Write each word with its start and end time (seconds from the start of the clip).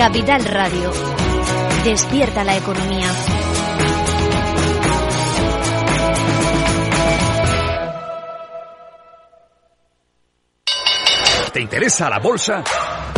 Capital 0.00 0.42
Radio. 0.46 0.90
Despierta 1.84 2.42
la 2.42 2.56
economía. 2.56 3.06
¿Te 11.52 11.60
interesa 11.60 12.08
la 12.08 12.18
bolsa? 12.18 12.64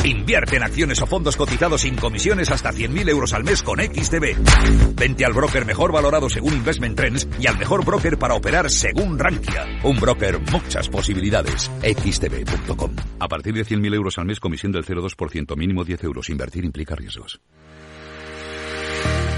Invierte 0.05 0.57
en 0.57 0.65
acciones 0.65 1.01
o 1.01 1.07
fondos 1.07 1.37
cotizados 1.37 1.83
sin 1.83 1.95
comisiones 1.95 2.51
hasta 2.51 2.73
100.000 2.73 3.09
euros 3.09 3.33
al 3.35 3.45
mes 3.45 3.63
con 3.63 3.79
XTB. 3.79 4.97
Vente 4.97 5.25
al 5.25 5.33
broker 5.33 5.65
mejor 5.65 5.93
valorado 5.93 6.29
según 6.29 6.55
Investment 6.55 6.97
Trends 6.97 7.29
y 7.39 7.47
al 7.47 7.57
mejor 7.57 7.85
broker 7.85 8.19
para 8.19 8.35
operar 8.35 8.69
según 8.69 9.17
Rankia. 9.17 9.65
Un 9.85 10.01
broker, 10.01 10.41
muchas 10.51 10.89
posibilidades. 10.89 11.71
XTB.com. 11.83 12.97
A 13.21 13.29
partir 13.29 13.55
de 13.55 13.65
100.000 13.65 13.95
euros 13.95 14.19
al 14.19 14.27
mes, 14.27 14.41
comisión 14.41 14.73
del 14.73 14.85
0,2%, 14.85 15.57
mínimo 15.57 15.85
10 15.85 16.03
euros. 16.03 16.29
Invertir 16.31 16.65
implica 16.65 16.97
riesgos. 16.97 17.41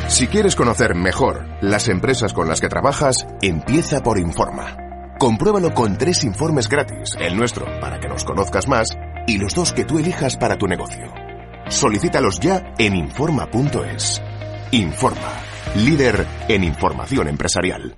Si 0.09 0.29
quieres 0.29 0.57
conocer 0.57 0.95
mejor 0.95 1.45
las 1.61 1.89
empresas 1.89 2.33
con 2.33 2.49
las 2.49 2.63
que 2.63 2.69
trabajas, 2.69 3.27
empieza 3.43 4.03
por 4.03 4.19
Informa. 4.19 4.79
Compruébalo 5.19 5.75
con 5.75 5.99
tres 5.99 6.25
informes 6.25 6.69
gratis, 6.69 7.17
el 7.19 7.37
nuestro 7.37 7.67
para 7.81 8.01
que 8.01 8.09
nos 8.09 8.25
conozcas 8.25 8.67
más 8.69 8.97
y 9.27 9.39
los 9.39 9.55
dos 9.55 9.73
que 9.73 9.85
tú 9.85 9.99
elijas 9.99 10.37
para 10.37 10.57
tu 10.57 10.67
negocio. 10.67 11.13
Solicítalos 11.69 12.41
ya 12.41 12.75
en 12.79 12.97
Informa.es. 12.97 14.23
Informa, 14.73 15.41
líder 15.77 16.27
en 16.49 16.65
información 16.65 17.29
empresarial. 17.29 17.97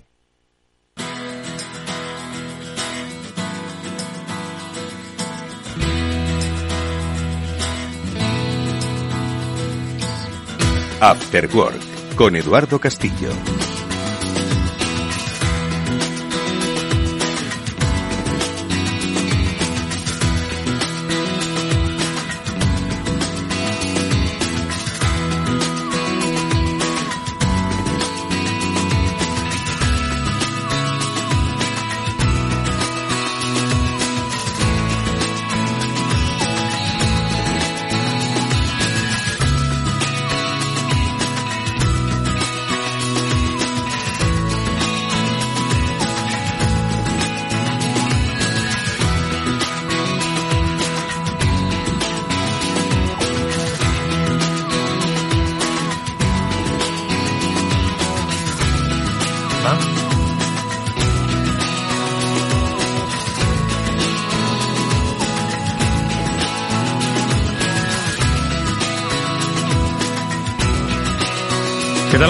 After 11.00 11.48
Work 11.54 12.16
con 12.16 12.34
Eduardo 12.36 12.80
Castillo. 12.80 13.28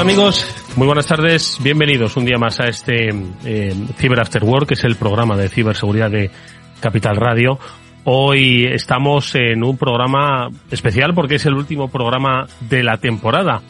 Amigos? 0.07 0.47
Muy 0.77 0.87
buenas 0.87 1.09
tardes, 1.09 1.59
bienvenidos 1.61 2.17
un 2.17 2.25
día 2.25 2.39
más 2.39 2.61
a 2.61 2.69
este 2.69 3.09
eh, 3.45 3.75
Cyber 3.97 4.21
After 4.21 4.45
Work, 4.45 4.69
que 4.69 4.75
es 4.75 4.85
el 4.85 4.95
programa 4.95 5.37
de 5.37 5.49
ciberseguridad 5.49 6.13
de 6.13 6.31
Capital 6.79 7.17
Radio. 7.17 7.59
Hoy 8.05 8.67
estamos 8.67 9.35
en 9.35 9.65
un 9.65 9.77
programa 9.77 10.49
especial 10.71 11.13
porque 11.13 11.35
es 11.35 11.47
el 11.47 11.55
último 11.55 11.89
programa 11.89 12.47
de 12.61 12.85
la 12.85 12.99
temporada. 12.99 13.63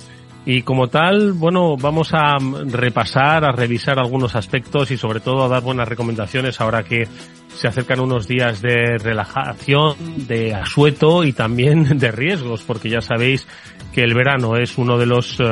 Y 0.47 0.63
como 0.63 0.87
tal, 0.87 1.33
bueno, 1.33 1.77
vamos 1.77 2.15
a 2.15 2.39
repasar, 2.67 3.45
a 3.45 3.51
revisar 3.51 3.99
algunos 3.99 4.37
aspectos 4.37 4.93
y 4.93 4.97
sobre 4.97 5.19
todo 5.19 5.45
a 5.45 5.49
dar 5.49 5.61
buenas 5.61 5.89
recomendaciones 5.89 6.61
ahora 6.61 6.85
que 6.85 7.09
se 7.49 7.67
acercan 7.67 7.99
unos 7.99 8.29
días 8.29 8.63
de 8.63 8.97
relajación, 8.99 9.97
de 10.29 10.55
asueto 10.55 11.25
y 11.25 11.33
también 11.33 11.99
de 11.99 12.13
riesgos, 12.13 12.63
porque 12.63 12.89
ya 12.89 13.01
sabéis 13.01 13.47
que 13.93 14.03
el 14.03 14.15
verano 14.15 14.57
es 14.57 14.79
uno 14.79 14.97
de 14.99 15.07
los 15.07 15.41
eh, 15.41 15.45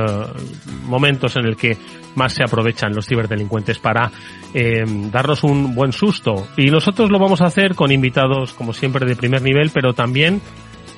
momentos 0.84 1.34
en 1.36 1.46
el 1.46 1.56
que 1.56 1.76
más 2.14 2.32
se 2.32 2.44
aprovechan 2.44 2.94
los 2.94 3.06
ciberdelincuentes 3.06 3.78
para 3.78 4.12
eh, 4.52 4.84
darnos 5.10 5.42
un 5.42 5.74
buen 5.74 5.92
susto. 5.92 6.46
Y 6.56 6.66
nosotros 6.66 7.10
lo 7.10 7.18
vamos 7.18 7.40
a 7.40 7.46
hacer 7.46 7.74
con 7.74 7.90
invitados, 7.90 8.52
como 8.52 8.72
siempre, 8.72 9.06
de 9.06 9.16
primer 9.16 9.42
nivel, 9.42 9.70
pero 9.74 9.92
también, 9.92 10.40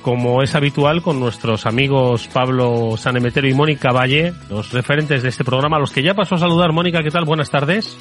como 0.07 0.41
es 0.41 0.55
habitual, 0.55 1.01
con 1.01 1.19
nuestros 1.19 1.65
amigos 1.65 2.29
Pablo 2.31 2.95
Sanemetero 2.95 3.45
y 3.45 3.53
Mónica 3.53 3.91
Valle, 3.91 4.31
los 4.49 4.71
referentes 4.71 5.21
de 5.21 5.27
este 5.27 5.43
programa, 5.43 5.75
a 5.75 5.79
los 5.81 5.91
que 5.91 6.01
ya 6.01 6.13
paso 6.13 6.35
a 6.35 6.37
saludar. 6.37 6.71
Mónica, 6.71 7.03
¿qué 7.03 7.11
tal? 7.11 7.25
Buenas 7.25 7.49
tardes. 7.49 7.97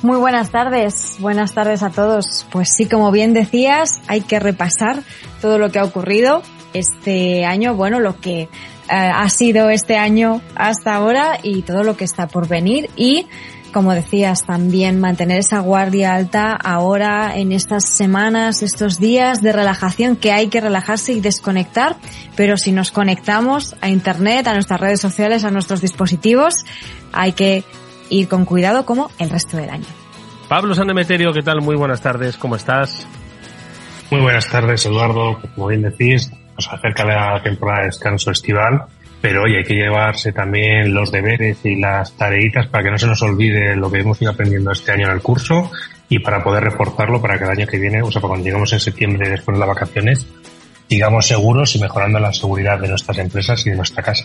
Muy 0.00 0.16
buenas 0.16 0.50
tardes, 0.50 1.18
buenas 1.18 1.52
tardes 1.52 1.82
a 1.82 1.90
todos. 1.90 2.46
Pues 2.50 2.70
sí, 2.74 2.88
como 2.88 3.10
bien 3.10 3.34
decías, 3.34 4.00
hay 4.08 4.22
que 4.22 4.40
repasar 4.40 5.02
todo 5.42 5.58
lo 5.58 5.70
que 5.70 5.80
ha 5.80 5.84
ocurrido 5.84 6.40
este 6.72 7.44
año, 7.44 7.74
bueno, 7.74 8.00
lo 8.00 8.18
que 8.18 8.48
ha 8.88 9.28
sido 9.28 9.68
este 9.68 9.98
año 9.98 10.40
hasta 10.54 10.94
ahora 10.94 11.40
y 11.42 11.60
todo 11.60 11.84
lo 11.84 11.94
que 11.94 12.04
está 12.04 12.26
por 12.26 12.48
venir 12.48 12.88
y 12.96 13.26
como 13.70 13.92
decías, 13.94 14.44
también 14.44 15.00
mantener 15.00 15.38
esa 15.38 15.60
guardia 15.60 16.14
alta 16.14 16.52
ahora 16.52 17.36
en 17.36 17.52
estas 17.52 17.88
semanas, 17.88 18.62
estos 18.62 18.98
días 18.98 19.42
de 19.42 19.52
relajación 19.52 20.16
que 20.16 20.32
hay 20.32 20.48
que 20.48 20.60
relajarse 20.60 21.12
y 21.12 21.20
desconectar, 21.20 21.96
pero 22.36 22.56
si 22.56 22.72
nos 22.72 22.90
conectamos 22.90 23.76
a 23.80 23.88
Internet, 23.88 24.46
a 24.46 24.54
nuestras 24.54 24.80
redes 24.80 25.00
sociales, 25.00 25.44
a 25.44 25.50
nuestros 25.50 25.80
dispositivos, 25.80 26.64
hay 27.12 27.32
que 27.32 27.64
ir 28.10 28.28
con 28.28 28.44
cuidado 28.44 28.84
como 28.84 29.10
el 29.18 29.30
resto 29.30 29.56
del 29.56 29.70
año. 29.70 29.86
Pablo 30.48 30.74
Sanemeterio, 30.74 31.32
¿qué 31.32 31.42
tal? 31.42 31.60
Muy 31.60 31.76
buenas 31.76 32.00
tardes, 32.00 32.36
¿cómo 32.36 32.56
estás? 32.56 33.06
Muy 34.10 34.20
buenas 34.20 34.48
tardes, 34.48 34.84
Eduardo. 34.84 35.40
Como 35.54 35.68
bien 35.68 35.82
decís, 35.82 36.32
nos 36.56 36.68
acerca 36.72 37.04
la 37.04 37.40
temporada 37.42 37.82
de 37.82 37.86
descanso 37.86 38.32
estival, 38.32 38.82
pero 39.20 39.42
hoy 39.42 39.56
hay 39.56 39.64
que 39.64 39.74
llevarse 39.74 40.32
también 40.32 40.94
los 40.94 41.12
deberes 41.12 41.58
y 41.64 41.76
las 41.76 42.12
tareitas 42.16 42.66
para 42.68 42.84
que 42.84 42.90
no 42.90 42.98
se 42.98 43.06
nos 43.06 43.22
olvide 43.22 43.76
lo 43.76 43.90
que 43.90 44.00
hemos 44.00 44.20
ido 44.22 44.30
aprendiendo 44.30 44.72
este 44.72 44.92
año 44.92 45.06
en 45.06 45.12
el 45.12 45.20
curso 45.20 45.70
y 46.08 46.18
para 46.20 46.42
poder 46.42 46.64
reforzarlo 46.64 47.20
para 47.20 47.38
que 47.38 47.44
el 47.44 47.50
año 47.50 47.66
que 47.66 47.78
viene, 47.78 48.02
o 48.02 48.10
sea, 48.10 48.22
cuando 48.22 48.44
lleguemos 48.44 48.72
en 48.72 48.80
septiembre 48.80 49.28
después 49.28 49.56
de 49.56 49.60
las 49.60 49.68
vacaciones, 49.68 50.26
sigamos 50.88 51.26
seguros 51.26 51.76
y 51.76 51.80
mejorando 51.80 52.18
la 52.18 52.32
seguridad 52.32 52.80
de 52.80 52.88
nuestras 52.88 53.18
empresas 53.18 53.64
y 53.66 53.70
de 53.70 53.76
nuestra 53.76 54.02
casa. 54.02 54.24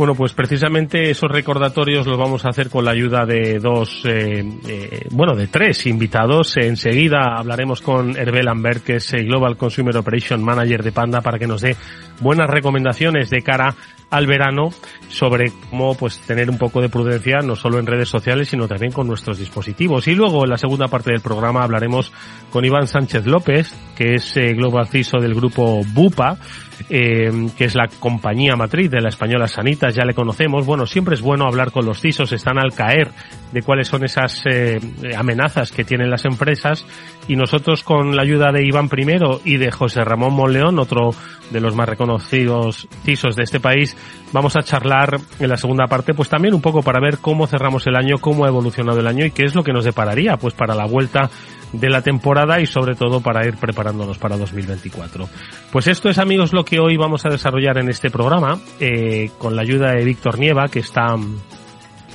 Bueno, 0.00 0.14
pues 0.14 0.32
precisamente 0.32 1.10
esos 1.10 1.30
recordatorios 1.30 2.06
los 2.06 2.16
vamos 2.16 2.46
a 2.46 2.48
hacer 2.48 2.70
con 2.70 2.86
la 2.86 2.92
ayuda 2.92 3.26
de 3.26 3.58
dos, 3.58 4.00
eh, 4.06 4.42
eh, 4.66 5.06
bueno, 5.10 5.36
de 5.36 5.46
tres 5.46 5.86
invitados. 5.86 6.56
Enseguida 6.56 7.34
hablaremos 7.36 7.82
con 7.82 8.16
Hervé 8.16 8.42
Lambert, 8.42 8.82
que 8.82 8.96
es 8.96 9.12
el 9.12 9.26
Global 9.26 9.58
Consumer 9.58 9.94
Operation 9.98 10.42
Manager 10.42 10.82
de 10.82 10.92
Panda, 10.92 11.20
para 11.20 11.38
que 11.38 11.46
nos 11.46 11.60
dé 11.60 11.76
buenas 12.18 12.48
recomendaciones 12.48 13.28
de 13.28 13.42
cara 13.42 13.74
al 14.08 14.26
verano 14.26 14.70
sobre 15.10 15.52
cómo 15.68 15.94
pues 15.94 16.18
tener 16.20 16.48
un 16.48 16.56
poco 16.56 16.80
de 16.80 16.88
prudencia 16.88 17.40
no 17.44 17.54
solo 17.54 17.78
en 17.78 17.86
redes 17.86 18.08
sociales 18.08 18.48
sino 18.48 18.66
también 18.66 18.90
con 18.90 19.06
nuestros 19.06 19.38
dispositivos 19.38 20.08
y 20.08 20.16
luego 20.16 20.42
en 20.42 20.50
la 20.50 20.58
segunda 20.58 20.88
parte 20.88 21.12
del 21.12 21.20
programa 21.20 21.62
hablaremos 21.62 22.12
con 22.50 22.64
Iván 22.64 22.88
Sánchez 22.88 23.24
López 23.26 23.72
que 23.94 24.14
es 24.14 24.36
eh, 24.36 24.52
Global 24.54 24.88
CISO 24.88 25.20
del 25.20 25.32
grupo 25.32 25.82
Bupa 25.94 26.38
eh, 26.88 27.30
que 27.56 27.64
es 27.64 27.74
la 27.74 27.88
compañía 27.88 28.56
matriz 28.56 28.90
de 28.90 29.00
la 29.00 29.08
española 29.08 29.46
Sanitas, 29.46 29.94
ya 29.94 30.04
le 30.04 30.14
conocemos. 30.14 30.66
Bueno, 30.66 30.86
siempre 30.86 31.14
es 31.14 31.20
bueno 31.20 31.46
hablar 31.46 31.72
con 31.72 31.84
los 31.84 32.00
CISOs, 32.00 32.32
están 32.32 32.58
al 32.58 32.72
caer 32.72 33.10
de 33.52 33.62
cuáles 33.62 33.88
son 33.88 34.04
esas 34.04 34.42
eh, 34.46 34.80
amenazas 35.16 35.72
que 35.72 35.84
tienen 35.84 36.10
las 36.10 36.24
empresas 36.24 36.86
y 37.28 37.36
nosotros 37.36 37.82
con 37.82 38.16
la 38.16 38.22
ayuda 38.22 38.52
de 38.52 38.64
Iván 38.64 38.88
primero 38.88 39.40
y 39.44 39.56
de 39.56 39.70
José 39.70 40.04
Ramón 40.04 40.34
Monleón, 40.34 40.78
otro 40.78 41.10
de 41.50 41.60
los 41.60 41.74
más 41.74 41.88
reconocidos 41.88 42.88
CISOs 43.04 43.36
de 43.36 43.42
este 43.42 43.60
país, 43.60 43.96
vamos 44.32 44.56
a 44.56 44.62
charlar 44.62 45.18
en 45.38 45.48
la 45.48 45.56
segunda 45.56 45.86
parte 45.86 46.14
pues 46.14 46.28
también 46.28 46.54
un 46.54 46.60
poco 46.60 46.82
para 46.82 47.00
ver 47.00 47.18
cómo 47.18 47.46
cerramos 47.46 47.86
el 47.86 47.96
año, 47.96 48.18
cómo 48.18 48.44
ha 48.44 48.48
evolucionado 48.48 49.00
el 49.00 49.06
año 49.06 49.24
y 49.24 49.32
qué 49.32 49.44
es 49.44 49.54
lo 49.54 49.64
que 49.64 49.72
nos 49.72 49.84
depararía 49.84 50.36
pues 50.36 50.54
para 50.54 50.74
la 50.74 50.86
vuelta 50.86 51.30
de 51.72 51.88
la 51.88 52.02
temporada 52.02 52.60
y 52.60 52.66
sobre 52.66 52.94
todo 52.94 53.20
para 53.20 53.46
ir 53.46 53.56
preparándonos 53.56 54.18
para 54.18 54.36
2024. 54.36 55.28
Pues 55.70 55.86
esto 55.86 56.08
es 56.08 56.18
amigos 56.18 56.52
lo 56.52 56.64
que 56.64 56.80
hoy 56.80 56.96
vamos 56.96 57.24
a 57.26 57.30
desarrollar 57.30 57.78
en 57.78 57.88
este 57.88 58.10
programa 58.10 58.58
eh, 58.80 59.30
con 59.38 59.54
la 59.56 59.62
ayuda 59.62 59.92
de 59.92 60.04
Víctor 60.04 60.38
Nieva 60.38 60.68
que 60.68 60.80
está 60.80 61.14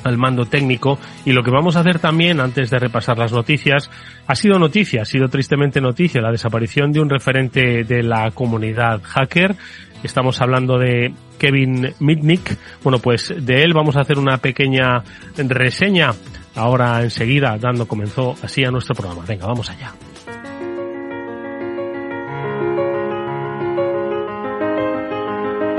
al 0.04 0.18
mando 0.18 0.46
técnico 0.46 1.00
y 1.26 1.32
lo 1.32 1.44
que 1.44 1.52
vamos 1.52 1.76
a 1.76 1.80
hacer 1.80 2.00
también 2.00 2.40
antes 2.40 2.70
de 2.70 2.80
repasar 2.80 3.18
las 3.18 3.34
noticias 3.34 3.90
ha 4.28 4.36
sido 4.36 4.60
noticia, 4.60 5.02
ha 5.02 5.06
sido 5.06 5.30
tristemente 5.30 5.82
noticia 5.82 6.22
la 6.22 6.32
desaparición 6.32 6.92
de 6.92 7.00
un 7.00 7.10
referente 7.10 7.84
de 7.84 8.04
la 8.04 8.32
comunidad 8.32 9.02
hacker. 9.04 9.56
Estamos 10.04 10.40
hablando 10.42 10.78
de 10.78 11.14
Kevin 11.40 11.94
Mitnick. 12.00 12.58
Bueno, 12.84 13.00
pues 13.00 13.34
de 13.36 13.64
él 13.64 13.74
vamos 13.74 13.96
a 13.96 14.02
hacer 14.02 14.20
una 14.20 14.38
pequeña 14.38 15.04
reseña 15.38 16.12
ahora 16.56 17.04
enseguida 17.04 17.58
dando 17.60 17.88
comenzó 17.88 18.36
así 18.42 18.64
a 18.64 18.72
nuestro 18.72 18.96
programa. 18.96 19.24
Venga, 19.26 19.46
vamos 19.46 19.70
allá. 19.70 19.94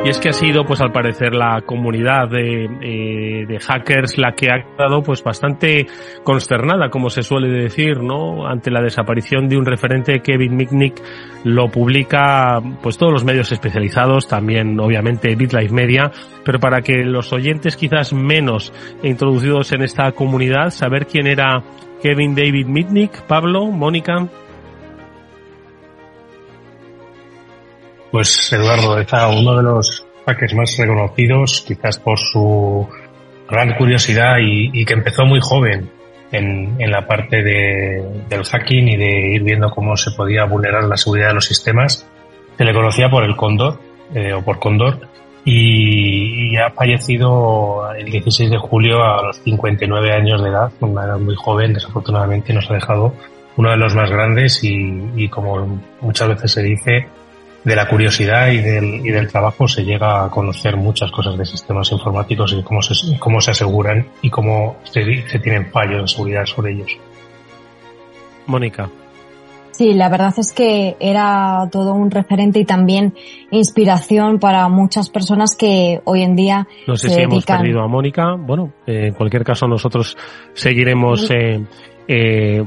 Y 0.06 0.08
es 0.08 0.20
que 0.20 0.28
ha 0.28 0.32
sido, 0.32 0.64
pues 0.64 0.80
al 0.80 0.92
parecer, 0.92 1.34
la 1.34 1.62
comunidad 1.66 2.28
de, 2.28 2.66
eh, 2.80 3.44
de, 3.44 3.58
hackers 3.58 4.16
la 4.18 4.36
que 4.36 4.52
ha 4.52 4.62
quedado, 4.62 5.02
pues 5.02 5.20
bastante 5.20 5.88
consternada, 6.22 6.90
como 6.90 7.10
se 7.10 7.24
suele 7.24 7.48
decir, 7.48 8.00
¿no? 8.04 8.46
Ante 8.46 8.70
la 8.70 8.80
desaparición 8.80 9.48
de 9.48 9.56
un 9.56 9.66
referente, 9.66 10.20
Kevin 10.20 10.54
Mitnick 10.54 11.02
lo 11.42 11.72
publica, 11.72 12.62
pues 12.80 12.98
todos 12.98 13.12
los 13.12 13.24
medios 13.24 13.50
especializados, 13.50 14.28
también, 14.28 14.78
obviamente, 14.78 15.34
BitLife 15.34 15.74
Media, 15.74 16.12
pero 16.44 16.60
para 16.60 16.82
que 16.82 17.02
los 17.02 17.32
oyentes 17.32 17.76
quizás 17.76 18.12
menos 18.12 18.72
introducidos 19.02 19.72
en 19.72 19.82
esta 19.82 20.12
comunidad, 20.12 20.70
saber 20.70 21.08
quién 21.08 21.26
era 21.26 21.64
Kevin 22.00 22.36
David 22.36 22.66
Mitnick, 22.66 23.22
Pablo, 23.22 23.66
Mónica. 23.66 24.28
Pues 28.16 28.50
Eduardo, 28.50 28.98
está 28.98 29.28
uno 29.28 29.54
de 29.58 29.62
los 29.62 30.02
hackers 30.24 30.54
más 30.54 30.74
reconocidos, 30.78 31.62
quizás 31.68 31.98
por 31.98 32.18
su 32.18 32.88
gran 33.46 33.74
curiosidad 33.74 34.36
y, 34.40 34.86
que 34.86 34.94
empezó 34.94 35.26
muy 35.26 35.38
joven 35.42 35.90
en, 36.32 36.90
la 36.90 37.06
parte 37.06 37.42
de, 37.42 38.02
del 38.26 38.42
hacking 38.42 38.88
y 38.88 38.96
de 38.96 39.34
ir 39.34 39.42
viendo 39.42 39.68
cómo 39.68 39.98
se 39.98 40.12
podía 40.12 40.46
vulnerar 40.46 40.84
la 40.84 40.96
seguridad 40.96 41.28
de 41.28 41.34
los 41.34 41.44
sistemas. 41.44 42.08
Se 42.56 42.64
le 42.64 42.72
conocía 42.72 43.10
por 43.10 43.22
el 43.22 43.36
Cóndor, 43.36 43.80
eh, 44.14 44.32
o 44.32 44.42
por 44.42 44.60
Cóndor, 44.60 44.98
y, 45.44 46.54
y, 46.54 46.56
ha 46.56 46.70
fallecido 46.70 47.86
el 47.98 48.10
16 48.10 48.50
de 48.50 48.56
julio 48.56 49.04
a 49.04 49.24
los 49.24 49.36
59 49.42 50.10
años 50.14 50.42
de 50.42 50.48
edad, 50.48 50.72
una 50.80 51.04
edad 51.04 51.18
muy 51.18 51.34
joven, 51.34 51.74
desafortunadamente 51.74 52.54
nos 52.54 52.70
ha 52.70 52.74
dejado 52.76 53.12
uno 53.58 53.72
de 53.72 53.76
los 53.76 53.94
más 53.94 54.10
grandes 54.10 54.64
y 54.64 55.28
como 55.28 55.82
muchas 56.00 56.28
veces 56.28 56.52
se 56.52 56.62
dice, 56.62 57.08
de 57.66 57.74
la 57.74 57.88
curiosidad 57.88 58.52
y 58.52 58.58
del, 58.58 59.04
y 59.04 59.10
del 59.10 59.26
trabajo 59.26 59.66
se 59.66 59.84
llega 59.84 60.24
a 60.24 60.30
conocer 60.30 60.76
muchas 60.76 61.10
cosas 61.10 61.36
de 61.36 61.44
sistemas 61.44 61.90
informáticos 61.90 62.52
y 62.52 62.62
cómo 62.62 62.80
se, 62.80 63.18
cómo 63.18 63.40
se 63.40 63.50
aseguran 63.50 64.06
y 64.22 64.30
cómo 64.30 64.76
se, 64.84 65.02
se 65.26 65.38
tienen 65.40 65.66
fallos 65.72 66.02
de 66.02 66.06
seguridad 66.06 66.46
sobre 66.46 66.74
ellos. 66.74 66.96
Mónica. 68.46 68.88
Sí, 69.72 69.94
la 69.94 70.08
verdad 70.08 70.32
es 70.38 70.52
que 70.52 70.96
era 71.00 71.68
todo 71.72 71.92
un 71.92 72.12
referente 72.12 72.60
y 72.60 72.64
también 72.64 73.14
inspiración 73.50 74.38
para 74.38 74.68
muchas 74.68 75.10
personas 75.10 75.56
que 75.56 76.00
hoy 76.04 76.22
en 76.22 76.36
día 76.36 76.68
no 76.86 76.96
sé 76.96 77.08
se 77.08 77.14
si 77.16 77.20
hemos 77.22 77.34
dedican... 77.34 77.62
perdido 77.62 77.82
a 77.82 77.88
Mónica. 77.88 78.36
Bueno, 78.38 78.74
eh, 78.86 79.08
en 79.08 79.14
cualquier 79.14 79.42
caso 79.42 79.66
nosotros 79.66 80.16
seguiremos 80.54 81.28
eh, 81.32 81.66
eh, 82.08 82.62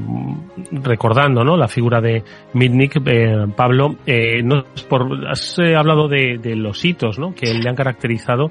recordando 0.72 1.44
¿no? 1.44 1.56
la 1.56 1.68
figura 1.68 2.00
de 2.00 2.22
Mitnick, 2.54 3.00
eh, 3.06 3.46
Pablo, 3.56 3.96
eh, 4.06 4.42
no, 4.42 4.64
por, 4.88 5.28
has 5.28 5.58
hablado 5.58 6.08
de, 6.08 6.38
de, 6.38 6.56
los 6.56 6.84
hitos 6.84 7.18
¿no? 7.18 7.34
que 7.34 7.52
le 7.54 7.68
han 7.68 7.76
caracterizado. 7.76 8.50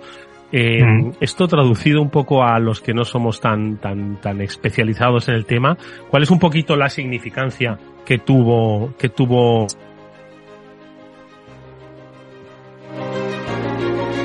Mm. 0.51 1.11
Esto 1.19 1.47
traducido 1.47 2.01
un 2.01 2.09
poco 2.09 2.43
a 2.43 2.57
los 2.57 2.81
que 2.81 2.91
no 2.91 3.05
somos 3.05 3.39
tan, 3.39 3.77
tan, 3.77 4.19
tan 4.19 4.41
especializados 4.41 5.29
en 5.29 5.35
el 5.35 5.45
tema, 5.45 5.77
¿cuál 6.09 6.23
es 6.23 6.31
un 6.31 6.39
poquito 6.39 6.75
la 6.75 6.89
significancia 6.89 7.77
que 8.03 8.17
tuvo, 8.17 8.95
que 8.97 9.09
tuvo 9.09 9.67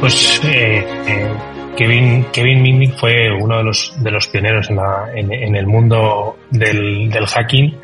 Pues 0.05 0.41
eh, 0.45 0.85
eh, 1.07 1.33
Kevin, 1.77 2.27
Kevin 2.33 2.63
Mitnick 2.63 2.97
fue 2.97 3.33
uno 3.33 3.59
de 3.59 3.65
los, 3.65 3.93
de 3.99 4.11
los 4.11 4.29
pioneros 4.29 4.71
en, 4.71 4.77
la, 4.77 5.11
en, 5.15 5.57
el 5.57 5.67
mundo 5.67 6.37
del, 6.51 7.11
del, 7.11 7.27
hacking. 7.27 7.77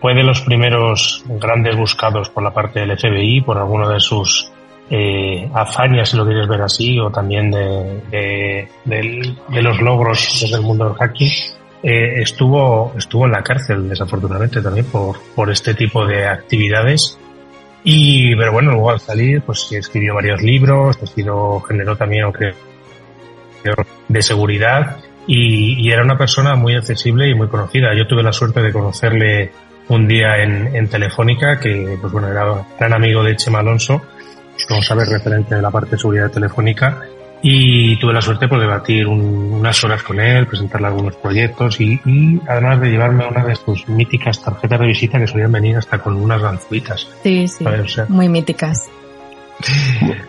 Fue 0.00 0.14
de 0.14 0.22
los 0.22 0.40
primeros 0.40 1.24
grandes 1.26 1.76
buscados 1.76 2.30
por 2.30 2.42
la 2.42 2.52
parte 2.52 2.80
del 2.80 2.98
FBI, 2.98 3.40
por 3.42 3.58
alguno 3.58 3.88
de 3.88 4.00
sus 4.00 4.50
eh, 4.90 5.48
hazañas, 5.54 6.08
si 6.08 6.16
lo 6.16 6.24
quieres 6.24 6.48
ver 6.48 6.62
así, 6.62 6.98
o 6.98 7.10
también 7.10 7.50
de, 7.50 8.68
de, 8.84 9.62
los 9.62 9.80
logros 9.80 10.38
desde 10.40 10.56
el 10.56 10.62
mundo 10.62 10.86
del 10.86 10.94
hacking. 10.94 11.30
Eh, 11.82 12.22
estuvo, 12.22 12.92
estuvo 12.96 13.26
en 13.26 13.32
la 13.32 13.42
cárcel, 13.42 13.88
desafortunadamente, 13.88 14.60
también 14.60 14.86
por, 14.86 15.16
por 15.34 15.50
este 15.50 15.74
tipo 15.74 16.04
de 16.06 16.26
actividades. 16.26 17.18
Y, 17.84 18.34
pero 18.36 18.52
bueno, 18.52 18.72
luego 18.72 18.90
al 18.90 19.00
salir, 19.00 19.42
pues 19.42 19.70
escribió 19.70 20.14
varios 20.14 20.42
libros, 20.42 20.98
escribió, 21.00 21.60
generó 21.60 21.96
también, 21.96 22.24
aunque 22.24 22.52
de 24.08 24.22
seguridad 24.22 24.96
y, 25.26 25.86
y, 25.86 25.92
era 25.92 26.02
una 26.02 26.16
persona 26.16 26.54
muy 26.54 26.74
accesible 26.74 27.28
y 27.28 27.34
muy 27.34 27.48
conocida. 27.48 27.94
Yo 27.94 28.06
tuve 28.06 28.22
la 28.22 28.32
suerte 28.32 28.62
de 28.62 28.72
conocerle 28.72 29.52
un 29.88 30.06
día 30.06 30.42
en, 30.42 30.74
en 30.74 30.88
Telefónica, 30.88 31.58
que 31.60 31.98
pues 32.00 32.12
bueno, 32.12 32.28
era 32.28 32.66
gran 32.78 32.94
amigo 32.94 33.22
de 33.22 33.36
Chema 33.36 33.60
Alonso, 33.60 34.02
como 34.66 34.82
sabes, 34.82 35.08
referente 35.08 35.54
de 35.54 35.62
la 35.62 35.70
parte 35.70 35.92
de 35.92 35.98
seguridad 35.98 36.30
telefónica, 36.30 37.02
y 37.40 37.96
tuve 37.98 38.12
la 38.12 38.20
suerte 38.20 38.48
por 38.48 38.58
debatir 38.58 39.06
un, 39.06 39.20
unas 39.20 39.82
horas 39.84 40.02
con 40.02 40.18
él, 40.18 40.46
presentarle 40.46 40.88
algunos 40.88 41.16
proyectos 41.16 41.80
y, 41.80 42.00
y, 42.04 42.40
además 42.48 42.80
de 42.80 42.90
llevarme 42.90 43.26
una 43.26 43.44
de 43.44 43.54
sus 43.54 43.88
míticas 43.88 44.42
tarjetas 44.42 44.80
de 44.80 44.86
visita 44.86 45.18
que 45.18 45.26
solían 45.26 45.52
venir 45.52 45.76
hasta 45.76 45.98
con 45.98 46.16
unas 46.16 46.42
ganzuitas. 46.42 47.08
Sí, 47.22 47.46
sí, 47.46 47.64
o 47.64 47.88
sea, 47.88 48.06
muy 48.08 48.28
míticas. 48.28 48.88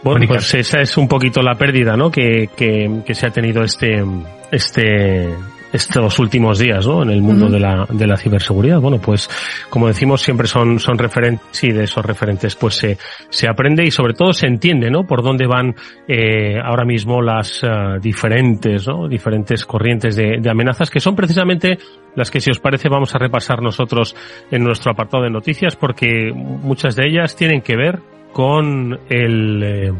Bueno, 0.03 0.25
pues 0.27 0.53
esa 0.55 0.81
es 0.81 0.97
un 0.97 1.07
poquito 1.07 1.41
la 1.41 1.55
pérdida, 1.55 1.95
¿no? 1.95 2.09
Que, 2.09 2.49
que, 2.55 3.01
que 3.05 3.13
se 3.13 3.27
ha 3.27 3.29
tenido 3.29 3.63
este, 3.63 4.03
este, 4.51 5.29
estos 5.71 6.17
últimos 6.19 6.57
días, 6.57 6.87
¿no? 6.87 7.03
En 7.03 7.11
el 7.11 7.21
mundo 7.21 7.45
uh 7.45 7.49
-huh. 7.49 7.51
de 7.51 7.59
la, 7.59 7.85
de 7.89 8.07
la 8.07 8.17
ciberseguridad. 8.17 8.79
Bueno, 8.79 8.97
pues, 8.99 9.29
como 9.69 9.87
decimos, 9.87 10.21
siempre 10.21 10.47
son, 10.47 10.79
son 10.79 10.97
referentes 10.97 11.63
y 11.63 11.71
de 11.71 11.83
esos 11.83 12.03
referentes, 12.03 12.55
pues 12.55 12.75
se, 12.75 12.97
se 13.29 13.47
aprende 13.47 13.83
y 13.83 13.91
sobre 13.91 14.13
todo 14.13 14.33
se 14.33 14.47
entiende, 14.47 14.89
¿no? 14.89 15.03
Por 15.03 15.21
dónde 15.21 15.45
van, 15.45 15.75
eh, 16.07 16.57
ahora 16.63 16.85
mismo 16.85 17.21
las 17.21 17.61
uh, 17.63 17.99
diferentes, 18.01 18.87
¿no? 18.87 19.07
Diferentes 19.07 19.63
corrientes 19.65 20.15
de, 20.15 20.39
de 20.41 20.49
amenazas 20.49 20.89
que 20.89 20.99
son 20.99 21.15
precisamente 21.15 21.77
las 22.15 22.31
que, 22.31 22.39
si 22.41 22.49
os 22.49 22.59
parece, 22.59 22.89
vamos 22.89 23.13
a 23.13 23.19
repasar 23.19 23.61
nosotros 23.61 24.15
en 24.49 24.63
nuestro 24.63 24.91
apartado 24.91 25.23
de 25.23 25.29
noticias 25.29 25.75
porque 25.75 26.31
muchas 26.33 26.95
de 26.95 27.07
ellas 27.07 27.35
tienen 27.35 27.61
que 27.61 27.75
ver 27.77 27.99
con 28.33 28.99
el, 29.09 29.63
eh, 29.63 29.93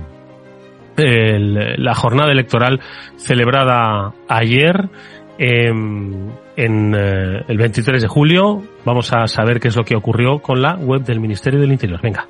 el, 0.98 1.84
la 1.84 1.96
jornada 1.96 2.32
electoral 2.32 2.80
celebrada 3.18 4.14
ayer 4.28 4.90
eh, 5.38 5.68
en 5.68 6.94
eh, 6.96 7.44
el 7.48 7.58
23 7.58 8.02
de 8.02 8.08
julio. 8.08 8.62
Vamos 8.86 9.14
a 9.14 9.28
saber 9.28 9.60
qué 9.60 9.70
es 9.70 9.76
lo 9.76 9.84
que 9.84 9.96
ocurrió 9.96 10.40
con 10.40 10.62
la 10.62 10.76
web 10.76 11.04
del 11.04 11.20
Ministerio 11.20 11.60
del 11.60 11.72
Interior. 11.72 12.02
Venga. 12.02 12.28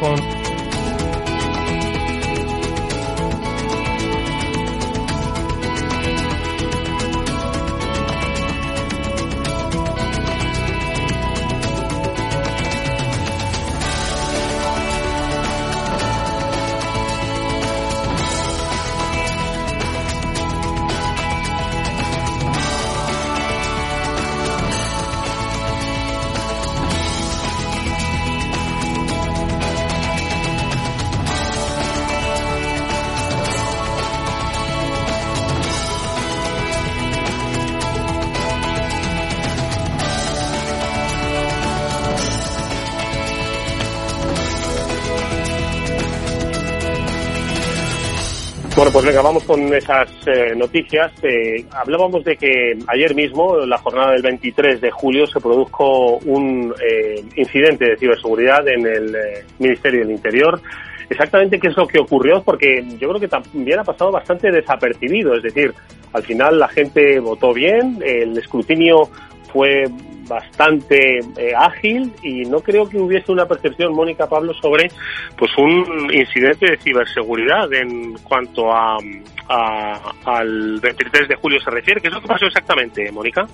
Con... 0.00 0.33
pues 49.04 49.16
venga, 49.16 49.28
vamos 49.28 49.44
con 49.44 49.60
esas 49.74 50.08
eh, 50.26 50.54
noticias. 50.56 51.12
Eh, 51.22 51.66
hablábamos 51.72 52.24
de 52.24 52.38
que 52.38 52.72
ayer 52.86 53.14
mismo, 53.14 53.62
en 53.62 53.68
la 53.68 53.76
jornada 53.76 54.12
del 54.12 54.22
23 54.22 54.80
de 54.80 54.90
julio, 54.90 55.26
se 55.26 55.40
produjo 55.40 56.16
un 56.24 56.72
eh, 56.82 57.22
incidente 57.36 57.84
de 57.84 57.96
ciberseguridad 57.98 58.66
en 58.66 58.86
el 58.86 59.14
Ministerio 59.58 60.00
del 60.00 60.12
Interior. 60.12 60.58
Exactamente 61.10 61.60
qué 61.60 61.68
es 61.68 61.76
lo 61.76 61.86
que 61.86 62.00
ocurrió, 62.00 62.42
porque 62.42 62.82
yo 62.98 63.10
creo 63.10 63.20
que 63.20 63.28
también 63.28 63.78
ha 63.78 63.84
pasado 63.84 64.10
bastante 64.10 64.50
desapercibido. 64.50 65.34
Es 65.34 65.42
decir, 65.42 65.74
al 66.14 66.22
final 66.22 66.58
la 66.58 66.68
gente 66.68 67.20
votó 67.20 67.52
bien, 67.52 67.98
el 68.02 68.38
escrutinio 68.38 69.10
fue 69.52 69.84
bastante 70.26 71.18
eh, 71.36 71.52
ágil 71.56 72.12
y 72.22 72.42
no 72.42 72.60
creo 72.60 72.88
que 72.88 72.98
hubiese 72.98 73.32
una 73.32 73.46
percepción, 73.46 73.94
Mónica 73.94 74.28
Pablo, 74.28 74.52
sobre 74.54 74.88
pues 75.36 75.50
un 75.58 76.12
incidente 76.12 76.70
de 76.70 76.78
ciberseguridad 76.78 77.72
en 77.72 78.14
cuanto 78.18 78.72
a, 78.72 78.96
al 80.24 80.80
23 80.80 81.28
de 81.28 81.36
julio 81.36 81.60
se 81.60 81.70
refiere. 81.70 82.00
¿Qué 82.00 82.08
es 82.08 82.14
lo 82.14 82.20
que 82.20 82.28
pasó 82.28 82.46
exactamente, 82.46 83.10
Mónica? 83.12 83.46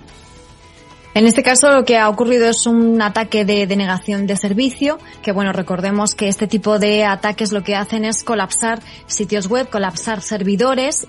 En 1.13 1.27
este 1.27 1.43
caso 1.43 1.73
lo 1.73 1.85
que 1.85 1.99
ha 1.99 2.09
ocurrido 2.09 2.49
es 2.49 2.67
un 2.67 3.03
ataque 3.03 3.45
de 3.45 3.67
denegación 3.67 4.29
de 4.29 4.37
servicio, 4.37 4.99
que 5.23 5.33
bueno, 5.33 5.53
recordemos 5.53 6.15
que 6.15 6.29
este 6.29 6.47
tipo 6.47 6.79
de 6.79 7.05
ataques 7.05 7.51
lo 7.53 7.65
que 7.65 7.75
hacen 7.75 8.05
es 8.05 8.23
colapsar 8.23 8.79
sitios 9.07 9.49
web, 9.49 9.69
colapsar 9.69 10.21
servidores, 10.21 11.09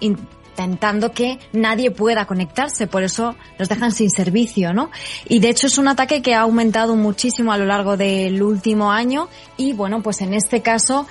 intentando 0.52 1.12
que 1.12 1.40
nadie 1.54 1.92
pueda 1.92 2.26
conectarse, 2.26 2.88
por 2.88 3.04
eso 3.04 3.36
los 3.58 3.70
dejan 3.70 3.92
sin 3.92 4.10
servicio, 4.10 4.74
¿no? 4.74 4.92
Y 5.28 5.40
de 5.40 5.50
hecho 5.50 5.68
es 5.68 5.78
un 5.78 5.88
ataque 5.88 6.22
que 6.22 6.36
ha 6.36 6.42
aumentado 6.42 6.96
muchísimo 6.96 7.52
a 7.52 7.58
lo 7.58 7.66
largo 7.66 7.98
del 7.98 8.42
último 8.44 8.92
año 8.92 9.28
y 9.58 9.74
bueno, 9.74 10.02
pues 10.02 10.22
en 10.22 10.34
este 10.34 10.62
caso 10.62 11.08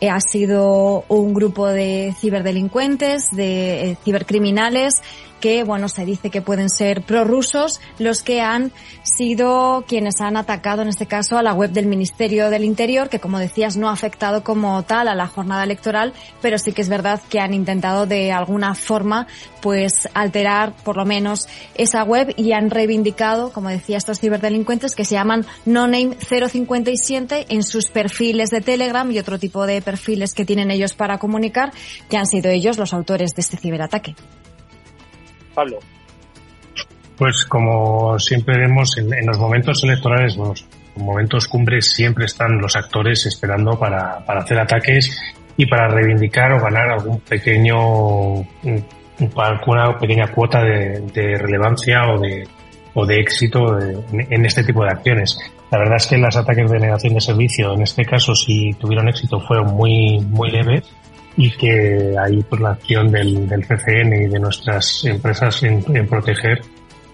eh, 0.00 0.10
ha 0.10 0.20
sido 0.20 1.04
un 1.08 1.34
grupo 1.34 1.68
de 1.68 2.14
ciberdelincuentes, 2.20 3.30
de 3.30 3.90
eh, 3.90 3.98
cibercriminales 4.04 5.02
que, 5.44 5.62
bueno, 5.62 5.90
se 5.90 6.06
dice 6.06 6.30
que 6.30 6.40
pueden 6.40 6.70
ser 6.70 7.02
prorrusos 7.02 7.78
los 7.98 8.22
que 8.22 8.40
han 8.40 8.72
sido 9.02 9.84
quienes 9.86 10.22
han 10.22 10.38
atacado, 10.38 10.80
en 10.80 10.88
este 10.88 11.04
caso, 11.04 11.36
a 11.36 11.42
la 11.42 11.52
web 11.52 11.70
del 11.70 11.84
Ministerio 11.84 12.48
del 12.48 12.64
Interior, 12.64 13.10
que, 13.10 13.20
como 13.20 13.38
decías, 13.38 13.76
no 13.76 13.90
ha 13.90 13.92
afectado 13.92 14.42
como 14.42 14.82
tal 14.84 15.06
a 15.06 15.14
la 15.14 15.26
jornada 15.26 15.62
electoral, 15.62 16.14
pero 16.40 16.56
sí 16.56 16.72
que 16.72 16.80
es 16.80 16.88
verdad 16.88 17.20
que 17.28 17.40
han 17.40 17.52
intentado 17.52 18.06
de 18.06 18.32
alguna 18.32 18.74
forma, 18.74 19.26
pues, 19.60 20.08
alterar 20.14 20.72
por 20.82 20.96
lo 20.96 21.04
menos 21.04 21.46
esa 21.74 22.04
web 22.04 22.32
y 22.38 22.52
han 22.52 22.70
reivindicado, 22.70 23.52
como 23.52 23.68
decía, 23.68 23.98
estos 23.98 24.20
ciberdelincuentes 24.20 24.94
que 24.94 25.04
se 25.04 25.16
llaman 25.16 25.44
NoName 25.66 26.16
057 26.26 27.48
en 27.50 27.64
sus 27.64 27.90
perfiles 27.90 28.48
de 28.48 28.62
Telegram 28.62 29.12
y 29.12 29.18
otro 29.18 29.38
tipo 29.38 29.66
de 29.66 29.82
perfiles 29.82 30.32
que 30.32 30.46
tienen 30.46 30.70
ellos 30.70 30.94
para 30.94 31.18
comunicar, 31.18 31.70
que 32.08 32.16
han 32.16 32.24
sido 32.24 32.50
ellos 32.50 32.78
los 32.78 32.94
autores 32.94 33.32
de 33.34 33.42
este 33.42 33.58
ciberataque. 33.58 34.14
Pablo. 35.54 35.78
Pues 37.16 37.44
como 37.44 38.18
siempre 38.18 38.58
vemos 38.58 38.96
en, 38.98 39.26
los 39.26 39.38
momentos 39.38 39.82
electorales, 39.84 40.36
los 40.36 40.66
momentos 40.96 41.46
cumbres 41.46 41.92
siempre 41.92 42.24
están 42.24 42.58
los 42.58 42.74
actores 42.74 43.24
esperando 43.26 43.78
para, 43.78 44.24
hacer 44.26 44.58
ataques 44.58 45.16
y 45.56 45.66
para 45.66 45.88
reivindicar 45.88 46.52
o 46.52 46.60
ganar 46.60 46.90
algún 46.90 47.20
pequeño 47.20 48.42
alguna 49.36 49.96
pequeña 49.96 50.26
cuota 50.26 50.60
de, 50.62 51.38
relevancia 51.38 52.02
o 52.12 52.18
de 52.18 52.48
o 52.96 53.06
de 53.06 53.20
éxito 53.20 53.78
en, 53.80 54.44
este 54.44 54.64
tipo 54.64 54.84
de 54.84 54.90
acciones. 54.90 55.38
La 55.70 55.78
verdad 55.78 55.96
es 55.96 56.06
que 56.06 56.16
los 56.16 56.36
ataques 56.36 56.70
de 56.70 56.78
negación 56.78 57.14
de 57.14 57.20
servicio, 57.20 57.74
en 57.74 57.82
este 57.82 58.04
caso, 58.04 58.34
si 58.34 58.72
tuvieron 58.74 59.08
éxito, 59.08 59.40
fueron 59.40 59.74
muy 59.74 60.20
muy 60.20 60.50
leves 60.50 60.84
y 61.36 61.50
que 61.50 62.14
ahí 62.18 62.42
por 62.42 62.60
la 62.60 62.70
acción 62.70 63.10
del, 63.10 63.48
del 63.48 63.66
CCN 63.66 64.14
y 64.14 64.28
de 64.28 64.38
nuestras 64.38 65.04
empresas 65.04 65.62
en, 65.62 66.06
proteger, 66.06 66.60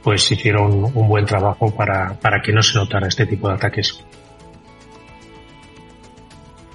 pues 0.02 0.30
hicieron 0.30 0.84
un 0.94 1.08
buen 1.08 1.24
trabajo 1.24 1.74
para, 1.74 2.14
para 2.20 2.40
que 2.42 2.52
no 2.52 2.62
se 2.62 2.78
notara 2.78 3.08
este 3.08 3.26
tipo 3.26 3.48
de 3.48 3.54
ataques. 3.54 4.04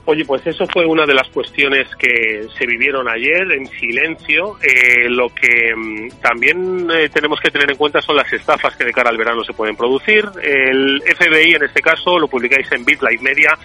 Oye, 0.08 0.24
pues 0.24 0.46
eso 0.46 0.68
fue 0.68 0.86
una 0.86 1.04
de 1.08 1.16
las 1.16 1.28
cuestiones 1.30 1.88
que 1.98 2.46
se 2.56 2.68
vivieron 2.68 3.10
ayer 3.10 3.52
en 3.52 3.66
silencio. 3.66 4.56
Eh, 4.62 5.10
lo 5.10 5.30
que 5.30 5.74
mm, 5.76 6.22
también 6.22 6.88
eh, 6.92 7.10
tenemos 7.10 7.40
que 7.40 7.50
tener 7.50 7.72
en 7.72 7.78
cuenta 7.78 8.02
son 8.02 8.16
las 8.16 8.32
estafas 8.32 8.76
que 8.76 8.86
de 8.86 8.94
cara 8.94 9.10
al 9.10 9.18
verano 9.18 9.44
se 9.44 9.54
pueden 9.54 9.76
producir. 9.76 10.24
El 10.44 11.02
FBI, 11.02 11.56
en 11.56 11.64
este 11.64 11.82
caso, 11.82 12.20
lo 12.20 12.28
publicáis 12.28 12.72
en 12.72 12.86
BitLife 12.86 13.24
Media, 13.24 13.58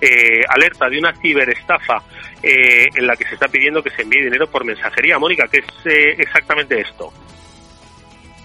eh, 0.00 0.42
alerta 0.48 0.88
de 0.88 0.98
una 0.98 1.14
ciberestafa 1.14 2.02
eh, 2.42 2.88
en 2.94 3.06
la 3.06 3.16
que 3.16 3.26
se 3.26 3.34
está 3.34 3.48
pidiendo 3.48 3.82
que 3.82 3.90
se 3.90 4.02
envíe 4.02 4.22
dinero 4.24 4.46
por 4.46 4.64
mensajería. 4.64 5.18
Mónica, 5.18 5.46
¿qué 5.50 5.58
es 5.58 5.86
eh, 5.86 6.16
exactamente 6.18 6.80
esto? 6.80 7.12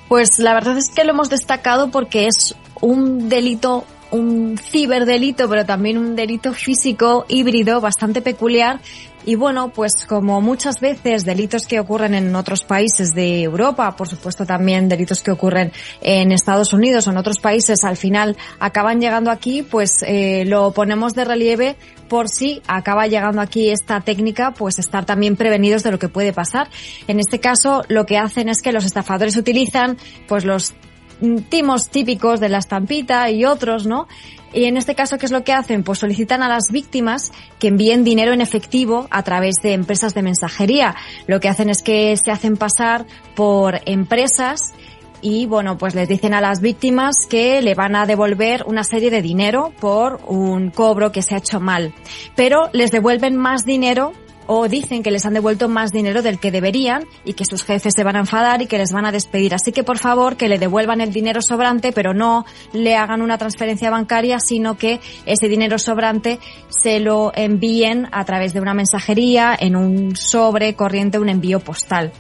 Pues 0.08 0.40
la 0.40 0.54
verdad 0.54 0.78
es 0.78 0.90
que 0.94 1.04
lo 1.04 1.12
hemos 1.12 1.30
destacado 1.30 1.92
porque 1.92 2.28
es 2.28 2.56
un 2.82 3.30
delito 3.30 3.86
un 4.12 4.58
ciberdelito, 4.58 5.50
pero 5.50 5.66
también 5.66 5.98
un 5.98 6.16
delito 6.16 6.54
físico 6.54 7.26
híbrido 7.28 7.82
bastante 7.82 8.22
peculiar 8.22 8.80
y 9.26 9.36
bueno, 9.36 9.70
pues 9.70 10.06
como 10.08 10.42
muchas 10.42 10.80
veces 10.80 11.26
delitos 11.26 11.68
que 11.68 11.80
ocurren 11.80 12.16
en 12.16 12.36
otros 12.36 12.64
países 12.64 13.14
de 13.14 13.44
Europa, 13.44 13.96
por 13.96 14.08
supuesto 14.08 14.46
también 14.46 14.90
delitos 14.90 15.22
que 15.22 15.32
ocurren 15.32 15.72
en 16.02 16.32
Estados 16.32 16.74
Unidos 16.74 17.08
o 17.08 17.12
en 17.12 17.18
otros 17.18 17.40
países, 17.40 17.84
al 17.84 17.98
final 17.98 18.36
acaban 18.60 19.00
llegando 19.00 19.30
aquí, 19.30 19.62
pues 19.62 20.04
eh, 20.08 20.44
lo 20.46 20.72
ponemos 20.72 21.14
de 21.14 21.26
relieve 21.26 21.76
por 22.10 22.30
si 22.30 22.62
acaba 22.68 23.08
llegando 23.08 23.42
aquí 23.42 23.70
esta 23.70 24.02
técnica, 24.02 24.52
pues 24.52 24.80
estar 24.80 25.06
también 25.06 25.36
prevenidos 25.36 25.84
de 25.84 25.92
lo 25.92 26.00
que 26.00 26.10
puede 26.10 26.34
pasar. 26.34 26.70
En 27.08 27.20
este 27.20 27.40
caso, 27.40 27.84
lo 27.90 28.06
que 28.06 28.18
hacen 28.18 28.50
es 28.50 28.62
que 28.62 28.72
los 28.72 28.86
estafadores 28.86 29.38
utilizan 29.38 29.98
pues 30.28 30.46
los 30.46 30.74
timos 31.50 31.90
típicos 31.90 32.40
de 32.40 32.50
la 32.50 32.58
estampita 32.58 33.30
y 33.30 33.46
otros, 33.46 33.86
¿no? 33.86 34.08
Y 34.54 34.66
en 34.66 34.76
este 34.76 34.96
caso, 34.96 35.18
¿qué 35.18 35.26
es 35.26 35.32
lo 35.32 35.44
que 35.44 35.54
hacen? 35.54 35.84
Pues 35.84 36.00
solicitan 36.00 36.44
a 36.44 36.50
las 36.50 36.72
víctimas 36.72 37.32
que 37.58 37.70
envíen 37.70 38.04
dinero 38.04 38.34
en 38.34 38.42
efectivo 38.42 39.08
a 39.10 39.24
través 39.24 39.56
de 39.64 39.74
empresas 39.74 40.14
de 40.14 40.24
mensajería. 40.24 40.96
Lo 41.28 41.40
que 41.40 41.48
hacen 41.48 41.70
es 41.70 41.82
que 41.82 42.18
se 42.18 42.32
hacen 42.32 42.58
pasar 42.58 43.06
por 43.36 43.80
empresas 43.86 44.74
y 45.22 45.46
bueno, 45.46 45.78
pues 45.78 45.94
les 45.96 46.10
dicen 46.10 46.34
a 46.34 46.42
las 46.42 46.62
víctimas 46.62 47.28
que 47.30 47.62
le 47.62 47.76
van 47.76 47.96
a 47.96 48.06
devolver 48.06 48.64
una 48.66 48.84
serie 48.84 49.12
de 49.12 49.22
dinero 49.22 49.72
por 49.80 50.20
un 50.28 50.72
cobro 50.72 51.12
que 51.12 51.22
se 51.22 51.36
ha 51.36 51.38
hecho 51.38 51.60
mal. 51.60 51.94
Pero 52.36 52.70
les 52.74 52.92
devuelven 52.92 53.38
más 53.38 53.64
dinero 53.64 54.14
o 54.48 54.68
dicen 54.68 55.04
que 55.04 55.12
les 55.12 55.26
han 55.26 55.34
devuelto 55.34 55.70
más 55.70 55.92
dinero 55.92 56.22
del 56.22 56.40
que 56.40 56.52
deberían 56.52 57.06
y 57.26 57.34
que 57.34 57.46
sus 57.46 57.64
jefes 57.64 57.94
se 57.96 58.04
van 58.04 58.16
a 58.16 58.20
enfadar 58.20 58.62
y 58.62 58.68
que 58.68 58.78
les 58.78 58.92
van 58.92 59.06
a 59.06 59.12
despedir. 59.12 59.54
Así 59.54 59.72
que 59.72 59.84
por 59.84 59.98
favor 59.98 60.38
que 60.38 60.50
le 60.50 60.60
devuelvan 60.60 61.02
el 61.02 61.14
dinero 61.14 61.42
sobrante, 61.42 61.92
pero 61.92 62.14
no 62.14 62.46
le 62.74 62.96
hagan 62.96 63.22
una 63.22 63.38
transferencia 63.38 63.90
bancaria, 63.90 64.40
sino 64.40 64.78
que 64.78 65.00
ese 65.26 65.48
dinero 65.48 65.78
sobrante 65.80 66.40
se 66.70 67.00
lo 67.00 67.32
envíen 67.36 68.08
a 68.12 68.26
través 68.26 68.54
de 68.54 68.62
una 68.62 68.74
mensajería, 68.74 69.56
en 69.60 69.76
un 69.76 70.16
sobre 70.16 70.76
corriente, 70.76 71.20
un 71.20 71.30
envío 71.30 71.60
postal. 71.60 72.12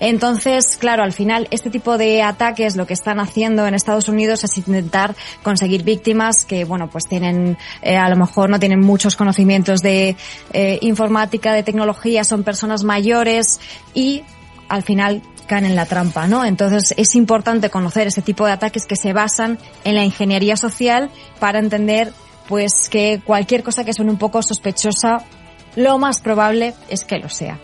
Entonces, 0.00 0.76
claro, 0.76 1.02
al 1.02 1.12
final 1.12 1.48
este 1.50 1.70
tipo 1.70 1.98
de 1.98 2.22
ataques 2.22 2.76
lo 2.76 2.86
que 2.86 2.94
están 2.94 3.20
haciendo 3.20 3.66
en 3.66 3.74
Estados 3.74 4.08
Unidos 4.08 4.44
es 4.44 4.56
intentar 4.58 5.14
conseguir 5.42 5.82
víctimas 5.82 6.44
que, 6.44 6.64
bueno, 6.64 6.88
pues 6.88 7.04
tienen, 7.08 7.58
eh, 7.82 7.96
a 7.96 8.08
lo 8.08 8.16
mejor 8.16 8.50
no 8.50 8.58
tienen 8.58 8.80
muchos 8.80 9.16
conocimientos 9.16 9.80
de 9.80 10.16
eh, 10.52 10.78
informática, 10.82 11.52
de 11.52 11.62
tecnología, 11.62 12.24
son 12.24 12.44
personas 12.44 12.84
mayores 12.84 13.60
y 13.94 14.22
al 14.68 14.82
final 14.82 15.22
caen 15.46 15.64
en 15.64 15.74
la 15.74 15.86
trampa, 15.86 16.28
¿no? 16.28 16.44
Entonces 16.44 16.94
es 16.96 17.14
importante 17.14 17.70
conocer 17.70 18.06
ese 18.06 18.22
tipo 18.22 18.46
de 18.46 18.52
ataques 18.52 18.86
que 18.86 18.96
se 18.96 19.12
basan 19.12 19.58
en 19.84 19.96
la 19.96 20.04
ingeniería 20.04 20.56
social 20.56 21.10
para 21.40 21.58
entender 21.58 22.12
pues 22.48 22.88
que 22.90 23.20
cualquier 23.24 23.62
cosa 23.62 23.84
que 23.84 23.92
suene 23.92 24.10
un 24.10 24.18
poco 24.18 24.42
sospechosa, 24.42 25.24
lo 25.76 25.98
más 25.98 26.20
probable 26.20 26.74
es 26.88 27.04
que 27.04 27.18
lo 27.18 27.28
sea. 27.28 27.58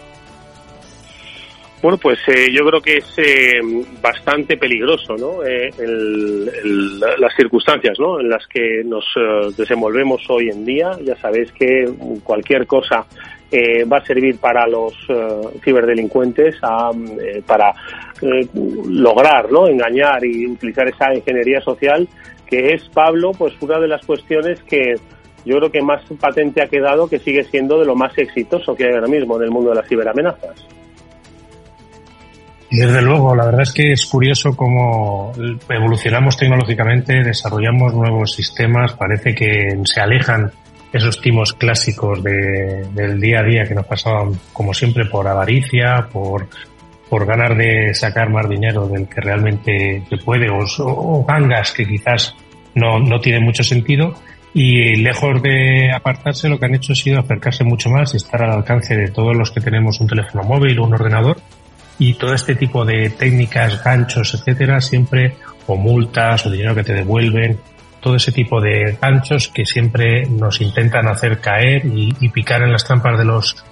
Bueno, 1.85 1.99
pues 1.99 2.19
eh, 2.29 2.51
yo 2.51 2.65
creo 2.65 2.81
que 2.81 2.97
es 2.97 3.15
eh, 3.19 3.61
bastante 4.01 4.57
peligroso, 4.57 5.17
¿no? 5.19 5.45
Eh, 5.45 5.69
las 7.19 7.37
circunstancias, 7.37 7.99
¿no? 8.01 8.19
En 8.21 8.31
las 8.31 8.47
que 8.47 8.83
nos 8.87 9.05
desenvolvemos 9.55 10.23
hoy 10.31 10.49
en 10.49 10.65
día. 10.65 10.93
Ya 11.05 11.15
sabéis 11.17 11.53
que 11.53 11.85
cualquier 12.23 12.67
cosa 12.67 13.05
va 13.93 13.99
a 13.99 14.05
servir 14.07 14.39
para 14.39 14.67
los 14.67 14.95
ciberdelincuentes 15.63 16.57
para 17.47 17.75
lograr, 18.89 19.53
¿no? 19.53 19.69
Engañar 19.69 20.25
y 20.25 20.47
utilizar 20.47 20.89
esa 20.89 21.15
ingeniería 21.15 21.61
social 21.61 22.09
que 22.47 22.73
es 22.73 22.89
Pablo, 22.95 23.33
pues 23.37 23.53
una 23.61 23.79
de 23.79 23.89
las 23.89 24.07
cuestiones 24.07 24.63
que 24.63 24.95
yo 25.45 25.59
creo 25.59 25.71
que 25.71 25.83
más 25.83 26.03
patente 26.19 26.63
ha 26.63 26.67
quedado 26.67 27.09
que 27.09 27.19
sigue 27.19 27.45
siendo 27.45 27.79
de 27.79 27.85
lo 27.85 27.95
más 27.95 28.17
exitoso 28.17 28.75
que 28.75 28.87
hay 28.87 28.95
ahora 28.95 29.09
mismo 29.09 29.37
en 29.37 29.43
el 29.43 29.51
mundo 29.51 29.69
de 29.69 29.77
las 29.77 29.87
ciberamenazas. 29.87 30.67
Desde 32.77 33.03
luego, 33.03 33.37
la 33.37 33.45
verdad 33.45 33.63
es 33.63 33.73
que 33.73 33.93
es 33.93 34.05
curioso 34.07 34.57
cómo 34.57 35.33
evolucionamos 35.69 36.37
tecnológicamente, 36.37 37.23
desarrollamos 37.23 37.95
nuevos 37.95 38.35
sistemas, 38.35 38.95
parece 38.95 39.33
que 39.33 39.79
se 39.85 40.01
alejan 40.01 40.51
esos 40.93 41.21
timos 41.21 41.53
clásicos 41.53 42.21
de, 42.25 42.89
del 42.93 43.21
día 43.21 43.41
a 43.41 43.43
día 43.45 43.63
que 43.63 43.77
nos 43.77 43.87
pasaban, 43.87 44.33
como 44.53 44.75
siempre, 44.75 45.05
por 45.05 45.29
avaricia, 45.29 46.09
por, 46.13 46.49
por 47.09 47.25
ganar 47.27 47.57
de 47.57 47.95
sacar 47.95 48.29
más 48.31 48.49
dinero 48.49 48.89
del 48.89 49.07
que 49.07 49.21
realmente 49.21 50.03
se 50.11 50.17
puede, 50.17 50.49
o, 50.51 51.25
gangas 51.25 51.71
que 51.71 51.87
quizás 51.87 52.35
no, 52.75 52.99
no 52.99 53.21
tienen 53.21 53.45
mucho 53.45 53.63
sentido. 53.63 54.15
Y 54.53 54.97
lejos 54.97 55.41
de 55.43 55.93
apartarse, 55.93 56.49
lo 56.49 56.59
que 56.59 56.67
han 56.67 56.75
hecho 56.75 56.93
ha 56.93 56.97
sido 56.97 57.21
acercarse 57.21 57.63
mucho 57.63 57.89
más 57.89 58.15
y 58.15 58.17
estar 58.17 58.43
al 58.43 58.51
alcance 58.51 58.97
de 58.97 59.13
todos 59.13 59.37
los 59.37 59.53
que 59.53 59.61
tenemos 59.61 60.01
un 60.01 60.09
teléfono 60.09 60.43
móvil 60.43 60.77
o 60.81 60.87
un 60.87 60.95
ordenador. 60.95 61.37
Y 61.99 62.15
todo 62.15 62.35
este 62.35 62.55
tipo 62.55 62.85
de 62.85 63.11
técnicas, 63.11 63.83
ganchos, 63.83 64.35
etcétera, 64.35 64.81
siempre, 64.81 65.37
o 65.67 65.77
multas, 65.77 66.47
o 66.47 66.51
dinero 66.51 66.75
que 66.75 66.85
te 66.85 66.93
devuelven, 66.93 67.59
todo 68.05 68.17
ese 68.17 68.33
tipo 68.33 68.61
de 68.61 68.99
ganchos 69.01 69.49
que 69.49 69.65
siempre 69.65 70.27
nos 70.27 70.61
intentan 70.61 71.09
hacer 71.09 71.41
caer 71.41 71.87
y, 71.87 72.29
picar 72.29 72.63
en 72.63 72.71
las 72.71 72.85
trampas 72.85 73.19
de 73.19 73.25
los 73.25 73.65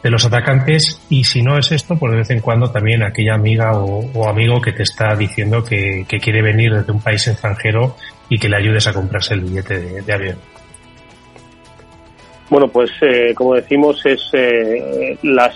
de 0.00 0.10
los 0.10 0.24
atacantes 0.24 1.00
y 1.10 1.24
si 1.24 1.42
no 1.42 1.58
es 1.58 1.72
esto, 1.72 1.96
pues 1.96 2.12
de 2.12 2.18
vez 2.18 2.30
en 2.30 2.40
cuando 2.40 2.70
también 2.70 3.02
aquella 3.02 3.34
amiga 3.34 3.72
o, 3.72 4.28
amigo 4.28 4.60
que 4.60 4.72
te 4.72 4.84
está 4.84 5.14
diciendo 5.16 5.62
que, 5.62 6.06
quiere 6.08 6.40
venir 6.40 6.72
desde 6.72 6.92
un 6.92 7.02
país 7.02 7.26
extranjero 7.26 7.96
y 8.28 8.38
que 8.38 8.48
le 8.48 8.56
ayudes 8.56 8.86
a 8.86 8.94
comprarse 8.94 9.34
el 9.34 9.40
billete 9.40 10.02
de, 10.02 10.12
avión. 10.12 10.38
Bueno, 12.50 12.68
pues 12.68 12.90
eh, 13.00 13.32
como 13.34 13.54
decimos, 13.54 14.04
es 14.04 14.28
eh, 14.32 15.16
las 15.22 15.54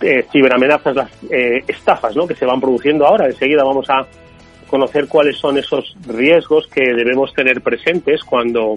eh, 0.00 0.24
ciberamenazas, 0.32 0.94
las 0.94 1.10
estafas 1.66 2.16
¿no? 2.16 2.26
que 2.26 2.34
se 2.34 2.46
van 2.46 2.60
produciendo 2.60 3.04
ahora. 3.04 3.26
Enseguida 3.26 3.64
vamos 3.64 3.90
a 3.90 4.06
conocer 4.68 5.08
cuáles 5.08 5.36
son 5.36 5.58
esos 5.58 5.96
riesgos 6.06 6.68
que 6.68 6.94
debemos 6.94 7.32
tener 7.34 7.60
presentes 7.62 8.22
cuando 8.22 8.76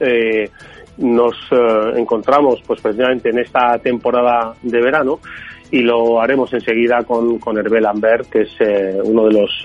eh, 0.00 0.50
nos 0.96 1.34
eh, 1.52 1.92
encontramos 1.96 2.60
pues 2.66 2.80
precisamente 2.80 3.30
en 3.30 3.38
esta 3.38 3.78
temporada 3.78 4.54
de 4.62 4.80
verano 4.80 5.20
y 5.70 5.80
lo 5.80 6.20
haremos 6.20 6.52
enseguida 6.52 7.02
con, 7.04 7.38
con 7.38 7.58
Hervé 7.58 7.80
Lambert, 7.80 8.28
que 8.28 8.42
es 8.42 8.50
eh, 8.60 8.98
uno 9.02 9.26
de 9.26 9.32
los 9.32 9.62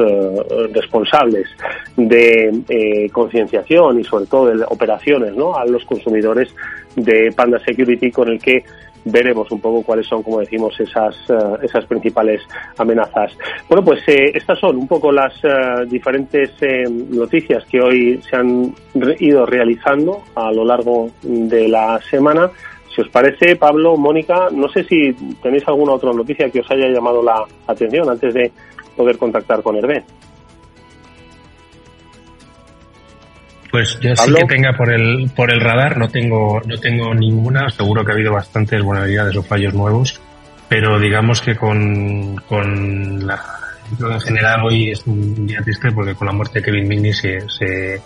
responsables 0.74 1.48
de 1.96 3.10
concienciación 3.12 4.00
y 4.00 4.04
sobre 4.04 4.26
todo 4.26 4.46
de 4.48 4.66
operaciones 4.68 5.36
¿no? 5.36 5.56
a 5.56 5.66
los 5.66 5.84
consumidores 5.86 6.54
de 6.96 7.32
Panda 7.36 7.60
Security, 7.60 8.12
con 8.12 8.30
el 8.30 8.40
que 8.40 8.64
veremos 9.06 9.52
un 9.52 9.60
poco 9.60 9.84
cuáles 9.84 10.08
son, 10.08 10.24
como 10.24 10.40
decimos, 10.40 10.80
esas, 10.80 11.16
eh, 11.30 11.34
esas 11.64 11.86
principales 11.86 12.42
amenazas. 12.78 13.36
Bueno, 13.68 13.84
pues 13.84 14.02
eh, 14.08 14.32
estas 14.34 14.60
son 14.60 14.78
un 14.78 14.88
poco 14.88 15.12
las 15.12 15.34
eh, 15.44 15.86
diferentes 15.88 16.52
noticias 16.90 17.66
que 17.66 17.82
hoy 17.82 18.22
se 18.30 18.36
han 18.36 18.74
ido 19.20 19.46
realizando 19.46 20.24
a 20.36 20.52
lo 20.52 20.64
largo 20.64 21.10
de 21.22 21.68
la 21.68 22.00
semana. 22.10 22.50
Si 22.94 23.02
os 23.02 23.10
parece, 23.10 23.56
Pablo, 23.56 23.98
Mónica, 23.98 24.50
no 24.52 24.70
sé 24.70 24.84
si 24.84 25.14
tenéis 25.42 25.68
alguna 25.68 25.94
otra 25.94 26.12
noticia 26.12 26.50
que 26.50 26.60
os 26.60 26.72
haya 26.72 26.88
llamado 26.90 27.24
la 27.24 27.44
atención 27.68 28.10
antes 28.10 28.34
de 28.34 28.52
poder 28.96 29.18
contactar 29.18 29.64
con 29.64 29.76
Hervé. 29.76 30.04
Pues 33.72 34.00
yo 34.00 34.16
sí 34.16 34.32
que 34.32 34.46
tenga 34.46 34.74
por 34.78 34.94
el, 34.94 35.32
por 35.36 35.52
el 35.52 35.60
radar, 35.60 35.98
no 35.98 36.08
tengo, 36.08 36.62
no 36.64 36.78
tengo 36.78 37.16
ninguna, 37.16 37.70
seguro 37.70 38.06
que 38.06 38.12
ha 38.12 38.14
habido 38.14 38.32
bastantes 38.32 38.84
vulnerabilidades 38.84 39.36
o 39.36 39.42
fallos 39.42 39.74
nuevos, 39.74 40.22
pero 40.70 41.00
digamos 41.00 41.42
que 41.42 41.56
con, 41.56 42.36
con 42.48 43.26
la, 43.26 43.42
en 44.00 44.22
general 44.22 44.66
hoy 44.66 44.92
es 44.92 45.06
un 45.08 45.48
día 45.48 45.62
triste 45.64 45.92
porque 45.92 46.14
con 46.14 46.28
la 46.28 46.34
muerte 46.34 46.60
de 46.60 46.66
Kevin 46.66 46.88
Migney 46.88 47.14
se, 47.14 47.40
se, 47.50 48.00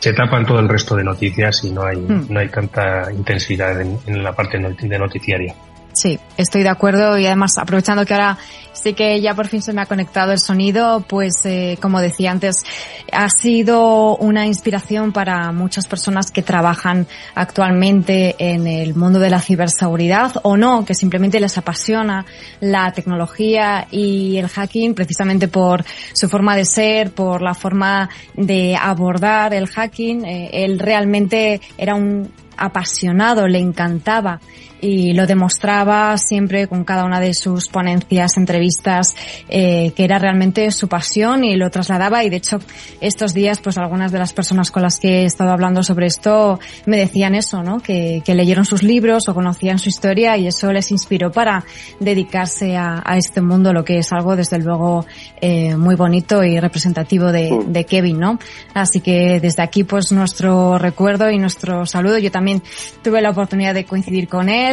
se 0.00 0.12
tapan 0.14 0.44
todo 0.44 0.58
el 0.58 0.68
resto 0.68 0.96
de 0.96 1.04
noticias 1.04 1.62
y 1.64 1.70
no 1.70 1.84
hay, 1.84 1.98
hmm. 1.98 2.26
no 2.30 2.40
hay 2.40 2.48
tanta 2.48 3.12
intensidad 3.12 3.80
en, 3.80 3.98
en 4.06 4.22
la 4.22 4.32
parte 4.32 4.58
de 4.58 4.98
noticiaria. 4.98 5.54
Sí, 6.00 6.18
estoy 6.38 6.62
de 6.62 6.70
acuerdo 6.70 7.18
y 7.18 7.26
además 7.26 7.58
aprovechando 7.58 8.06
que 8.06 8.14
ahora 8.14 8.38
sí 8.72 8.94
que 8.94 9.20
ya 9.20 9.34
por 9.34 9.48
fin 9.48 9.60
se 9.60 9.74
me 9.74 9.82
ha 9.82 9.84
conectado 9.84 10.32
el 10.32 10.38
sonido, 10.38 11.04
pues 11.06 11.44
eh, 11.44 11.76
como 11.78 12.00
decía 12.00 12.30
antes, 12.30 12.64
ha 13.12 13.28
sido 13.28 14.16
una 14.16 14.46
inspiración 14.46 15.12
para 15.12 15.52
muchas 15.52 15.86
personas 15.86 16.30
que 16.30 16.40
trabajan 16.40 17.06
actualmente 17.34 18.34
en 18.38 18.66
el 18.66 18.94
mundo 18.94 19.18
de 19.18 19.28
la 19.28 19.42
ciberseguridad 19.42 20.32
o 20.42 20.56
no, 20.56 20.86
que 20.86 20.94
simplemente 20.94 21.38
les 21.38 21.58
apasiona 21.58 22.24
la 22.60 22.90
tecnología 22.92 23.86
y 23.90 24.38
el 24.38 24.48
hacking 24.48 24.94
precisamente 24.94 25.48
por 25.48 25.84
su 26.14 26.30
forma 26.30 26.56
de 26.56 26.64
ser, 26.64 27.10
por 27.10 27.42
la 27.42 27.52
forma 27.52 28.08
de 28.32 28.74
abordar 28.74 29.52
el 29.52 29.66
hacking. 29.66 30.24
Eh, 30.24 30.64
él 30.64 30.78
realmente 30.78 31.60
era 31.76 31.94
un 31.94 32.32
apasionado, 32.56 33.46
le 33.46 33.58
encantaba 33.58 34.40
y 34.80 35.12
lo 35.12 35.26
demostraba 35.26 36.16
siempre 36.18 36.66
con 36.68 36.84
cada 36.84 37.04
una 37.04 37.20
de 37.20 37.34
sus 37.34 37.68
ponencias, 37.68 38.36
entrevistas, 38.36 39.14
eh, 39.48 39.92
que 39.94 40.04
era 40.04 40.18
realmente 40.18 40.70
su 40.70 40.88
pasión 40.88 41.44
y 41.44 41.56
lo 41.56 41.70
trasladaba 41.70 42.24
y 42.24 42.30
de 42.30 42.36
hecho 42.36 42.58
estos 43.00 43.34
días 43.34 43.60
pues 43.60 43.78
algunas 43.78 44.12
de 44.12 44.18
las 44.18 44.32
personas 44.32 44.70
con 44.70 44.82
las 44.82 44.98
que 44.98 45.22
he 45.22 45.24
estado 45.24 45.50
hablando 45.50 45.82
sobre 45.82 46.06
esto 46.06 46.58
me 46.86 46.96
decían 46.96 47.34
eso, 47.34 47.62
¿no? 47.62 47.80
Que, 47.80 48.22
que 48.24 48.34
leyeron 48.34 48.64
sus 48.64 48.82
libros 48.82 49.28
o 49.28 49.34
conocían 49.34 49.78
su 49.78 49.88
historia 49.88 50.36
y 50.36 50.46
eso 50.46 50.72
les 50.72 50.90
inspiró 50.90 51.30
para 51.30 51.64
dedicarse 51.98 52.76
a, 52.76 53.02
a 53.04 53.16
este 53.16 53.40
mundo, 53.40 53.72
lo 53.72 53.84
que 53.84 53.98
es 53.98 54.12
algo 54.12 54.36
desde 54.36 54.58
luego 54.58 55.06
eh, 55.40 55.76
muy 55.76 55.94
bonito 55.94 56.42
y 56.44 56.58
representativo 56.58 57.32
de, 57.32 57.64
de 57.66 57.84
Kevin, 57.84 58.18
¿no? 58.18 58.38
Así 58.74 59.00
que 59.00 59.40
desde 59.40 59.62
aquí 59.62 59.84
pues 59.84 60.12
nuestro 60.12 60.78
recuerdo 60.78 61.30
y 61.30 61.38
nuestro 61.38 61.86
saludo. 61.86 62.18
Yo 62.18 62.30
también 62.30 62.62
tuve 63.02 63.20
la 63.20 63.30
oportunidad 63.30 63.74
de 63.74 63.84
coincidir 63.84 64.28
con 64.28 64.48
él 64.48 64.69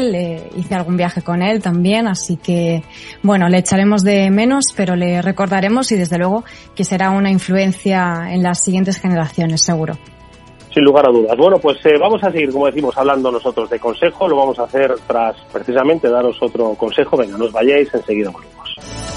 hice 0.55 0.75
algún 0.75 0.97
viaje 0.97 1.21
con 1.21 1.41
él 1.41 1.62
también, 1.62 2.07
así 2.07 2.38
que 2.38 2.83
bueno, 3.23 3.49
le 3.49 3.60
echaremos 3.60 4.03
de 4.03 4.29
menos, 4.29 4.73
pero 4.75 4.95
le 4.95 5.21
recordaremos 5.21 5.91
y 5.91 5.95
desde 5.95 6.17
luego 6.17 6.43
que 6.75 6.83
será 6.83 7.10
una 7.12 7.31
influencia 7.31 8.27
en 8.29 8.43
las 8.43 8.63
siguientes 8.63 8.99
generaciones, 8.99 9.63
seguro. 9.63 9.95
Sin 10.73 10.83
lugar 10.83 11.07
a 11.07 11.12
dudas. 11.12 11.36
Bueno, 11.38 11.57
pues 11.57 11.77
eh, 11.86 11.97
vamos 11.99 12.23
a 12.23 12.31
seguir, 12.31 12.51
como 12.51 12.67
decimos, 12.67 12.95
hablando 12.97 13.31
nosotros 13.31 13.69
de 13.69 13.79
consejo. 13.79 14.27
Lo 14.27 14.36
vamos 14.36 14.60
a 14.60 14.63
hacer 14.63 14.93
tras 15.07 15.36
precisamente 15.51 16.07
daros 16.07 16.38
otro 16.39 16.75
consejo. 16.75 17.17
Venga, 17.17 17.38
no 17.38 17.45
os 17.45 17.51
vayáis, 17.51 17.91
enseguida 17.93 18.29
volvemos. 18.29 19.16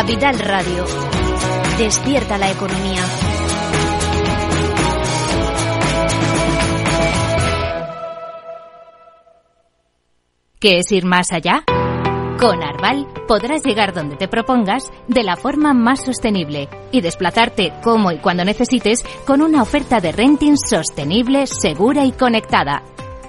Capital 0.00 0.38
Radio. 0.38 0.86
Despierta 1.76 2.38
la 2.38 2.50
economía. 2.50 3.02
¿Qué 10.58 10.78
es 10.78 10.90
ir 10.90 11.04
más 11.04 11.30
allá? 11.32 11.64
Con 12.38 12.62
Arval 12.62 13.08
podrás 13.28 13.62
llegar 13.62 13.92
donde 13.92 14.16
te 14.16 14.26
propongas 14.26 14.90
de 15.06 15.22
la 15.22 15.36
forma 15.36 15.74
más 15.74 16.02
sostenible 16.02 16.70
y 16.92 17.02
desplazarte 17.02 17.74
como 17.82 18.10
y 18.10 18.20
cuando 18.20 18.42
necesites 18.42 19.04
con 19.26 19.42
una 19.42 19.60
oferta 19.60 20.00
de 20.00 20.12
renting 20.12 20.56
sostenible, 20.56 21.46
segura 21.46 22.06
y 22.06 22.12
conectada. 22.12 22.84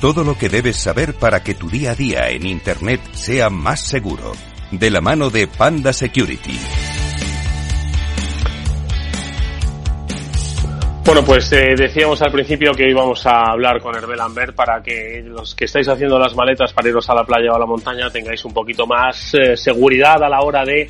Todo 0.00 0.22
lo 0.22 0.38
que 0.38 0.48
debes 0.48 0.76
saber 0.76 1.14
para 1.14 1.42
que 1.42 1.54
tu 1.54 1.68
día 1.68 1.90
a 1.90 1.94
día 1.96 2.28
en 2.28 2.46
Internet 2.46 3.00
sea 3.14 3.50
más 3.50 3.80
seguro. 3.80 4.30
De 4.70 4.92
la 4.92 5.00
mano 5.00 5.28
de 5.28 5.48
Panda 5.48 5.92
Security. 5.92 6.56
Bueno, 11.04 11.24
pues 11.24 11.50
eh, 11.52 11.74
decíamos 11.76 12.22
al 12.22 12.30
principio 12.30 12.70
que 12.74 12.88
íbamos 12.88 13.26
a 13.26 13.50
hablar 13.50 13.80
con 13.80 13.96
Herbel 13.96 14.18
Lambert 14.18 14.54
para 14.54 14.80
que 14.80 15.20
los 15.26 15.56
que 15.56 15.64
estáis 15.64 15.88
haciendo 15.88 16.16
las 16.16 16.36
maletas 16.36 16.72
para 16.72 16.88
iros 16.88 17.10
a 17.10 17.14
la 17.14 17.24
playa 17.24 17.50
o 17.50 17.56
a 17.56 17.58
la 17.58 17.66
montaña 17.66 18.08
tengáis 18.08 18.44
un 18.44 18.52
poquito 18.52 18.86
más 18.86 19.34
eh, 19.34 19.56
seguridad 19.56 20.22
a 20.22 20.28
la 20.28 20.42
hora 20.42 20.64
de 20.64 20.88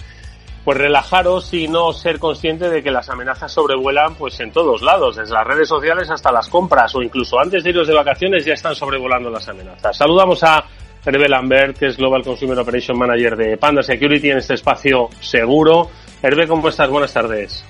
pues 0.68 0.76
relajaros 0.76 1.54
y 1.54 1.66
no 1.66 1.94
ser 1.94 2.18
consciente 2.18 2.68
de 2.68 2.83
que 2.83 2.90
las 2.90 3.09
amenazas 3.09 3.50
sobrevuelan 3.50 4.16
pues 4.16 4.38
en 4.40 4.52
todos 4.52 4.83
lados, 4.83 5.16
desde 5.16 5.33
las 5.33 5.46
redes 5.46 5.66
sociales 5.66 6.11
hasta 6.11 6.31
las 6.31 6.46
compras 6.46 6.94
o 6.94 7.00
incluso 7.00 7.40
antes 7.40 7.64
de 7.64 7.70
iros 7.70 7.88
de 7.88 7.94
vacaciones 7.94 8.44
ya 8.44 8.52
están 8.52 8.74
sobrevolando 8.74 9.31
las 9.31 9.48
amenazas. 9.48 9.96
Saludamos 9.96 10.44
a 10.44 10.62
Hervé 11.07 11.26
Lambert, 11.26 11.78
que 11.78 11.87
es 11.87 11.96
Global 11.96 12.22
Consumer 12.22 12.59
Operation 12.59 12.98
Manager 12.98 13.35
de 13.35 13.57
Panda 13.57 13.83
Security 13.83 14.28
en 14.28 14.37
este 14.37 14.52
espacio 14.52 15.09
seguro. 15.20 15.88
Hervé, 16.22 16.46
¿cómo 16.46 16.68
estás? 16.68 16.90
Buenas 16.90 17.14
tardes. 17.14 17.64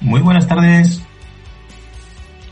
Muy 0.00 0.20
buenas 0.20 0.46
tardes. 0.46 1.02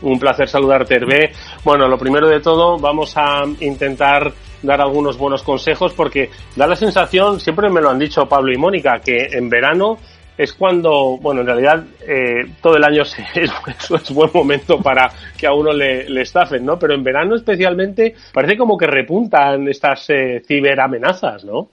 Un 0.01 0.19
placer 0.19 0.49
saludarte, 0.49 0.95
Hervé. 0.95 1.31
Bueno, 1.63 1.87
lo 1.87 1.97
primero 1.97 2.27
de 2.27 2.41
todo, 2.41 2.77
vamos 2.77 3.15
a 3.15 3.45
intentar 3.61 4.33
dar 4.65 4.81
algunos 4.81 5.17
buenos 5.17 5.43
consejos 5.43 5.93
porque 5.93 6.29
da 6.55 6.67
la 6.67 6.75
sensación, 6.75 7.39
siempre 7.39 7.69
me 7.69 7.81
lo 7.81 7.89
han 7.89 7.99
dicho 7.99 8.27
Pablo 8.27 8.53
y 8.53 8.57
Mónica, 8.57 8.99
que 8.99 9.27
en 9.31 9.49
verano 9.49 9.97
es 10.37 10.53
cuando, 10.53 11.17
bueno, 11.17 11.41
en 11.41 11.47
realidad 11.47 11.83
eh, 12.07 12.45
todo 12.61 12.75
el 12.75 12.83
año 12.83 13.03
es, 13.35 13.51
es, 13.89 14.11
buen 14.13 14.29
momento 14.33 14.79
para 14.79 15.09
que 15.37 15.47
a 15.47 15.53
uno 15.53 15.71
le, 15.71 16.09
le, 16.09 16.21
estafen, 16.21 16.65
¿no? 16.65 16.77
Pero 16.77 16.93
en 16.93 17.03
verano 17.03 17.35
especialmente 17.35 18.15
parece 18.33 18.57
como 18.57 18.77
que 18.77 18.87
repuntan 18.87 19.67
estas 19.67 20.09
eh, 20.09 20.41
ciberamenazas, 20.45 21.45
¿no? 21.45 21.69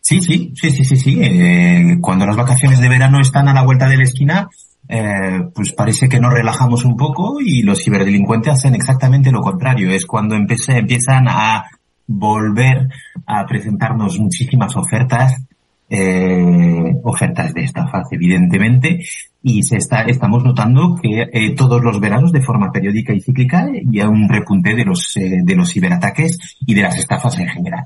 Sí, 0.00 0.20
sí, 0.20 0.52
sí, 0.54 0.70
sí, 0.70 0.84
sí, 0.84 0.96
sí. 0.96 1.20
Eh, 1.22 1.98
cuando 2.00 2.26
las 2.26 2.36
vacaciones 2.36 2.80
de 2.80 2.88
verano 2.88 3.20
están 3.20 3.48
a 3.48 3.54
la 3.54 3.62
vuelta 3.62 3.86
de 3.86 3.96
la 3.96 4.04
esquina, 4.04 4.48
eh, 4.88 5.40
pues 5.54 5.72
parece 5.72 6.08
que 6.08 6.18
nos 6.18 6.32
relajamos 6.32 6.84
un 6.84 6.96
poco 6.96 7.36
y 7.40 7.62
los 7.62 7.82
ciberdelincuentes 7.84 8.54
hacen 8.54 8.74
exactamente 8.74 9.30
lo 9.30 9.40
contrario. 9.40 9.90
Es 9.90 10.06
cuando 10.06 10.34
empieza, 10.34 10.76
empiezan 10.76 11.28
a 11.28 11.64
volver 12.10 12.88
a 13.24 13.46
presentarnos 13.46 14.18
muchísimas 14.18 14.76
ofertas, 14.76 15.46
eh, 15.88 16.92
ofertas 17.04 17.54
de 17.54 17.62
estafa, 17.62 18.02
evidentemente, 18.10 18.98
y 19.42 19.62
se 19.62 19.76
está, 19.76 20.02
estamos 20.02 20.42
notando 20.44 20.96
que 21.00 21.28
eh, 21.32 21.54
todos 21.54 21.82
los 21.82 22.00
veranos, 22.00 22.32
de 22.32 22.42
forma 22.42 22.72
periódica 22.72 23.14
y 23.14 23.20
cíclica, 23.20 23.68
ya 23.84 24.08
un 24.08 24.28
repunte 24.28 24.74
de 24.74 24.84
los, 24.84 25.16
eh, 25.16 25.40
de 25.44 25.54
los 25.54 25.72
ciberataques 25.72 26.36
y 26.66 26.74
de 26.74 26.82
las 26.82 26.98
estafas 26.98 27.38
en 27.38 27.48
general. 27.48 27.84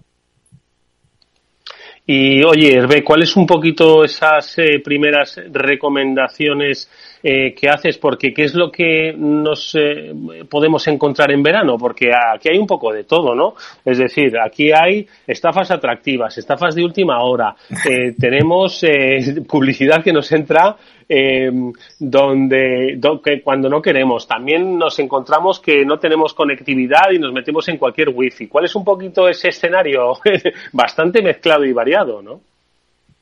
Y 2.07 2.43
oye, 2.43 2.77
Hervé, 2.77 3.05
¿cuáles 3.05 3.37
un 3.37 3.47
poquito 3.47 4.05
esas 4.05 4.57
primeras 4.83 5.41
recomendaciones 5.51 6.91
eh, 7.25 7.55
que 7.55 7.71
haces? 7.71 7.97
Porque 7.97 8.35
¿qué 8.35 8.45
es 8.45 8.55
lo 8.55 8.71
que 8.71 9.15
nos 9.17 9.75
eh, 9.75 10.13
podemos 10.49 10.87
encontrar 10.87 11.33
en 11.33 11.43
verano? 11.43 11.79
Porque 11.79 12.11
aquí 12.15 12.51
hay 12.51 12.59
un 12.59 12.67
poco 12.67 12.93
de 12.93 13.05
todo, 13.05 13.35
¿no? 13.35 13.55
Es 13.83 13.97
decir, 13.97 14.39
aquí 14.39 14.71
hay 14.73 15.07
estafas 15.27 15.71
atractivas, 15.71 16.37
estafas 16.37 16.75
de 16.75 16.85
última 16.85 17.23
hora, 17.23 17.57
eh, 17.91 18.15
tenemos 18.19 18.85
eh, 18.85 19.43
publicidad 19.49 20.05
que 20.05 20.13
nos 20.13 20.31
entra 20.33 20.77
eh, 21.09 21.51
donde, 21.99 22.95
donde, 22.99 23.43
cuando 23.43 23.69
no 23.69 23.81
queremos. 23.81 24.27
También 24.27 24.79
nos 24.79 24.99
encontramos 24.99 25.61
que 25.61 25.85
no 25.85 25.99
tenemos 25.99 26.35
conectividad 26.35 27.11
y 27.13 27.19
nos 27.19 27.33
metemos 27.33 27.69
en 27.69 27.79
cualquier 27.79 28.11
wifi. 28.11 28.49
¿Cuál 28.49 28.67
es 28.67 28.75
un 28.75 28.85
poquito 28.85 29.29
ese 29.29 29.49
escenario 29.49 30.15
bastante 30.73 31.23
mezclado 31.23 31.65
y 31.65 31.73
variado, 31.73 32.23
no? 32.23 32.41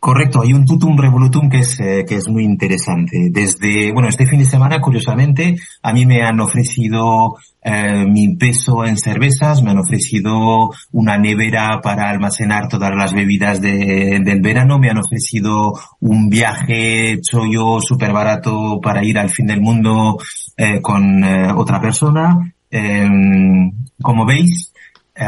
Correcto, 0.05 0.43
hay 0.43 0.53
un 0.53 0.67
tutum 0.67 0.99
revolutum 0.99 1.49
que 1.49 1.61
es, 1.61 1.79
eh, 1.79 2.05
que 2.05 2.17
es 2.17 2.29
muy 2.29 2.43
interesante. 2.43 3.29
Desde, 3.31 3.93
bueno, 3.93 4.09
este 4.09 4.27
fin 4.27 4.41
de 4.41 4.45
semana, 4.45 4.81
curiosamente, 4.81 5.55
a 5.81 5.93
mí 5.93 6.07
me 6.07 6.23
han 6.25 6.41
ofrecido 6.41 7.37
eh, 7.63 8.05
mi 8.09 8.35
peso 8.35 8.85
en 8.85 8.97
cervezas, 8.97 9.63
me 9.63 9.71
han 9.71 9.79
ofrecido 9.79 10.73
una 10.91 11.19
nevera 11.19 11.81
para 11.81 12.11
almacenar 12.11 12.67
todas 12.67 12.91
las 12.97 13.13
bebidas 13.13 13.61
de, 13.61 14.19
del 14.25 14.41
verano, 14.41 14.81
me 14.81 14.91
han 14.91 14.99
ofrecido 14.99 15.75
un 16.01 16.29
viaje 16.29 17.21
chollo 17.21 17.81
súper 17.81 18.13
barato 18.13 18.81
para 18.83 19.05
ir 19.05 19.17
al 19.21 19.31
fin 19.31 19.47
del 19.47 19.61
mundo 19.61 20.19
eh, 20.57 20.81
con 20.83 21.23
eh, 21.23 21.53
otra 21.55 21.81
persona. 21.81 22.53
Em, 22.69 23.71
como 24.03 24.27
veis, 24.27 24.73
eh, 25.15 25.25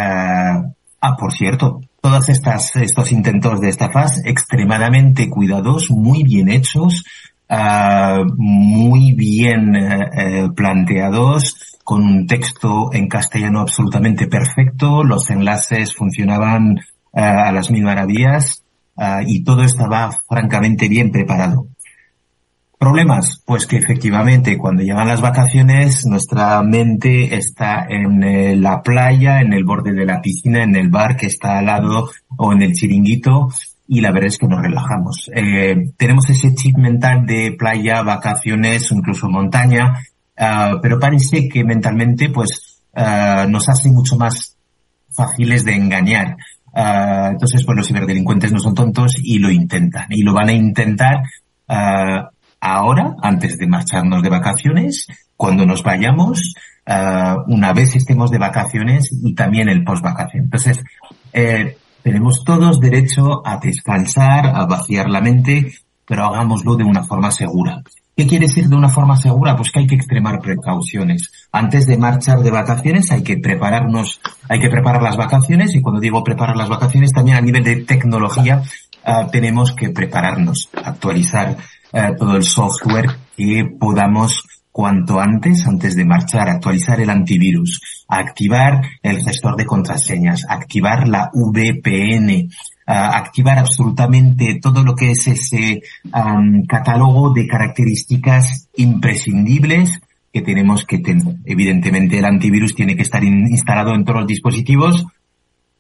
ah, 1.00 1.16
por 1.16 1.32
cierto, 1.32 1.80
todos 2.04 2.28
estos 2.28 3.12
intentos 3.12 3.62
de 3.62 3.70
estafas 3.70 4.20
extremadamente 4.26 5.30
cuidados, 5.30 5.90
muy 5.90 6.22
bien 6.22 6.50
hechos, 6.50 7.02
uh, 7.48 8.26
muy 8.36 9.14
bien 9.14 9.74
uh, 9.74 10.54
planteados, 10.54 11.78
con 11.82 12.02
un 12.02 12.26
texto 12.26 12.90
en 12.92 13.08
castellano 13.08 13.60
absolutamente 13.60 14.26
perfecto, 14.26 15.02
los 15.02 15.30
enlaces 15.30 15.94
funcionaban 15.94 16.72
uh, 16.72 17.20
a 17.20 17.52
las 17.52 17.70
mil 17.70 17.84
maravillas 17.84 18.62
y 19.26 19.42
todo 19.42 19.64
estaba 19.64 20.12
francamente 20.28 20.88
bien 20.88 21.10
preparado. 21.10 21.68
Problemas, 22.84 23.42
pues 23.46 23.66
que 23.66 23.78
efectivamente 23.78 24.58
cuando 24.58 24.82
llegan 24.82 25.08
las 25.08 25.22
vacaciones 25.22 26.04
nuestra 26.04 26.62
mente 26.62 27.34
está 27.34 27.86
en 27.88 28.22
eh, 28.22 28.56
la 28.56 28.82
playa, 28.82 29.40
en 29.40 29.54
el 29.54 29.64
borde 29.64 29.94
de 29.94 30.04
la 30.04 30.20
piscina, 30.20 30.62
en 30.62 30.76
el 30.76 30.90
bar 30.90 31.16
que 31.16 31.24
está 31.24 31.56
al 31.56 31.64
lado 31.64 32.10
o 32.36 32.52
en 32.52 32.60
el 32.60 32.74
chiringuito 32.74 33.48
y 33.88 34.02
la 34.02 34.12
verdad 34.12 34.26
es 34.26 34.36
que 34.36 34.48
nos 34.48 34.60
relajamos. 34.60 35.30
Eh, 35.34 35.92
tenemos 35.96 36.28
ese 36.28 36.54
chip 36.54 36.76
mental 36.76 37.24
de 37.24 37.56
playa, 37.58 38.02
vacaciones, 38.02 38.92
incluso 38.92 39.30
montaña, 39.30 39.94
uh, 40.38 40.78
pero 40.82 41.00
parece 41.00 41.48
que 41.48 41.64
mentalmente 41.64 42.28
pues 42.28 42.82
uh, 42.94 43.48
nos 43.48 43.66
hace 43.70 43.88
mucho 43.88 44.18
más 44.18 44.58
fáciles 45.16 45.64
de 45.64 45.74
engañar. 45.74 46.36
Uh, 46.66 47.30
entonces, 47.30 47.64
pues 47.64 47.78
los 47.78 47.88
ciberdelincuentes 47.88 48.52
no 48.52 48.58
son 48.58 48.74
tontos 48.74 49.16
y 49.22 49.38
lo 49.38 49.50
intentan 49.50 50.08
y 50.10 50.22
lo 50.22 50.34
van 50.34 50.50
a 50.50 50.52
intentar 50.52 51.22
ahora, 52.64 53.14
antes 53.20 53.58
de 53.58 53.66
marcharnos 53.66 54.22
de 54.22 54.30
vacaciones, 54.30 55.06
cuando 55.36 55.66
nos 55.66 55.82
vayamos, 55.82 56.54
uh, 56.86 57.52
una 57.52 57.74
vez 57.74 57.94
estemos 57.94 58.30
de 58.30 58.38
vacaciones 58.38 59.10
y 59.22 59.34
también 59.34 59.68
el 59.68 59.84
post 59.84 60.02
vacaciones. 60.02 60.46
Entonces, 60.46 60.82
eh, 61.32 61.76
tenemos 62.02 62.42
todos 62.42 62.80
derecho 62.80 63.46
a 63.46 63.58
descansar, 63.58 64.46
a 64.46 64.64
vaciar 64.64 65.10
la 65.10 65.20
mente, 65.20 65.72
pero 66.06 66.24
hagámoslo 66.24 66.76
de 66.76 66.84
una 66.84 67.04
forma 67.04 67.30
segura. 67.30 67.82
¿Qué 68.16 68.28
quiere 68.28 68.46
decir 68.46 68.68
de 68.68 68.76
una 68.76 68.88
forma 68.88 69.16
segura? 69.16 69.56
Pues 69.56 69.72
que 69.72 69.80
hay 69.80 69.86
que 69.88 69.96
extremar 69.96 70.40
precauciones. 70.40 71.48
Antes 71.50 71.86
de 71.86 71.98
marchar 71.98 72.38
de 72.40 72.50
vacaciones 72.52 73.10
hay 73.10 73.24
que 73.24 73.38
prepararnos, 73.38 74.20
hay 74.48 74.60
que 74.60 74.70
preparar 74.70 75.02
las 75.02 75.16
vacaciones 75.16 75.74
y 75.74 75.82
cuando 75.82 76.00
digo 76.00 76.22
preparar 76.22 76.56
las 76.56 76.68
vacaciones 76.68 77.10
también 77.12 77.36
a 77.36 77.40
nivel 77.40 77.64
de 77.64 77.76
tecnología 77.82 78.62
uh, 79.06 79.30
tenemos 79.30 79.74
que 79.74 79.90
prepararnos, 79.90 80.70
actualizar 80.72 81.56
eh, 81.92 82.12
todo 82.18 82.36
el 82.36 82.42
software 82.42 83.08
que 83.36 83.64
podamos 83.78 84.42
cuanto 84.72 85.20
antes, 85.20 85.64
antes 85.68 85.94
de 85.94 86.04
marchar, 86.04 86.48
actualizar 86.48 87.00
el 87.00 87.08
antivirus, 87.08 87.80
activar 88.08 88.80
el 89.00 89.22
gestor 89.22 89.56
de 89.56 89.64
contraseñas, 89.64 90.44
activar 90.48 91.06
la 91.06 91.30
VPN, 91.32 92.48
uh, 92.88 92.92
activar 92.92 93.58
absolutamente 93.58 94.58
todo 94.60 94.82
lo 94.82 94.96
que 94.96 95.12
es 95.12 95.28
ese 95.28 95.82
um, 96.06 96.64
catálogo 96.66 97.32
de 97.32 97.46
características 97.46 98.68
imprescindibles 98.74 100.00
que 100.32 100.42
tenemos 100.42 100.84
que 100.84 100.98
tener. 100.98 101.36
Evidentemente 101.44 102.18
el 102.18 102.24
antivirus 102.24 102.74
tiene 102.74 102.96
que 102.96 103.02
estar 103.02 103.22
in 103.22 103.46
instalado 103.48 103.94
en 103.94 104.04
todos 104.04 104.22
los 104.22 104.26
dispositivos 104.26 105.06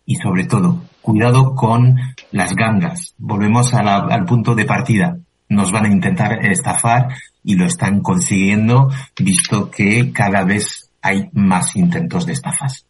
y 0.06 0.16
sobre 0.16 0.44
todo, 0.44 0.82
cuidado 1.00 1.54
con 1.54 1.96
las 2.32 2.54
gangas. 2.54 3.14
Volvemos 3.18 3.72
al 3.74 4.24
punto 4.24 4.54
de 4.54 4.64
partida 4.64 5.18
nos 5.48 5.72
van 5.72 5.86
a 5.86 5.92
intentar 5.92 6.44
estafar 6.44 7.08
y 7.42 7.56
lo 7.56 7.66
están 7.66 8.00
consiguiendo, 8.00 8.90
visto 9.18 9.70
que 9.70 10.12
cada 10.12 10.44
vez 10.44 10.90
hay 11.02 11.28
más 11.32 11.76
intentos 11.76 12.26
de 12.26 12.32
estafas. 12.32 12.86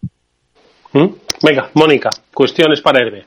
¿Mm? 0.93 1.07
Venga, 1.43 1.71
Mónica, 1.75 2.11
cuestiones 2.33 2.81
para 2.81 3.05
Herbe. 3.05 3.27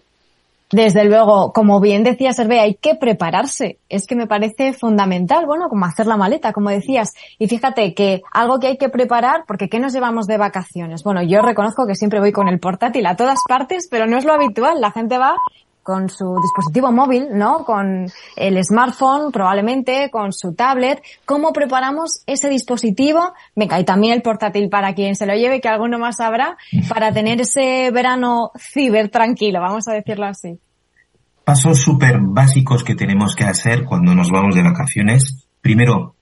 Desde 0.70 1.06
luego, 1.06 1.54
como 1.54 1.80
bien 1.80 2.04
decía 2.04 2.32
Hervé, 2.38 2.60
hay 2.60 2.76
que 2.76 2.96
prepararse. 2.96 3.80
Es 3.88 4.06
que 4.06 4.16
me 4.16 4.28
parece 4.28 4.74
fundamental, 4.74 5.46
bueno, 5.46 5.70
como 5.70 5.86
hacer 5.86 6.08
la 6.08 6.18
maleta, 6.18 6.52
como 6.52 6.70
decías. 6.70 7.14
Y 7.40 7.48
fíjate 7.48 7.94
que 7.94 8.22
algo 8.34 8.60
que 8.60 8.68
hay 8.68 8.78
que 8.78 8.90
preparar, 8.90 9.46
porque 9.48 9.70
¿qué 9.70 9.80
nos 9.80 9.94
llevamos 9.94 10.28
de 10.28 10.38
vacaciones? 10.38 11.04
Bueno, 11.04 11.24
yo 11.24 11.42
reconozco 11.42 11.88
que 11.88 11.96
siempre 11.96 12.20
voy 12.20 12.34
con 12.34 12.50
el 12.50 12.60
portátil 12.60 13.06
a 13.06 13.16
todas 13.16 13.40
partes, 13.48 13.88
pero 13.90 14.08
no 14.08 14.18
es 14.18 14.26
lo 14.26 14.34
habitual. 14.34 14.82
La 14.82 14.92
gente 14.92 15.18
va 15.18 15.36
con 15.88 16.10
su 16.10 16.36
dispositivo 16.42 16.92
móvil, 16.92 17.30
¿no? 17.32 17.64
Con 17.64 18.08
el 18.36 18.62
smartphone, 18.66 19.32
probablemente, 19.32 20.10
con 20.12 20.34
su 20.34 20.54
tablet. 20.54 21.02
¿Cómo 21.24 21.54
preparamos 21.54 22.24
ese 22.26 22.50
dispositivo? 22.50 23.32
Venga, 23.56 23.80
y 23.80 23.86
también 23.86 24.14
el 24.14 24.22
portátil 24.22 24.68
para 24.68 24.94
quien 24.94 25.16
se 25.16 25.26
lo 25.26 25.34
lleve, 25.34 25.62
que 25.62 25.70
alguno 25.70 25.98
más 25.98 26.20
habrá, 26.20 26.58
para 26.90 27.14
tener 27.14 27.40
ese 27.40 27.90
verano 27.92 28.52
ciber 28.58 29.08
tranquilo, 29.08 29.62
vamos 29.62 29.88
a 29.88 29.94
decirlo 29.94 30.26
así. 30.26 30.60
Pasos 31.46 31.80
súper 31.80 32.20
básicos 32.20 32.84
que 32.84 32.94
tenemos 32.94 33.34
que 33.34 33.46
hacer 33.46 33.86
cuando 33.86 34.14
nos 34.14 34.30
vamos 34.30 34.56
de 34.56 34.64
vacaciones. 34.64 35.48
Primero, 35.62 36.16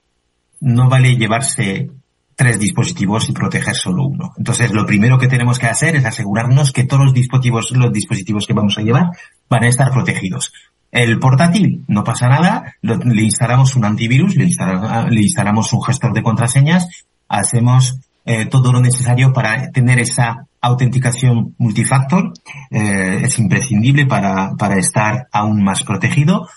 no 0.60 0.88
vale 0.88 1.16
llevarse 1.16 1.90
tres 2.36 2.60
dispositivos 2.60 3.28
y 3.28 3.32
proteger 3.32 3.74
solo 3.74 4.04
uno. 4.04 4.32
Entonces, 4.36 4.70
lo 4.70 4.86
primero 4.86 5.18
que 5.18 5.26
tenemos 5.26 5.58
que 5.58 5.66
hacer 5.66 5.96
es 5.96 6.04
asegurarnos 6.04 6.70
que 6.70 6.84
todos 6.84 7.06
los 7.06 7.14
dispositivos, 7.14 7.72
los 7.72 7.92
dispositivos 7.92 8.46
que 8.46 8.52
vamos 8.52 8.78
a 8.78 8.82
llevar 8.82 9.10
van 9.48 9.64
a 9.64 9.68
estar 9.68 9.90
protegidos. 9.90 10.52
El 10.90 11.18
portátil, 11.18 11.84
no 11.88 12.04
pasa 12.04 12.28
nada, 12.28 12.74
le 12.80 13.22
instalamos 13.22 13.76
un 13.76 13.84
antivirus, 13.84 14.34
le, 14.36 14.44
instalamos, 14.44 15.72
un 15.72 15.82
gestor 15.82 16.12
de 16.12 16.22
contraseñas, 16.22 16.88
hacemos 17.28 18.00
eh, 18.24 18.46
todo 18.46 18.72
lo 18.72 18.80
necesario 18.80 19.32
para 19.32 19.70
tener 19.72 19.98
esa 19.98 20.46
autenticación 20.60 21.54
multifactor, 21.58 22.32
eh, 22.70 23.20
es 23.24 23.38
imprescindible 23.38 24.06
para, 24.06 24.54
para 24.56 24.78
estar 24.78 25.26
aún 25.32 25.62
más 25.62 25.82
protegido. 25.82 26.48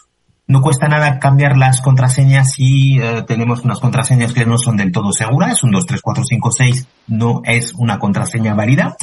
No 0.49 0.61
cuesta 0.61 0.87
nada 0.87 1.19
cambiar 1.19 1.57
las 1.57 1.79
contraseñas 1.79 2.53
si 2.53 2.97
eh, 2.99 3.23
tenemos 3.27 3.63
unas 3.63 3.79
contraseñas 3.79 4.33
que 4.33 4.47
no 4.47 4.57
son 4.57 4.77
del 4.77 4.91
todo 4.91 5.13
seguras. 5.13 5.63
Un 5.63 5.69
2, 5.69 5.85
3, 5.85 6.01
4, 6.01 6.23
5, 6.27 6.51
6 6.51 6.87
no 7.07 7.41
es 7.45 7.73
una 7.75 7.99
contraseña 7.99 8.55
válida. 8.55 8.95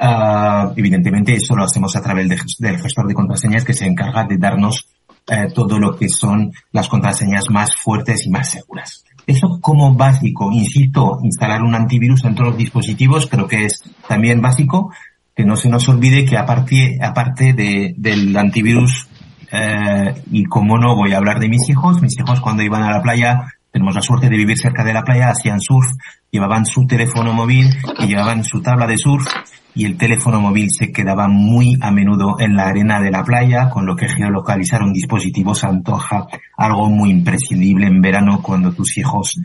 Uh, 0.00 0.72
evidentemente 0.76 1.34
eso 1.34 1.56
lo 1.56 1.64
hacemos 1.64 1.96
a 1.96 2.02
través 2.02 2.28
de, 2.28 2.38
del 2.60 2.80
gestor 2.80 3.08
de 3.08 3.14
contraseñas 3.14 3.64
que 3.64 3.74
se 3.74 3.84
encarga 3.84 4.24
de 4.24 4.38
darnos 4.38 4.86
eh, 5.30 5.48
todo 5.52 5.78
lo 5.78 5.94
que 5.94 6.08
son 6.08 6.52
las 6.72 6.88
contraseñas 6.88 7.50
más 7.50 7.76
fuertes 7.76 8.26
y 8.26 8.30
más 8.30 8.50
seguras. 8.50 9.04
Eso 9.26 9.58
como 9.60 9.92
básico, 9.94 10.50
insisto, 10.50 11.18
instalar 11.22 11.62
un 11.62 11.74
antivirus 11.74 12.24
en 12.24 12.34
todos 12.34 12.50
los 12.50 12.56
dispositivos 12.56 13.26
creo 13.26 13.46
que 13.46 13.66
es 13.66 13.82
también 14.08 14.40
básico, 14.40 14.90
que 15.36 15.44
no 15.44 15.54
se 15.56 15.68
nos 15.68 15.86
olvide 15.88 16.24
que 16.24 16.38
aparte, 16.38 16.98
aparte 17.02 17.52
de, 17.52 17.94
del 17.98 18.34
antivirus 18.38 19.06
eh, 19.52 20.14
y 20.30 20.44
como 20.44 20.78
no 20.78 20.96
voy 20.96 21.12
a 21.12 21.18
hablar 21.18 21.40
de 21.40 21.48
mis 21.48 21.68
hijos, 21.68 22.00
mis 22.00 22.18
hijos 22.18 22.40
cuando 22.40 22.62
iban 22.62 22.82
a 22.82 22.90
la 22.90 23.02
playa, 23.02 23.52
tenemos 23.78 23.94
la 23.94 24.02
suerte 24.02 24.28
de 24.28 24.36
vivir 24.36 24.58
cerca 24.58 24.82
de 24.82 24.92
la 24.92 25.04
playa, 25.04 25.30
hacían 25.30 25.60
surf, 25.60 25.86
llevaban 26.32 26.66
su 26.66 26.84
teléfono 26.88 27.32
móvil 27.32 27.68
y 28.00 28.08
llevaban 28.08 28.42
su 28.42 28.60
tabla 28.60 28.88
de 28.88 28.96
surf 28.96 29.24
y 29.72 29.84
el 29.84 29.96
teléfono 29.96 30.40
móvil 30.40 30.68
se 30.68 30.90
quedaba 30.90 31.28
muy 31.28 31.78
a 31.80 31.92
menudo 31.92 32.40
en 32.40 32.56
la 32.56 32.64
arena 32.64 33.00
de 33.00 33.12
la 33.12 33.22
playa, 33.22 33.70
con 33.70 33.86
lo 33.86 33.94
que 33.94 34.08
geolocalizar 34.08 34.82
un 34.82 34.92
dispositivo 34.92 35.54
se 35.54 35.68
antoja 35.68 36.26
algo 36.56 36.90
muy 36.90 37.10
imprescindible 37.10 37.86
en 37.86 38.02
verano 38.02 38.42
cuando 38.42 38.72
tus 38.72 38.98
hijos 38.98 39.40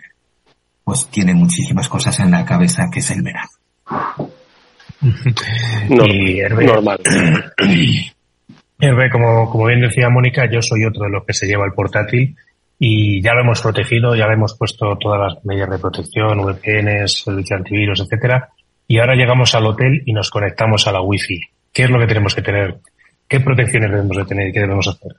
pues 0.84 1.08
tienen 1.12 1.38
muchísimas 1.38 1.88
cosas 1.88 2.20
en 2.20 2.32
la 2.32 2.44
cabeza 2.44 2.90
que 2.92 3.02
es 3.02 3.12
el 3.12 3.22
verano. 3.22 3.50
normal. 6.66 7.00
Hervé, 8.80 9.10
como, 9.12 9.48
como 9.48 9.68
bien 9.68 9.82
decía 9.82 10.10
Mónica, 10.10 10.50
yo 10.52 10.60
soy 10.60 10.86
otro 10.86 11.04
de 11.04 11.12
los 11.12 11.24
que 11.24 11.34
se 11.34 11.46
lleva 11.46 11.66
el 11.66 11.74
portátil 11.74 12.36
y 12.86 13.22
ya 13.22 13.34
lo 13.34 13.44
hemos 13.44 13.62
protegido, 13.62 14.14
ya 14.14 14.28
le 14.28 14.34
hemos 14.34 14.58
puesto 14.58 14.98
todas 15.00 15.18
las 15.18 15.46
medidas 15.46 15.70
de 15.70 15.80
protección, 15.80 16.44
VPNs, 16.44 17.24
servicio 17.24 17.56
antivirus, 17.56 18.02
etcétera. 18.02 18.50
Y 18.86 19.00
ahora 19.00 19.16
llegamos 19.16 19.56
al 19.56 19.68
hotel 19.68 20.04
y 20.06 20.12
nos 20.12 20.30
conectamos 20.30 20.86
a 20.86 20.92
la 20.92 21.02
Wi-Fi. 21.02 21.40
¿Qué 21.72 21.84
es 21.84 21.90
lo 21.90 21.98
que 21.98 22.08
tenemos 22.08 22.36
que 22.36 22.42
tener? 22.42 22.82
¿Qué 23.26 23.40
protecciones 23.40 23.90
debemos 23.90 24.18
de 24.18 24.26
tener 24.26 24.50
y 24.50 24.52
qué 24.52 24.60
debemos 24.60 24.86
hacer? 24.90 25.14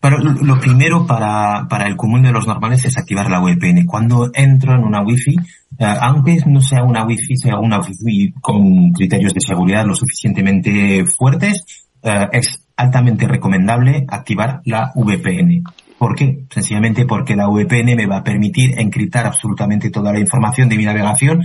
Pero 0.00 0.18
lo 0.18 0.58
primero 0.58 1.06
para, 1.06 1.68
para 1.70 1.86
el 1.86 1.94
común 1.94 2.22
de 2.22 2.32
los 2.32 2.44
normales 2.44 2.84
es 2.84 2.98
activar 2.98 3.30
la 3.30 3.38
VPN. 3.38 3.86
Cuando 3.86 4.28
entro 4.34 4.74
en 4.74 4.82
una 4.82 5.02
Wi-Fi, 5.02 5.36
eh, 5.78 5.84
aunque 6.00 6.38
no 6.46 6.60
sea 6.60 6.82
una 6.82 7.04
Wi-Fi, 7.04 7.36
sea 7.36 7.60
una 7.60 7.78
Wi-Fi 7.78 8.32
con 8.40 8.90
criterios 8.90 9.32
de 9.32 9.42
seguridad 9.46 9.86
lo 9.86 9.94
suficientemente 9.94 11.04
fuertes, 11.06 11.86
eh, 12.02 12.26
es 12.32 12.66
altamente 12.76 13.28
recomendable 13.28 14.04
activar 14.08 14.60
la 14.64 14.90
VPN. 14.96 15.62
¿Por 15.98 16.14
qué? 16.14 16.44
Sencillamente 16.50 17.06
porque 17.06 17.36
la 17.36 17.48
VPN 17.48 17.96
me 17.96 18.06
va 18.06 18.18
a 18.18 18.24
permitir 18.24 18.78
encriptar 18.78 19.26
absolutamente 19.26 19.90
toda 19.90 20.12
la 20.12 20.20
información 20.20 20.68
de 20.68 20.76
mi 20.76 20.84
navegación, 20.84 21.42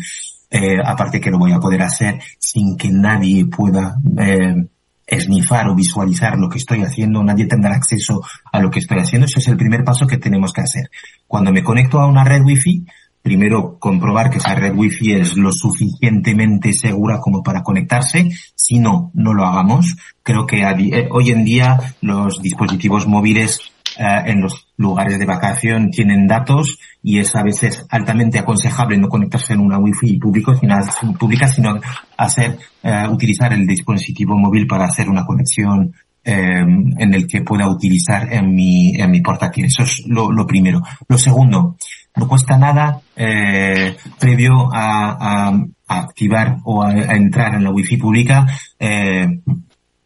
eh, 0.49 0.77
aparte 0.83 1.21
que 1.21 1.31
lo 1.31 1.39
voy 1.39 1.53
a 1.53 1.59
poder 1.59 1.81
hacer 1.81 2.19
sin 2.37 2.75
que 2.75 2.89
nadie 2.89 3.45
pueda 3.45 3.95
eh, 4.17 4.67
esnifar 5.07 5.69
o 5.69 5.75
visualizar 5.75 6.37
lo 6.37 6.49
que 6.49 6.57
estoy 6.57 6.81
haciendo, 6.81 7.23
nadie 7.23 7.45
tendrá 7.45 7.75
acceso 7.75 8.21
a 8.51 8.59
lo 8.59 8.69
que 8.69 8.79
estoy 8.79 8.99
haciendo. 8.99 9.25
Ese 9.25 9.39
es 9.39 9.47
el 9.47 9.57
primer 9.57 9.83
paso 9.85 10.05
que 10.07 10.17
tenemos 10.17 10.51
que 10.51 10.61
hacer. 10.61 10.89
Cuando 11.27 11.53
me 11.53 11.63
conecto 11.63 11.99
a 11.99 12.07
una 12.07 12.25
red 12.25 12.41
Wi-Fi, 12.43 12.85
primero 13.21 13.77
comprobar 13.79 14.29
que 14.29 14.39
esa 14.39 14.55
red 14.55 14.75
Wi-Fi 14.75 15.13
es 15.13 15.37
lo 15.37 15.51
suficientemente 15.51 16.73
segura 16.73 17.19
como 17.19 17.43
para 17.43 17.63
conectarse. 17.63 18.29
Si 18.55 18.79
no, 18.79 19.11
no 19.13 19.33
lo 19.33 19.45
hagamos. 19.45 19.95
Creo 20.23 20.45
que 20.45 20.61
eh, 20.61 21.07
hoy 21.11 21.29
en 21.29 21.45
día 21.45 21.95
los 22.01 22.41
dispositivos 22.41 23.07
móviles 23.07 23.70
eh, 23.97 24.03
en 24.25 24.41
los 24.41 24.67
lugares 24.77 25.19
de 25.19 25.25
vacación 25.25 25.89
tienen 25.91 26.27
datos 26.27 26.79
y 27.03 27.19
es 27.19 27.35
a 27.35 27.43
veces 27.43 27.85
altamente 27.89 28.39
aconsejable 28.39 28.97
no 28.97 29.09
conectarse 29.09 29.53
en 29.53 29.59
una 29.59 29.77
Wi-Fi 29.79 30.17
público, 30.17 30.53
pública, 31.19 31.47
sino 31.47 31.79
hacer, 32.17 32.57
eh, 32.83 33.07
utilizar 33.09 33.53
el 33.53 33.65
dispositivo 33.65 34.37
móvil 34.37 34.67
para 34.67 34.85
hacer 34.85 35.09
una 35.09 35.25
conexión 35.25 35.93
en 36.23 37.15
el 37.15 37.25
que 37.25 37.41
pueda 37.41 37.67
utilizar 37.67 38.31
en 38.31 38.53
mi, 38.53 38.93
en 38.95 39.09
mi 39.09 39.21
portátil. 39.21 39.65
Eso 39.65 39.81
es 39.81 40.03
lo, 40.05 40.31
lo 40.31 40.45
primero. 40.45 40.79
Lo 41.07 41.17
segundo, 41.17 41.77
no 42.15 42.27
cuesta 42.27 42.57
nada 42.57 43.01
eh, 43.15 43.95
previo 44.19 44.69
a, 44.71 45.49
a, 45.49 45.65
activar 45.87 46.57
o 46.63 46.83
a, 46.83 46.91
entrar 47.15 47.55
en 47.55 47.63
la 47.63 47.71
wifi 47.71 47.97
pública 47.97 48.45
eh, 48.79 49.39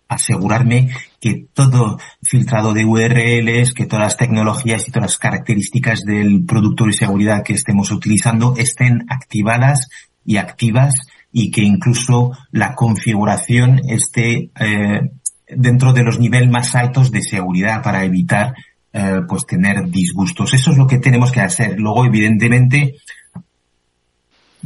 asegurarme 0.08 0.90
que 1.26 1.48
todo 1.56 1.98
filtrado 2.22 2.72
de 2.72 2.86
URLs, 2.86 3.74
que 3.74 3.88
todas 3.88 4.06
las 4.06 4.18
tecnologías 4.18 4.88
y 4.88 4.92
todas 4.92 5.10
las 5.10 5.18
características 5.18 6.02
del 6.02 6.46
producto 6.46 6.86
de 6.86 6.94
seguridad 6.94 7.42
que 7.42 7.54
estemos 7.54 7.90
utilizando 7.90 8.54
estén 8.58 9.08
activadas 9.10 9.90
y 10.24 10.38
activas 10.38 10.94
y 11.32 11.50
que 11.50 11.64
incluso 11.64 12.34
la 12.52 12.76
configuración 12.76 13.82
esté 13.90 14.52
eh, 14.60 15.02
dentro 15.50 15.94
de 15.94 16.04
los 16.04 16.20
niveles 16.20 16.52
más 16.52 16.76
altos 16.76 17.10
de 17.10 17.24
seguridad 17.24 17.82
para 17.82 18.04
evitar 18.04 18.54
eh, 18.94 19.22
pues 19.28 19.48
tener 19.48 19.90
disgustos. 19.90 20.54
Eso 20.54 20.74
es 20.74 20.78
lo 20.78 20.86
que 20.86 21.00
tenemos 21.00 21.32
que 21.32 21.42
hacer. 21.42 21.80
Luego, 21.80 22.06
evidentemente, 22.06 22.98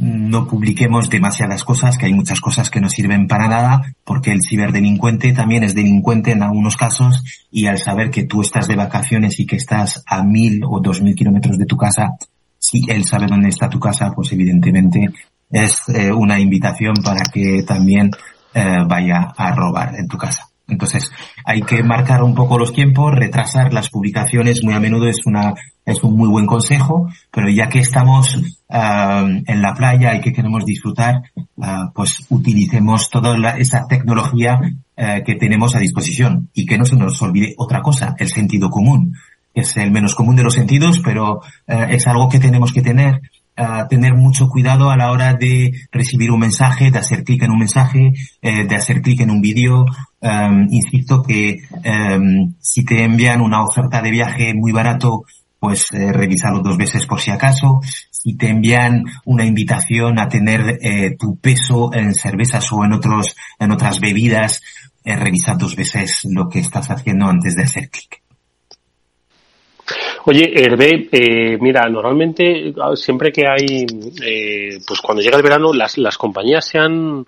no 0.00 0.48
publiquemos 0.48 1.10
demasiadas 1.10 1.62
cosas, 1.62 1.98
que 1.98 2.06
hay 2.06 2.14
muchas 2.14 2.40
cosas 2.40 2.70
que 2.70 2.80
no 2.80 2.88
sirven 2.88 3.28
para 3.28 3.48
nada, 3.48 3.94
porque 4.02 4.32
el 4.32 4.40
ciberdelincuente 4.40 5.34
también 5.34 5.62
es 5.62 5.74
delincuente 5.74 6.32
en 6.32 6.42
algunos 6.42 6.74
casos 6.74 7.22
y 7.50 7.66
al 7.66 7.78
saber 7.78 8.10
que 8.10 8.24
tú 8.24 8.40
estás 8.40 8.66
de 8.66 8.76
vacaciones 8.76 9.38
y 9.38 9.46
que 9.46 9.56
estás 9.56 10.02
a 10.06 10.22
mil 10.22 10.62
o 10.64 10.80
dos 10.80 11.02
mil 11.02 11.14
kilómetros 11.14 11.58
de 11.58 11.66
tu 11.66 11.76
casa, 11.76 12.16
si 12.58 12.80
él 12.88 13.04
sabe 13.04 13.26
dónde 13.26 13.50
está 13.50 13.68
tu 13.68 13.78
casa, 13.78 14.10
pues 14.14 14.32
evidentemente 14.32 15.10
es 15.50 15.82
eh, 15.88 16.10
una 16.10 16.40
invitación 16.40 16.94
para 17.04 17.24
que 17.26 17.62
también 17.62 18.10
eh, 18.54 18.78
vaya 18.86 19.34
a 19.36 19.54
robar 19.54 19.94
en 19.96 20.08
tu 20.08 20.16
casa. 20.16 20.49
Entonces, 20.70 21.10
hay 21.44 21.62
que 21.62 21.82
marcar 21.82 22.22
un 22.22 22.34
poco 22.34 22.58
los 22.58 22.72
tiempos, 22.72 23.14
retrasar 23.14 23.72
las 23.72 23.90
publicaciones 23.90 24.62
muy 24.62 24.74
a 24.74 24.80
menudo 24.80 25.08
es 25.08 25.26
una 25.26 25.54
es 25.90 26.02
un 26.02 26.16
muy 26.16 26.28
buen 26.28 26.46
consejo, 26.46 27.08
pero 27.30 27.48
ya 27.48 27.68
que 27.68 27.80
estamos 27.80 28.36
uh, 28.36 29.26
en 29.46 29.62
la 29.62 29.74
playa 29.74 30.14
y 30.14 30.20
que 30.20 30.32
queremos 30.32 30.64
disfrutar, 30.64 31.22
uh, 31.56 31.92
pues 31.94 32.26
utilicemos 32.28 33.10
toda 33.10 33.36
la, 33.36 33.56
esa 33.58 33.86
tecnología 33.86 34.60
uh, 34.60 35.24
que 35.24 35.34
tenemos 35.36 35.74
a 35.74 35.80
disposición 35.80 36.50
y 36.54 36.66
que 36.66 36.78
no 36.78 36.84
se 36.84 36.96
nos 36.96 37.20
olvide 37.22 37.54
otra 37.56 37.80
cosa, 37.80 38.14
el 38.18 38.28
sentido 38.28 38.70
común. 38.70 39.14
Es 39.52 39.76
el 39.78 39.90
menos 39.90 40.14
común 40.14 40.36
de 40.36 40.44
los 40.44 40.54
sentidos, 40.54 41.00
pero 41.00 41.40
es 41.66 42.06
algo 42.06 42.28
que 42.28 42.38
tenemos 42.38 42.72
que 42.72 42.82
tener 42.82 43.20
tener 43.88 44.14
mucho 44.14 44.48
cuidado 44.48 44.90
a 44.90 44.96
la 44.96 45.10
hora 45.10 45.34
de 45.34 45.72
recibir 45.92 46.30
un 46.30 46.40
mensaje, 46.40 46.90
de 46.90 46.98
hacer 46.98 47.24
clic 47.24 47.42
en 47.42 47.50
un 47.50 47.58
mensaje, 47.58 48.12
eh, 48.40 48.64
de 48.64 48.76
hacer 48.76 49.02
clic 49.02 49.20
en 49.20 49.30
un 49.30 49.40
vídeo. 49.40 49.84
Um, 50.22 50.66
insisto 50.70 51.22
que 51.22 51.62
um, 51.72 52.54
si 52.60 52.84
te 52.84 53.04
envían 53.04 53.40
una 53.40 53.62
oferta 53.62 54.02
de 54.02 54.10
viaje 54.10 54.52
muy 54.54 54.72
barato, 54.72 55.24
pues 55.58 55.92
eh, 55.92 56.12
revisarlo 56.12 56.60
dos 56.60 56.78
veces 56.78 57.06
por 57.06 57.20
si 57.20 57.30
acaso. 57.30 57.80
Si 58.10 58.34
te 58.34 58.48
envían 58.48 59.04
una 59.24 59.44
invitación 59.44 60.18
a 60.18 60.28
tener 60.28 60.78
eh, 60.80 61.16
tu 61.18 61.38
peso 61.38 61.92
en 61.92 62.14
cervezas 62.14 62.72
o 62.72 62.84
en 62.84 62.94
otros, 62.94 63.36
en 63.58 63.70
otras 63.70 64.00
bebidas, 64.00 64.62
eh, 65.04 65.16
dos 65.58 65.76
veces 65.76 66.22
lo 66.24 66.48
que 66.48 66.60
estás 66.60 66.90
haciendo 66.90 67.26
antes 67.26 67.56
de 67.56 67.62
hacer 67.62 67.90
clic. 67.90 68.22
Oye, 70.26 70.52
Hervé, 70.54 71.08
eh, 71.10 71.56
mira, 71.58 71.88
normalmente 71.88 72.74
siempre 72.94 73.32
que 73.32 73.46
hay, 73.46 73.86
eh, 74.22 74.78
pues 74.86 75.00
cuando 75.00 75.22
llega 75.22 75.38
el 75.38 75.42
verano, 75.42 75.72
las, 75.72 75.96
las 75.96 76.18
compañías 76.18 76.66
se 76.66 76.78
han, 76.78 77.24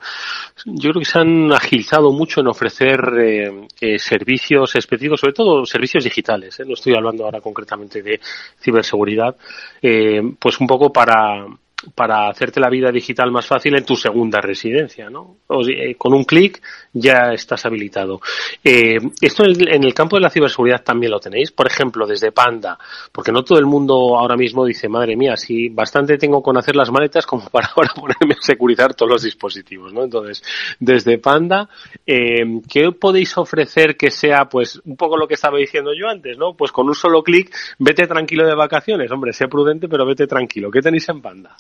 yo 0.67 0.91
creo 0.91 1.01
que 1.01 1.09
se 1.09 1.19
han 1.19 1.51
agilizado 1.53 2.13
mucho 2.13 2.41
en 2.41 2.49
ofrecer 2.49 3.01
eh, 3.19 3.67
eh 3.81 3.99
servicios 3.99 4.77
específicos, 4.77 5.21
sobre 5.21 5.33
todo 5.33 5.65
servicios 5.65 6.05
digitales. 6.05 6.61
¿eh? 6.61 6.65
No 6.67 6.75
estoy 6.75 6.95
hablando 6.95 7.25
ahora 7.25 7.41
concretamente 7.41 8.03
de 8.03 8.21
ciberseguridad, 8.61 9.37
eh, 9.81 10.21
pues 10.39 10.61
un 10.61 10.67
poco 10.67 10.93
para 10.93 11.47
para 11.95 12.29
hacerte 12.29 12.61
la 12.61 12.71
vida 12.71 12.91
digital 12.91 13.31
más 13.31 13.47
fácil 13.47 13.77
en 13.77 13.85
tu 13.85 13.97
segunda 13.97 14.41
residencia, 14.41 15.11
¿no? 15.11 15.37
Eh, 15.69 15.95
con 15.97 16.15
un 16.15 16.25
clic 16.25 16.63
ya 16.93 17.33
estás 17.33 17.65
habilitado. 17.67 18.21
Eh, 18.63 18.99
esto 19.21 19.45
en 19.45 19.85
el, 19.85 19.95
campo 19.95 20.17
de 20.17 20.23
la 20.23 20.31
ciberseguridad 20.31 20.83
también 20.83 21.13
lo 21.13 21.21
tenéis, 21.21 21.51
por 21.51 21.67
ejemplo, 21.67 22.07
desde 22.07 22.33
Panda, 22.33 22.79
porque 23.11 23.33
no 23.33 23.43
todo 23.43 23.59
el 23.59 23.67
mundo 23.67 24.19
ahora 24.19 24.37
mismo 24.37 24.65
dice, 24.65 24.89
madre 24.89 25.17
mía, 25.17 25.37
si 25.37 25.69
bastante 25.69 26.19
tengo 26.19 26.43
con 26.43 26.57
hacer 26.57 26.77
las 26.77 26.91
maletas 26.91 27.27
como 27.27 27.49
para 27.49 27.69
ahora 27.77 27.91
ponerme 27.95 28.35
a 28.35 28.43
securizar 28.43 28.95
todos 28.95 29.13
los 29.13 29.23
dispositivos, 29.23 29.93
¿no? 29.93 30.05
Entonces, 30.05 30.43
desde 30.79 31.19
Panda, 31.19 31.69
eh, 32.07 32.61
¿qué 32.69 32.93
podéis 32.93 33.37
ofrecer 33.37 33.97
que 33.97 34.11
sea, 34.11 34.49
pues, 34.49 34.81
un 34.85 34.97
poco 34.97 35.17
lo 35.17 35.27
que 35.27 35.35
estaba 35.35 35.59
diciendo 35.59 35.93
yo 35.95 36.09
antes, 36.09 36.37
¿no? 36.39 36.55
Pues 36.55 36.73
con 36.73 36.89
un 36.89 36.95
solo 36.95 37.23
clic, 37.23 37.55
vete 37.79 38.07
tranquilo 38.07 38.47
de 38.47 38.55
vacaciones, 38.55 39.11
hombre, 39.11 39.33
sé 39.33 39.49
prudente, 39.49 39.89
pero 39.89 40.07
vete 40.07 40.27
tranquilo. 40.27 40.71
¿Qué 40.71 40.81
tenéis 40.81 41.09
en 41.09 41.21
Panda? 41.21 41.57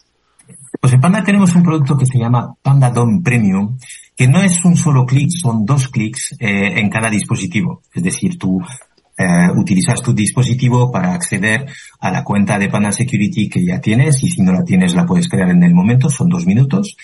Pues 0.80 0.94
en 0.94 1.00
Panda 1.00 1.22
tenemos 1.22 1.54
un 1.54 1.62
producto 1.62 1.96
que 1.96 2.06
se 2.06 2.18
llama 2.18 2.54
Panda 2.62 2.90
Dom 2.90 3.22
Premium, 3.22 3.76
que 4.16 4.26
no 4.26 4.40
es 4.40 4.64
un 4.64 4.76
solo 4.76 5.04
clic, 5.04 5.30
son 5.30 5.64
dos 5.66 5.88
clics 5.88 6.34
eh, 6.38 6.80
en 6.80 6.88
cada 6.88 7.10
dispositivo. 7.10 7.82
Es 7.92 8.02
decir, 8.02 8.38
tú 8.38 8.60
eh, 9.18 9.48
utilizas 9.54 10.00
tu 10.00 10.14
dispositivo 10.14 10.90
para 10.90 11.12
acceder 11.12 11.66
a 12.00 12.10
la 12.10 12.24
cuenta 12.24 12.58
de 12.58 12.68
Panda 12.68 12.90
Security 12.90 13.48
que 13.48 13.64
ya 13.64 13.80
tienes 13.80 14.22
y 14.22 14.30
si 14.30 14.42
no 14.42 14.52
la 14.52 14.64
tienes 14.64 14.94
la 14.94 15.04
puedes 15.04 15.28
crear 15.28 15.50
en 15.50 15.62
el 15.62 15.74
momento, 15.74 16.08
son 16.08 16.28
dos 16.28 16.46
minutos. 16.46 16.96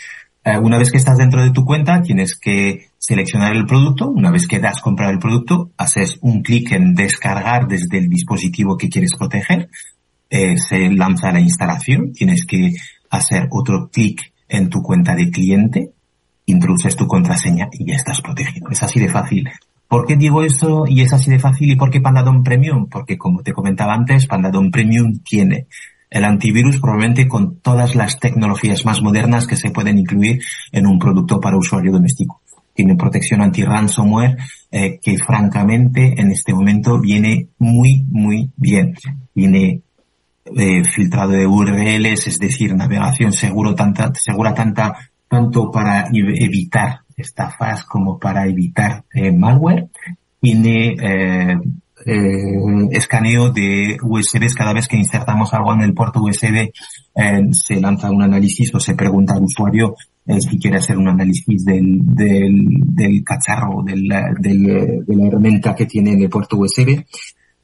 Eh, 0.45 0.57
una 0.59 0.79
vez 0.79 0.91
que 0.91 0.99
estás 0.99 1.19
dentro 1.19 1.43
de 1.43 1.51
tu 1.51 1.65
cuenta, 1.65 2.01
tienes 2.01 2.37
que 2.37 2.89
seleccionar 2.99 3.55
el 3.55 3.67
producto. 3.67 4.09
Una 4.09 4.31
vez 4.31 4.47
que 4.47 4.61
das 4.61 4.81
comprar 4.81 5.13
el 5.13 5.19
producto, 5.19 5.73
haces 5.77 6.19
un 6.23 6.43
clic 6.43 6.73
en 6.73 6.95
descargar 6.95 7.69
desde 7.69 7.99
el 7.99 8.09
dispositivo 8.09 8.79
que 8.79 8.89
quieres 8.89 9.11
proteger. 9.19 9.69
se 10.31 10.91
lanza 10.91 11.33
la 11.33 11.41
instalación. 11.41 12.13
Tienes 12.13 12.45
que 12.47 12.75
hacer 13.11 13.49
otro 13.51 13.89
clic 13.91 14.33
en 14.49 14.69
tu 14.69 14.83
cuenta 14.83 15.15
de 15.15 15.31
cliente, 15.31 15.93
introduces 16.47 16.97
tu 16.97 17.07
contraseña 17.07 17.69
y 17.73 17.87
ya 17.87 17.97
estás 17.97 18.21
protegido. 18.21 18.71
Es 18.71 18.83
así 18.83 19.01
de 19.01 19.09
fácil. 19.09 19.49
¿Por 19.87 20.07
qué 20.07 20.17
digo 20.17 20.43
eso 20.43 20.85
y 20.87 21.01
es 21.01 21.13
así 21.13 21.31
de 21.31 21.39
fácil? 21.39 21.71
¿Y 21.71 21.77
por 21.77 21.91
qué 21.91 22.01
Pandadon 22.01 22.43
Premium? 22.43 22.89
Porque 22.89 23.17
como 23.17 23.43
te 23.43 23.53
comentaba 23.53 23.95
antes, 23.95 24.27
Pandadon 24.27 24.71
Premium 24.71 25.21
tiene 25.25 25.67
el 26.11 26.25
antivirus 26.25 26.79
probablemente 26.79 27.29
con 27.29 27.61
todas 27.61 27.95
las 27.95 28.19
tecnologías 28.19 28.85
más 28.85 29.03
modernas 29.03 29.47
que 29.47 29.57
se 29.57 29.71
pueden 29.71 29.99
incluir 29.99 30.41
en 30.73 30.87
un 30.87 30.99
producto 30.99 31.41
para 31.41 31.57
usuario 31.57 31.93
doméstico. 31.93 32.41
Tiene 32.75 32.97
protección 32.97 33.41
anti-ransomware 33.41 34.37
eh, 34.71 35.01
que 35.03 35.19
francamente 35.19 36.15
en 36.21 36.31
este 36.31 36.55
momento 36.55 37.01
viene 37.01 37.49
muy, 37.59 38.05
muy 38.09 38.51
bien. 38.57 38.95
Tiene 39.35 39.83
eh, 40.57 40.85
filtrado 40.85 41.33
de 41.33 41.47
URLs, 41.47 42.27
es 42.27 42.39
decir, 42.39 42.75
navegación 42.75 43.33
seguro 43.33 43.75
tanta, 43.75 44.13
segura 44.15 44.55
tanta, 44.55 44.95
tanto 45.29 45.71
para 45.71 46.09
evitar 46.13 47.01
estafas 47.19 47.85
como 47.85 48.19
para 48.19 48.47
evitar 48.47 49.05
eh, 49.13 49.33
malware. 49.33 49.89
Tiene 50.41 50.95
eh, 51.01 51.59
eh, 52.07 52.89
escaneo 52.93 53.51
de 53.51 53.97
USBs 54.03 54.55
cada 54.55 54.73
vez 54.73 54.87
que 54.87 54.97
insertamos 54.97 55.53
algo 55.53 55.75
en 55.75 55.83
el 55.83 55.95
puerto 55.95 56.23
USB 56.23 56.71
se 57.51 57.81
lanza 57.81 58.13
un 58.13 58.23
análisis 58.23 58.73
o 58.73 58.79
se 58.79 58.95
pregunta 58.95 59.35
al 59.35 59.43
usuario 59.43 59.97
si 60.39 60.57
quiere 60.61 60.77
hacer 60.77 60.97
un 60.97 61.09
análisis 61.09 61.65
del, 61.65 61.99
del, 62.01 62.55
del 62.85 63.25
cacharro, 63.25 63.83
del, 63.83 64.09
del, 64.39 65.05
de 65.05 65.17
la 65.17 65.27
herramienta 65.27 65.75
que 65.75 65.87
tiene 65.87 66.13
en 66.13 66.23
el 66.23 66.29
puerto 66.29 66.59
USB. 66.59 67.05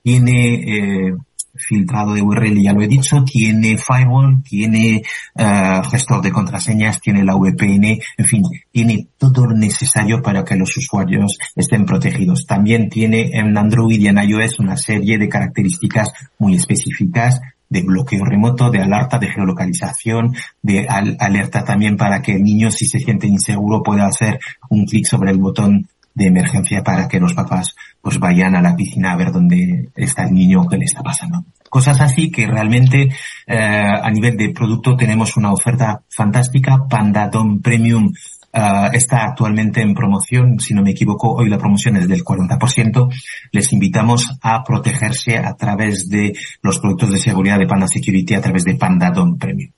Tiene 0.02 1.14
filtrado 1.54 2.14
de 2.14 2.22
URL, 2.22 2.62
ya 2.62 2.72
lo 2.72 2.82
he 2.82 2.88
dicho, 2.88 3.24
tiene 3.24 3.78
firewall, 3.78 4.42
tiene 4.42 5.02
uh, 5.34 5.88
gestor 5.88 6.22
de 6.22 6.32
contraseñas, 6.32 7.00
tiene 7.00 7.24
la 7.24 7.34
VPN, 7.34 7.98
en 8.16 8.24
fin, 8.24 8.42
tiene 8.70 9.08
todo 9.18 9.46
lo 9.46 9.56
necesario 9.56 10.22
para 10.22 10.44
que 10.44 10.56
los 10.56 10.76
usuarios 10.76 11.38
estén 11.54 11.86
protegidos. 11.86 12.46
También 12.46 12.88
tiene 12.88 13.30
en 13.32 13.56
Android 13.56 14.00
y 14.00 14.08
en 14.08 14.18
iOS 14.18 14.58
una 14.58 14.76
serie 14.76 15.18
de 15.18 15.28
características 15.28 16.12
muy 16.38 16.54
específicas 16.54 17.40
de 17.68 17.82
bloqueo 17.82 18.24
remoto, 18.24 18.70
de 18.70 18.80
alerta 18.80 19.18
de 19.18 19.28
geolocalización, 19.28 20.34
de 20.62 20.86
alerta 20.88 21.64
también 21.64 21.96
para 21.96 22.22
que 22.22 22.32
el 22.32 22.42
niño 22.42 22.70
si 22.70 22.86
se 22.86 23.00
siente 23.00 23.26
inseguro 23.26 23.82
pueda 23.82 24.06
hacer 24.06 24.38
un 24.70 24.84
clic 24.84 25.06
sobre 25.06 25.30
el 25.30 25.38
botón 25.38 25.88
de 26.14 26.26
emergencia 26.26 26.82
para 26.82 27.08
que 27.08 27.20
los 27.20 27.34
papás 27.34 27.74
pues 28.00 28.18
vayan 28.18 28.54
a 28.54 28.62
la 28.62 28.76
piscina 28.76 29.12
a 29.12 29.16
ver 29.16 29.32
dónde 29.32 29.90
está 29.96 30.24
el 30.24 30.32
niño 30.32 30.66
qué 30.68 30.76
le 30.76 30.84
está 30.84 31.02
pasando. 31.02 31.44
Cosas 31.68 32.00
así 32.00 32.30
que 32.30 32.46
realmente 32.46 33.08
eh, 33.46 33.56
a 33.56 34.08
nivel 34.10 34.36
de 34.36 34.50
producto 34.50 34.96
tenemos 34.96 35.36
una 35.36 35.52
oferta 35.52 36.02
fantástica. 36.08 36.86
Pandadom 36.88 37.60
Premium 37.60 38.04
uh, 38.06 38.90
está 38.92 39.24
actualmente 39.24 39.80
en 39.80 39.92
promoción, 39.92 40.60
si 40.60 40.72
no 40.72 40.82
me 40.82 40.92
equivoco, 40.92 41.34
hoy 41.34 41.48
la 41.48 41.58
promoción 41.58 41.96
es 41.96 42.06
del 42.06 42.22
40%. 42.22 43.12
Les 43.50 43.72
invitamos 43.72 44.38
a 44.40 44.62
protegerse 44.62 45.38
a 45.38 45.54
través 45.54 46.08
de 46.08 46.32
los 46.62 46.78
productos 46.78 47.10
de 47.10 47.18
seguridad 47.18 47.58
de 47.58 47.66
Panda 47.66 47.88
Security 47.88 48.34
a 48.34 48.40
través 48.40 48.62
de 48.64 48.76
Pandadom 48.76 49.36
Premium. 49.36 49.72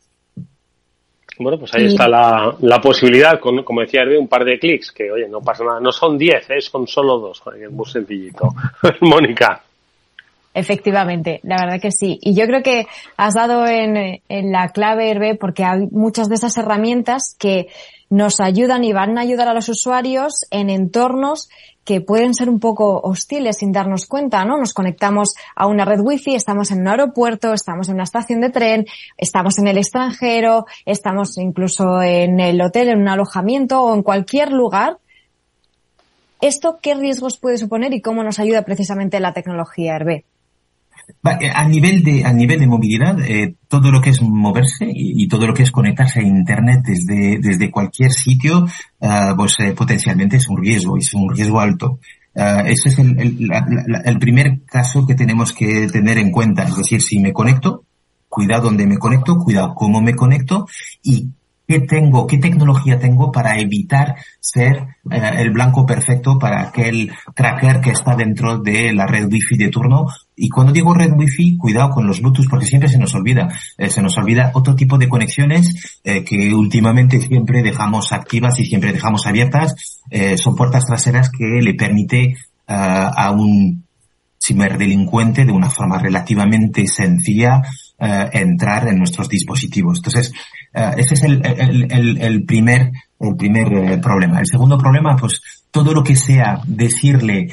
Bueno, 1.38 1.58
pues 1.58 1.74
ahí 1.74 1.86
está 1.86 2.08
la, 2.08 2.56
la 2.60 2.80
posibilidad, 2.80 3.38
con, 3.38 3.62
como 3.62 3.82
decía 3.82 4.02
Hervé, 4.02 4.18
un 4.18 4.28
par 4.28 4.44
de 4.44 4.58
clics, 4.58 4.90
que 4.92 5.10
oye, 5.10 5.28
no 5.28 5.40
pasa 5.40 5.64
nada, 5.64 5.80
no 5.80 5.92
son 5.92 6.16
10, 6.16 6.50
¿eh? 6.50 6.60
son 6.60 6.86
solo 6.86 7.18
dos, 7.18 7.42
es 7.60 7.70
muy 7.70 7.86
sencillito. 7.86 8.48
Mónica. 9.02 9.62
Efectivamente, 10.54 11.40
la 11.42 11.56
verdad 11.60 11.80
que 11.80 11.90
sí. 11.90 12.18
Y 12.22 12.34
yo 12.34 12.46
creo 12.46 12.62
que 12.62 12.86
has 13.18 13.34
dado 13.34 13.66
en, 13.66 14.22
en 14.26 14.52
la 14.52 14.68
clave, 14.68 15.10
Hervé, 15.10 15.34
porque 15.34 15.64
hay 15.64 15.86
muchas 15.90 16.30
de 16.30 16.36
esas 16.36 16.56
herramientas 16.56 17.36
que 17.38 17.66
nos 18.08 18.40
ayudan 18.40 18.82
y 18.84 18.94
van 18.94 19.18
a 19.18 19.20
ayudar 19.20 19.48
a 19.48 19.54
los 19.54 19.68
usuarios 19.68 20.46
en 20.50 20.70
entornos 20.70 21.50
que 21.86 22.00
pueden 22.00 22.34
ser 22.34 22.50
un 22.50 22.58
poco 22.58 23.00
hostiles 23.00 23.58
sin 23.58 23.70
darnos 23.70 24.06
cuenta, 24.06 24.44
¿no? 24.44 24.58
Nos 24.58 24.74
conectamos 24.74 25.34
a 25.54 25.68
una 25.68 25.84
red 25.84 26.00
wifi, 26.00 26.34
estamos 26.34 26.72
en 26.72 26.80
un 26.80 26.88
aeropuerto, 26.88 27.52
estamos 27.52 27.88
en 27.88 27.94
una 27.94 28.02
estación 28.02 28.40
de 28.40 28.50
tren, 28.50 28.86
estamos 29.16 29.58
en 29.58 29.68
el 29.68 29.78
extranjero, 29.78 30.66
estamos 30.84 31.38
incluso 31.38 32.02
en 32.02 32.40
el 32.40 32.60
hotel, 32.60 32.88
en 32.88 32.98
un 32.98 33.08
alojamiento 33.08 33.80
o 33.82 33.94
en 33.94 34.02
cualquier 34.02 34.50
lugar. 34.50 34.98
¿Esto 36.40 36.80
qué 36.82 36.94
riesgos 36.94 37.38
puede 37.38 37.56
suponer 37.56 37.94
y 37.94 38.02
cómo 38.02 38.24
nos 38.24 38.40
ayuda 38.40 38.62
precisamente 38.62 39.20
la 39.20 39.32
tecnología 39.32 39.94
Hervé? 39.94 40.24
Eh, 41.40 41.50
a 41.52 41.66
nivel 41.68 42.02
de, 42.02 42.24
a 42.24 42.32
nivel 42.32 42.60
de 42.60 42.66
movilidad, 42.66 43.18
eh, 43.20 43.54
todo 43.68 43.90
lo 43.90 44.00
que 44.00 44.10
es 44.10 44.22
moverse 44.22 44.90
y, 44.92 45.26
todo 45.28 45.46
lo 45.46 45.54
que 45.54 45.62
es 45.62 45.70
conectarse 45.70 46.20
a 46.20 46.22
Internet 46.22 46.82
desde, 46.84 47.38
desde 47.38 47.70
cualquier 47.70 48.12
sitio, 48.12 48.64
uh, 49.00 49.36
pues 49.36 49.56
eh, 49.60 49.72
potencialmente 49.72 50.36
es 50.36 50.48
un 50.48 50.58
riesgo, 50.58 50.96
es 50.96 51.12
un 51.14 51.34
riesgo 51.34 51.60
alto. 51.60 51.98
Ese 52.34 52.90
es 52.90 52.98
el, 52.98 53.18
el, 53.18 53.50
el, 54.04 54.18
primer 54.18 54.62
caso 54.66 55.06
que 55.06 55.14
tenemos 55.14 55.54
que 55.54 55.88
tener 55.88 56.18
en 56.18 56.30
cuenta. 56.30 56.64
Es 56.64 56.76
decir, 56.76 57.00
si 57.00 57.18
me 57.18 57.32
conecto, 57.32 57.84
cuidado 58.28 58.64
donde 58.64 58.86
me 58.86 58.98
conecto, 58.98 59.38
cuidado 59.38 59.74
cómo 59.74 60.02
me 60.02 60.14
conecto 60.14 60.66
y 61.02 61.30
qué 61.66 61.80
tengo, 61.80 62.26
qué 62.26 62.38
tecnología 62.38 62.98
tengo 62.98 63.32
para 63.32 63.58
evitar 63.58 64.16
ser 64.40 64.86
el 65.10 65.50
blanco 65.50 65.84
perfecto 65.84 66.38
para 66.38 66.62
aquel 66.62 67.10
tracker 67.34 67.80
que 67.80 67.90
está 67.90 68.14
dentro 68.14 68.58
de 68.58 68.92
la 68.92 69.06
red 69.06 69.26
wifi 69.30 69.56
de 69.56 69.68
turno 69.68 70.06
y 70.38 70.50
cuando 70.50 70.72
digo 70.72 70.92
red 70.92 71.12
wifi, 71.12 71.56
cuidado 71.56 71.90
con 71.90 72.06
los 72.06 72.20
Bluetooth 72.20 72.48
porque 72.48 72.66
siempre 72.66 72.90
se 72.90 72.98
nos 72.98 73.14
olvida. 73.14 73.48
Eh, 73.78 73.88
se 73.88 74.02
nos 74.02 74.18
olvida 74.18 74.50
otro 74.52 74.74
tipo 74.74 74.98
de 74.98 75.08
conexiones 75.08 76.00
eh, 76.04 76.22
que 76.24 76.54
últimamente 76.54 77.20
siempre 77.20 77.62
dejamos 77.62 78.12
activas 78.12 78.60
y 78.60 78.66
siempre 78.66 78.92
dejamos 78.92 79.26
abiertas. 79.26 80.02
Eh, 80.10 80.36
son 80.36 80.54
puertas 80.54 80.84
traseras 80.84 81.30
que 81.30 81.62
le 81.62 81.74
permite 81.74 82.36
a 82.68 83.30
un 83.30 83.84
ciberdelincuente 84.42 85.44
de 85.44 85.52
una 85.52 85.70
forma 85.70 86.00
relativamente 86.00 86.88
sencilla 86.88 87.62
entrar 87.98 88.88
en 88.88 88.98
nuestros 88.98 89.28
dispositivos. 89.28 89.98
Entonces, 89.98 90.32
ese 90.72 91.14
es 91.14 91.22
el, 91.22 91.40
el, 91.44 92.20
el, 92.20 92.44
primer, 92.44 92.92
el 93.18 93.36
primer 93.36 94.00
problema. 94.00 94.40
El 94.40 94.46
segundo 94.46 94.76
problema, 94.76 95.16
pues 95.16 95.40
todo 95.70 95.92
lo 95.92 96.02
que 96.02 96.16
sea 96.16 96.60
decirle 96.66 97.48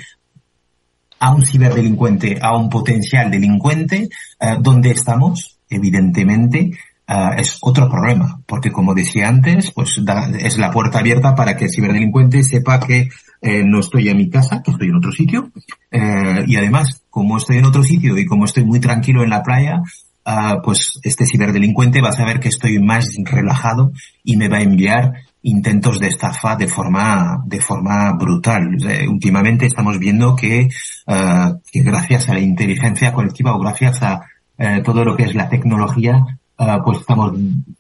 a 1.24 1.34
un 1.34 1.46
ciberdelincuente, 1.46 2.38
a 2.42 2.56
un 2.58 2.70
potencial 2.70 3.32
delincuente, 3.32 4.10
eh, 4.40 4.58
¿dónde 4.60 4.92
estamos? 4.92 5.58
Evidentemente, 5.70 6.72
uh, 7.08 7.34
es 7.38 7.58
otro 7.62 7.90
problema, 7.90 8.42
porque 8.46 8.72
como 8.72 8.94
decía 8.94 9.30
antes, 9.30 9.72
pues 9.72 10.02
es 10.40 10.58
la 10.58 10.70
puerta 10.70 11.00
abierta 11.00 11.34
para 11.34 11.56
que 11.56 11.66
el 11.66 11.72
ciberdelincuente 11.72 12.44
sepa 12.44 12.82
que 12.82 13.08
eh, 13.42 13.64
no 13.64 13.80
estoy 13.80 14.10
en 14.10 14.18
mi 14.18 14.30
casa, 14.30 14.62
que 14.62 14.72
estoy 14.72 14.90
en 14.90 14.98
otro 14.98 15.14
sitio, 15.14 15.50
eh, 15.92 16.44
y 16.46 16.58
además, 16.58 17.04
como 17.10 17.38
estoy 17.38 17.60
en 17.60 17.66
otro 17.66 17.84
sitio 17.84 18.18
y 18.18 18.26
como 18.26 18.44
estoy 18.44 18.66
muy 18.66 18.82
tranquilo 18.82 19.24
en 19.24 19.30
la 19.30 19.44
playa, 19.44 19.82
uh, 20.26 20.62
pues 20.64 21.00
este 21.04 21.26
ciberdelincuente 21.26 22.02
va 22.02 22.10
a 22.10 22.14
saber 22.14 22.40
que 22.40 22.50
estoy 22.50 22.80
más 22.80 23.16
relajado 23.24 23.92
y 24.24 24.38
me 24.38 24.50
va 24.50 24.58
a 24.58 24.64
enviar 24.64 25.14
intentos 25.42 26.00
de 26.00 26.08
estafa 26.08 26.56
de 26.56 26.68
forma 26.68 27.44
de 27.46 27.60
forma 27.60 28.14
brutal. 28.14 28.78
últimamente 29.10 29.66
estamos 29.66 30.00
viendo 30.00 30.36
que, 30.36 30.70
uh, 31.08 31.60
que, 31.72 31.82
gracias 31.82 32.30
a 32.30 32.34
la 32.34 32.40
inteligencia 32.40 33.12
colectiva 33.12 33.56
o 33.56 33.60
gracias 33.60 34.02
a 34.02 34.22
uh, 34.58 34.82
todo 34.84 35.04
lo 35.04 35.16
que 35.16 35.24
es 35.24 35.36
la 35.36 35.50
tecnología, 35.50 36.24
uh, 36.58 36.84
pues 36.84 37.00
estamos 37.00 37.34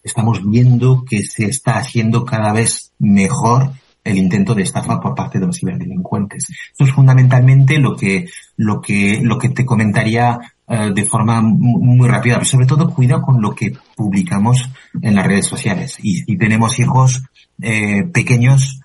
estamos 0.03 0.41
viendo 0.45 1.05
que 1.05 1.23
se 1.23 1.45
está 1.45 1.77
haciendo 1.77 2.25
cada 2.25 2.51
vez 2.51 2.91
mejor 2.99 3.71
el 4.03 4.17
intento 4.17 4.53
de 4.53 4.63
estafa 4.63 4.99
por 4.99 5.15
parte 5.15 5.39
de 5.39 5.45
los 5.45 5.57
ciberdelincuentes. 5.57 6.47
Eso 6.49 6.83
es 6.83 6.91
fundamentalmente 6.91 7.77
lo 7.79 7.95
que 7.95 8.27
lo 8.57 8.81
que 8.81 9.21
lo 9.21 9.37
que 9.37 9.49
te 9.49 9.65
comentaría 9.65 10.33
eh, 10.33 10.52
de 10.67 11.05
forma 11.05 11.41
muy 11.41 12.07
rápida, 12.07 12.35
pero 12.35 12.45
sobre 12.45 12.65
todo 12.65 12.93
cuidado 12.93 13.21
con 13.21 13.41
lo 13.41 13.53
que 13.53 13.73
publicamos 13.95 14.69
en 15.01 15.15
las 15.15 15.27
redes 15.27 15.45
sociales. 15.45 15.97
Y 16.01 16.19
si 16.19 16.37
tenemos 16.37 16.79
hijos 16.79 17.23
eh, 17.61 18.03
pequeños, 18.03 18.79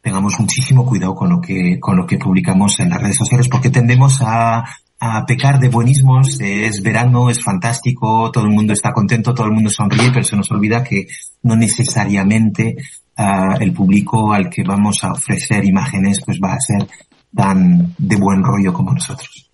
tengamos 0.00 0.40
muchísimo 0.40 0.86
cuidado 0.86 1.14
con 1.14 1.28
lo 1.28 1.40
que 1.40 1.78
con 1.78 1.96
lo 1.96 2.06
que 2.06 2.18
publicamos 2.18 2.80
en 2.80 2.90
las 2.90 3.00
redes 3.02 3.16
sociales, 3.16 3.48
porque 3.48 3.70
tendemos 3.70 4.22
a 4.22 4.64
a 5.00 5.24
pecar 5.26 5.60
de 5.60 5.68
buenismos, 5.68 6.40
es 6.40 6.82
verano, 6.82 7.30
es 7.30 7.42
fantástico, 7.42 8.30
todo 8.32 8.44
el 8.44 8.50
mundo 8.50 8.72
está 8.72 8.92
contento, 8.92 9.32
todo 9.32 9.46
el 9.46 9.52
mundo 9.52 9.70
sonríe, 9.70 10.10
pero 10.10 10.24
se 10.24 10.36
nos 10.36 10.50
olvida 10.50 10.82
que 10.82 11.06
no 11.42 11.54
necesariamente 11.54 12.76
uh, 13.16 13.60
el 13.60 13.72
público 13.72 14.32
al 14.32 14.50
que 14.50 14.64
vamos 14.64 15.04
a 15.04 15.12
ofrecer 15.12 15.64
imágenes 15.64 16.20
pues 16.24 16.40
va 16.42 16.54
a 16.54 16.60
ser 16.60 16.88
tan 17.34 17.94
de 17.96 18.16
buen 18.16 18.42
rollo 18.42 18.72
como 18.72 18.92
nosotros. 18.92 19.47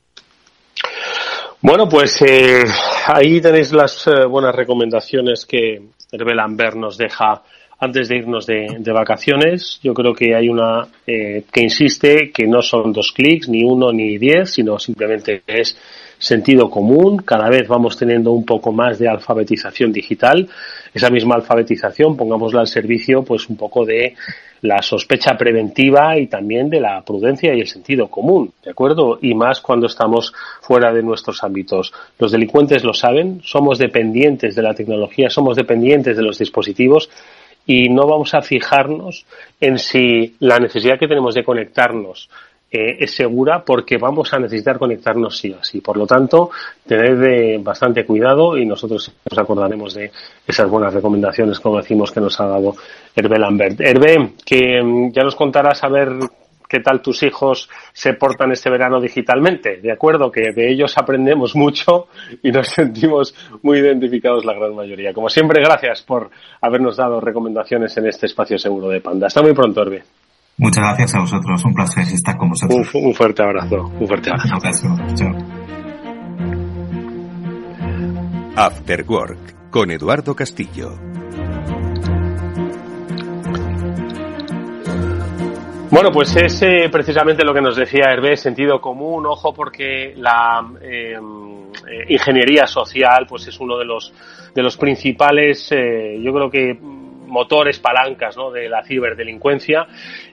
Bueno, 1.67 1.89
pues 1.89 2.21
eh, 2.21 2.62
ahí 3.07 3.41
tenéis 3.41 3.73
las 3.73 4.07
eh, 4.07 4.27
buenas 4.27 4.55
recomendaciones 4.55 5.47
que 5.47 5.81
Hervé 6.12 6.35
Lambert 6.35 6.77
nos 6.77 6.99
deja 6.99 7.43
antes 7.79 8.07
de 8.07 8.17
irnos 8.19 8.45
de, 8.45 8.77
de 8.81 8.93
vacaciones. 8.93 9.81
Yo 9.83 9.95
creo 9.95 10.12
que 10.12 10.35
hay 10.35 10.51
una 10.51 10.87
eh, 11.07 11.45
que 11.51 11.62
insiste 11.62 12.31
que 12.33 12.47
no 12.47 12.61
son 12.61 12.93
dos 12.93 13.12
clics, 13.12 13.49
ni 13.49 13.65
uno 13.65 13.93
ni 13.93 14.19
diez, 14.19 14.51
sino 14.51 14.79
simplemente 14.79 15.43
es 15.47 15.79
sentido 16.19 16.69
común. 16.69 17.23
Cada 17.25 17.49
vez 17.49 17.67
vamos 17.67 17.97
teniendo 17.97 18.33
un 18.33 18.45
poco 18.45 18.71
más 18.71 18.99
de 18.99 19.09
alfabetización 19.09 19.91
digital. 19.91 20.47
Esa 20.93 21.09
misma 21.09 21.37
alfabetización, 21.37 22.15
pongámosla 22.15 22.61
al 22.61 22.69
servicio, 22.69 23.23
pues 23.23 23.49
un 23.49 23.57
poco 23.57 23.87
de 23.87 24.15
la 24.65 24.81
sospecha 24.81 25.37
preventiva 25.37 26.19
y 26.19 26.27
también 26.27 26.71
de 26.71 26.81
la 26.81 27.03
prudencia 27.03 27.55
y 27.55 27.61
el 27.61 27.67
sentido 27.67 28.09
común, 28.09 28.51
¿de 28.65 28.71
acuerdo? 28.71 29.19
Y 29.21 29.35
más 29.35 29.61
cuando 29.61 29.87
estamos 29.87 30.33
fuera 30.62 30.91
de 30.91 31.03
nuestros 31.03 31.45
ámbitos. 31.45 31.93
Los 32.19 32.33
delincuentes 32.33 32.83
lo 32.83 32.95
saben, 32.95 33.43
somos 33.45 33.79
dependientes 33.79 34.55
de 34.55 34.62
la 34.62 34.73
tecnología, 34.73 35.29
somos 35.29 35.57
dependientes 35.57 36.17
de 36.17 36.23
los 36.23 36.39
dispositivos 36.39 37.11
y 37.67 37.91
no 37.91 38.07
vamos 38.07 38.33
a 38.33 38.41
fijarnos 38.41 39.27
en 39.61 39.79
si 39.79 40.35
la 40.41 40.59
necesidad 40.59 40.99
que 40.99 41.09
tenemos 41.09 41.35
de 41.35 41.45
conectarnos 41.45 42.31
eh, 42.75 42.97
es 42.99 43.14
segura 43.14 43.64
porque 43.64 43.99
vamos 43.99 44.33
a 44.35 44.39
necesitar 44.39 44.79
conectarnos 44.79 45.39
sí 45.39 45.53
o 45.53 45.62
sí. 45.62 45.81
Por 45.81 45.97
lo 45.97 46.07
tanto, 46.07 46.51
tened 46.87 47.18
de 47.18 47.61
bastante 47.62 48.05
cuidado 48.05 48.57
y 48.59 48.66
nosotros 48.66 49.12
nos 49.31 49.39
acordaremos 49.39 49.95
de 49.95 50.11
esas 50.47 50.68
buenas 50.68 50.93
recomendaciones, 50.93 51.61
como 51.61 51.77
decimos, 51.79 52.11
que 52.11 52.20
nos 52.20 52.39
ha 52.41 52.47
dado 52.47 52.75
Hervé 53.14 53.39
Lambert. 53.39 53.81
Hervé, 53.81 54.33
que 54.45 54.83
mm, 54.83 55.12
ya 55.12 55.22
nos 55.22 55.37
contarás 55.37 55.85
a 55.85 55.89
ver 55.89 56.11
qué 56.68 56.81
tal 56.81 57.01
tus 57.01 57.22
hijos 57.22 57.68
se 57.93 58.14
portan 58.14 58.51
este 58.51 58.70
verano 58.70 59.01
digitalmente. 59.01 59.77
De 59.77 59.93
acuerdo, 59.93 60.33
que 60.33 60.53
de 60.53 60.72
ellos 60.72 60.99
aprendemos 60.99 61.55
mucho 61.55 62.09
y 62.43 62.51
nos 62.51 62.68
sentimos 62.68 63.35
muy 63.62 63.79
identificados 63.79 64.45
la 64.45 64.55
gran 64.55 64.75
mayoría. 64.75 65.12
Como 65.12 65.29
siempre, 65.29 65.62
gracias 65.62 66.03
por 66.03 66.31
habernos 66.61 66.97
dado 66.97 67.20
recomendaciones 67.20 67.97
en 67.97 68.09
este 68.09 68.27
espacio 68.27 68.59
seguro 68.59 68.89
de 68.89 69.01
Panda. 69.01 69.29
Hasta 69.29 69.43
muy 69.43 69.53
pronto, 69.53 69.83
Hervé. 69.83 70.03
Muchas 70.57 70.84
gracias 70.84 71.14
a 71.16 71.20
vosotros, 71.20 71.64
un 71.64 71.74
placer 71.74 72.05
estar 72.05 72.36
con 72.36 72.50
vosotros. 72.50 72.94
Un, 72.94 73.07
un 73.07 73.14
fuerte 73.14 73.42
abrazo, 73.42 73.90
un 73.98 74.07
fuerte 74.07 74.30
abrazo. 74.30 74.48
Un 74.48 74.55
abrazo. 74.55 75.14
Chao. 75.14 75.64
After 78.57 79.05
Work 79.09 79.70
con 79.70 79.90
Eduardo 79.90 80.36
Castillo. 80.36 80.92
Bueno, 85.90 86.11
pues 86.12 86.34
es 86.36 86.62
eh, 86.62 86.88
precisamente 86.90 87.44
lo 87.44 87.52
que 87.52 87.61
nos 87.61 87.76
decía 87.76 88.12
Hervé, 88.12 88.36
sentido 88.36 88.80
común, 88.80 89.26
ojo 89.26 89.52
porque 89.52 90.14
la 90.16 90.64
eh, 90.80 91.16
ingeniería 92.09 92.66
social 92.66 93.26
pues 93.28 93.46
es 93.48 93.59
uno 93.61 93.76
de 93.76 93.84
los 93.84 94.12
de 94.55 94.62
los 94.62 94.76
principales, 94.76 95.70
eh, 95.72 96.20
yo 96.20 96.32
creo 96.32 96.50
que 96.50 96.78
motores, 97.27 97.79
palancas 97.79 98.37
¿no? 98.37 98.51
de 98.51 98.68
la 98.68 98.83
ciberdelincuencia. 98.85 99.87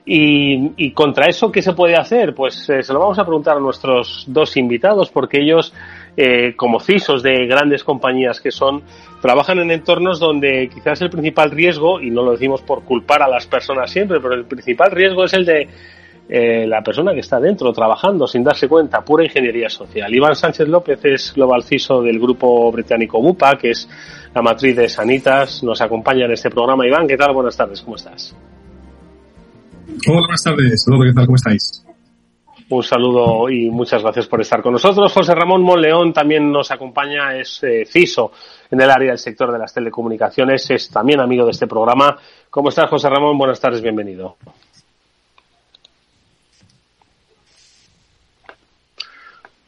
Y, 0.04 0.72
y, 0.76 0.92
contra 0.92 1.26
eso, 1.26 1.50
¿qué 1.50 1.62
se 1.62 1.72
puede 1.72 1.96
hacer? 1.96 2.34
Pues 2.34 2.68
eh, 2.70 2.82
se 2.82 2.92
lo 2.92 2.98
vamos 2.98 3.18
a 3.18 3.24
preguntar 3.24 3.56
a 3.56 3.60
nuestros 3.60 4.24
dos 4.28 4.56
invitados, 4.56 5.10
porque 5.10 5.40
ellos, 5.40 5.72
eh, 6.16 6.54
como 6.56 6.80
CISOs 6.80 7.22
de 7.22 7.46
grandes 7.46 7.84
compañías 7.84 8.40
que 8.40 8.50
son, 8.50 8.82
trabajan 9.20 9.58
en 9.60 9.70
entornos 9.70 10.18
donde 10.18 10.68
quizás 10.72 11.00
el 11.02 11.10
principal 11.10 11.50
riesgo, 11.50 12.00
y 12.00 12.10
no 12.10 12.22
lo 12.22 12.32
decimos 12.32 12.62
por 12.62 12.84
culpar 12.84 13.22
a 13.22 13.28
las 13.28 13.46
personas 13.46 13.90
siempre, 13.90 14.20
pero 14.20 14.34
el 14.34 14.44
principal 14.44 14.90
riesgo 14.90 15.24
es 15.24 15.32
el 15.34 15.44
de 15.44 15.68
eh, 16.28 16.66
la 16.66 16.82
persona 16.82 17.12
que 17.12 17.20
está 17.20 17.38
dentro 17.40 17.72
trabajando 17.72 18.26
sin 18.26 18.44
darse 18.44 18.68
cuenta, 18.68 19.02
pura 19.02 19.24
ingeniería 19.24 19.68
social. 19.68 20.14
Iván 20.14 20.34
Sánchez 20.34 20.68
López 20.68 21.00
es 21.04 21.32
Global 21.34 21.62
CISO 21.62 22.02
del 22.02 22.18
grupo 22.18 22.70
británico 22.72 23.20
BUPA, 23.20 23.58
que 23.58 23.70
es 23.70 23.88
la 24.34 24.42
matriz 24.42 24.76
de 24.76 24.88
Sanitas, 24.88 25.62
nos 25.62 25.80
acompaña 25.80 26.24
en 26.24 26.32
este 26.32 26.50
programa. 26.50 26.86
Iván, 26.86 27.06
¿qué 27.06 27.16
tal? 27.16 27.34
Buenas 27.34 27.56
tardes, 27.56 27.82
¿cómo 27.82 27.96
estás? 27.96 28.34
Hola, 30.08 30.20
buenas 30.20 30.42
tardes. 30.42 30.86
¿qué 30.86 31.12
tal? 31.12 31.26
¿Cómo 31.26 31.36
estáis? 31.36 31.84
Un 32.70 32.82
saludo 32.82 33.50
y 33.50 33.68
muchas 33.68 34.02
gracias 34.02 34.26
por 34.26 34.40
estar 34.40 34.62
con 34.62 34.72
nosotros. 34.72 35.12
José 35.12 35.34
Ramón 35.34 35.62
Monleón 35.62 36.14
también 36.14 36.50
nos 36.50 36.70
acompaña, 36.70 37.36
es 37.36 37.62
eh, 37.62 37.84
CISO 37.84 38.32
en 38.70 38.80
el 38.80 38.90
área 38.90 39.10
del 39.10 39.18
sector 39.18 39.52
de 39.52 39.58
las 39.58 39.74
telecomunicaciones, 39.74 40.70
es 40.70 40.88
también 40.88 41.20
amigo 41.20 41.44
de 41.44 41.50
este 41.50 41.66
programa. 41.66 42.16
¿Cómo 42.48 42.70
estás, 42.70 42.88
José 42.88 43.10
Ramón? 43.10 43.36
Buenas 43.36 43.60
tardes, 43.60 43.82
bienvenido. 43.82 44.36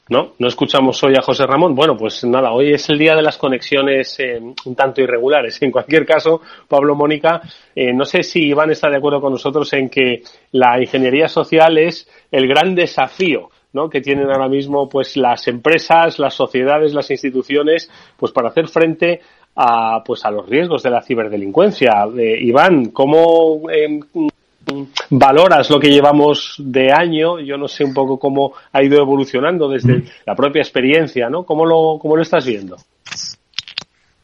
¿No? 0.06 0.34
¿No 0.38 0.48
escuchamos 0.48 1.02
hoy 1.02 1.14
a 1.16 1.22
José 1.22 1.46
Ramón? 1.46 1.74
Bueno, 1.74 1.96
pues 1.96 2.24
nada, 2.24 2.52
hoy 2.52 2.74
es 2.74 2.90
el 2.90 2.98
día 2.98 3.14
de 3.14 3.22
las 3.22 3.38
conexiones 3.38 4.20
eh, 4.20 4.38
un 4.38 4.74
tanto 4.74 5.00
irregulares. 5.00 5.62
En 5.62 5.70
cualquier 5.70 6.04
caso, 6.04 6.42
Pablo 6.68 6.94
Mónica, 6.94 7.40
eh, 7.74 7.90
no 7.94 8.04
sé 8.04 8.22
si 8.22 8.48
Iván 8.48 8.70
está 8.70 8.90
de 8.90 8.98
acuerdo 8.98 9.22
con 9.22 9.32
nosotros 9.32 9.72
en 9.72 9.88
que 9.88 10.22
la 10.52 10.78
ingeniería 10.78 11.26
social 11.26 11.78
es 11.78 12.06
el 12.30 12.46
gran 12.46 12.74
desafío 12.74 13.48
¿no? 13.72 13.88
que 13.88 14.02
tienen 14.02 14.30
ahora 14.30 14.48
mismo 14.48 14.90
pues 14.90 15.16
las 15.16 15.48
empresas, 15.48 16.18
las 16.18 16.34
sociedades, 16.34 16.92
las 16.92 17.10
instituciones, 17.10 17.90
pues 18.18 18.30
para 18.30 18.48
hacer 18.48 18.68
frente 18.68 19.20
a 19.56 20.02
pues 20.04 20.24
a 20.26 20.30
los 20.30 20.46
riesgos 20.46 20.82
de 20.82 20.90
la 20.90 21.00
ciberdelincuencia. 21.00 22.06
Eh, 22.14 22.38
Iván, 22.40 22.90
¿cómo 22.90 23.62
valoras 25.10 25.70
lo 25.70 25.78
que 25.78 25.90
llevamos 25.90 26.56
de 26.58 26.92
año, 26.92 27.40
yo 27.40 27.56
no 27.56 27.68
sé 27.68 27.84
un 27.84 27.94
poco 27.94 28.18
cómo 28.18 28.52
ha 28.72 28.82
ido 28.82 29.00
evolucionando 29.00 29.68
desde 29.68 29.98
mm. 29.98 30.04
la 30.26 30.34
propia 30.34 30.62
experiencia, 30.62 31.28
¿no? 31.28 31.44
¿Cómo 31.44 31.64
lo, 31.64 31.98
cómo 32.00 32.16
lo 32.16 32.22
estás 32.22 32.46
viendo? 32.46 32.76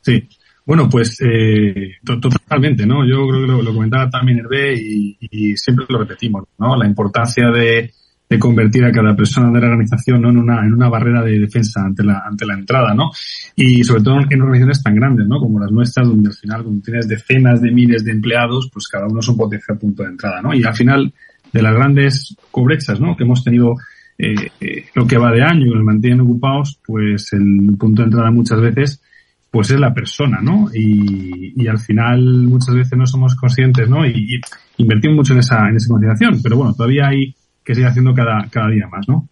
Sí, 0.00 0.28
bueno, 0.64 0.88
pues 0.88 1.20
eh, 1.20 1.96
totalmente, 2.04 2.86
¿no? 2.86 3.06
Yo 3.06 3.26
creo 3.26 3.40
que 3.40 3.52
lo, 3.52 3.62
lo 3.62 3.74
comentaba 3.74 4.08
también 4.08 4.38
Hervé 4.38 4.74
y, 4.74 5.16
y, 5.20 5.56
siempre 5.56 5.86
lo 5.88 5.98
repetimos, 5.98 6.44
¿no? 6.58 6.76
La 6.76 6.86
importancia 6.86 7.50
de, 7.50 7.92
de 8.30 8.38
convertir 8.38 8.84
a 8.84 8.92
cada 8.92 9.16
persona 9.16 9.50
de 9.50 9.60
la 9.60 9.72
organización 9.72 10.22
¿no? 10.22 10.30
en, 10.30 10.36
una, 10.36 10.64
en 10.64 10.72
una 10.72 10.88
barrera 10.88 11.24
de 11.24 11.40
defensa 11.40 11.82
ante 11.84 12.04
la, 12.04 12.22
ante 12.24 12.46
la 12.46 12.54
entrada, 12.54 12.94
¿no? 12.94 13.10
Y 13.56 13.82
sobre 13.82 14.04
todo 14.04 14.18
en 14.30 14.40
organizaciones 14.40 14.82
tan 14.84 14.94
grandes, 14.94 15.26
¿no? 15.26 15.40
Como 15.40 15.58
las 15.58 15.72
nuestras, 15.72 16.06
donde 16.06 16.28
al 16.28 16.34
final, 16.34 16.62
cuando 16.62 16.80
tienes 16.80 17.08
decenas 17.08 17.60
de 17.60 17.72
miles 17.72 18.04
de 18.04 18.12
empleados, 18.12 18.70
pues 18.72 18.86
cada 18.86 19.08
uno 19.08 19.18
es 19.18 19.28
un 19.28 19.36
potencial 19.36 19.76
punto 19.78 20.04
de 20.04 20.10
entrada, 20.10 20.40
¿no? 20.42 20.54
Y 20.54 20.62
al 20.62 20.76
final, 20.76 21.12
de 21.52 21.62
las 21.62 21.74
grandes 21.74 22.36
cobrexas, 22.52 23.00
¿no? 23.00 23.16
Que 23.16 23.24
hemos 23.24 23.42
tenido 23.42 23.74
eh, 24.16 24.34
eh, 24.60 24.84
lo 24.94 25.08
que 25.08 25.18
va 25.18 25.32
de 25.32 25.42
año 25.42 25.66
y 25.66 25.74
nos 25.74 25.82
mantienen 25.82 26.20
ocupados, 26.20 26.78
pues 26.86 27.32
el 27.32 27.76
punto 27.76 28.02
de 28.02 28.06
entrada 28.06 28.30
muchas 28.30 28.60
veces 28.60 29.02
pues 29.50 29.72
es 29.72 29.80
la 29.80 29.92
persona, 29.92 30.38
¿no? 30.40 30.68
Y, 30.72 31.52
y 31.56 31.66
al 31.66 31.80
final 31.80 32.22
muchas 32.46 32.76
veces 32.76 32.96
no 32.96 33.04
somos 33.04 33.34
conscientes, 33.34 33.88
¿no? 33.88 34.06
Y, 34.06 34.36
y 34.36 34.40
invertimos 34.76 35.16
mucho 35.16 35.32
en 35.32 35.40
esa, 35.40 35.68
en 35.68 35.74
esa 35.74 35.88
consideración, 35.88 36.40
pero 36.40 36.56
bueno, 36.56 36.72
todavía 36.72 37.08
hay 37.08 37.34
que 37.64 37.74
sigue 37.74 37.86
haciendo 37.86 38.14
cada, 38.14 38.48
cada 38.50 38.68
día 38.68 38.86
más, 38.88 39.08
¿no? 39.08 39.28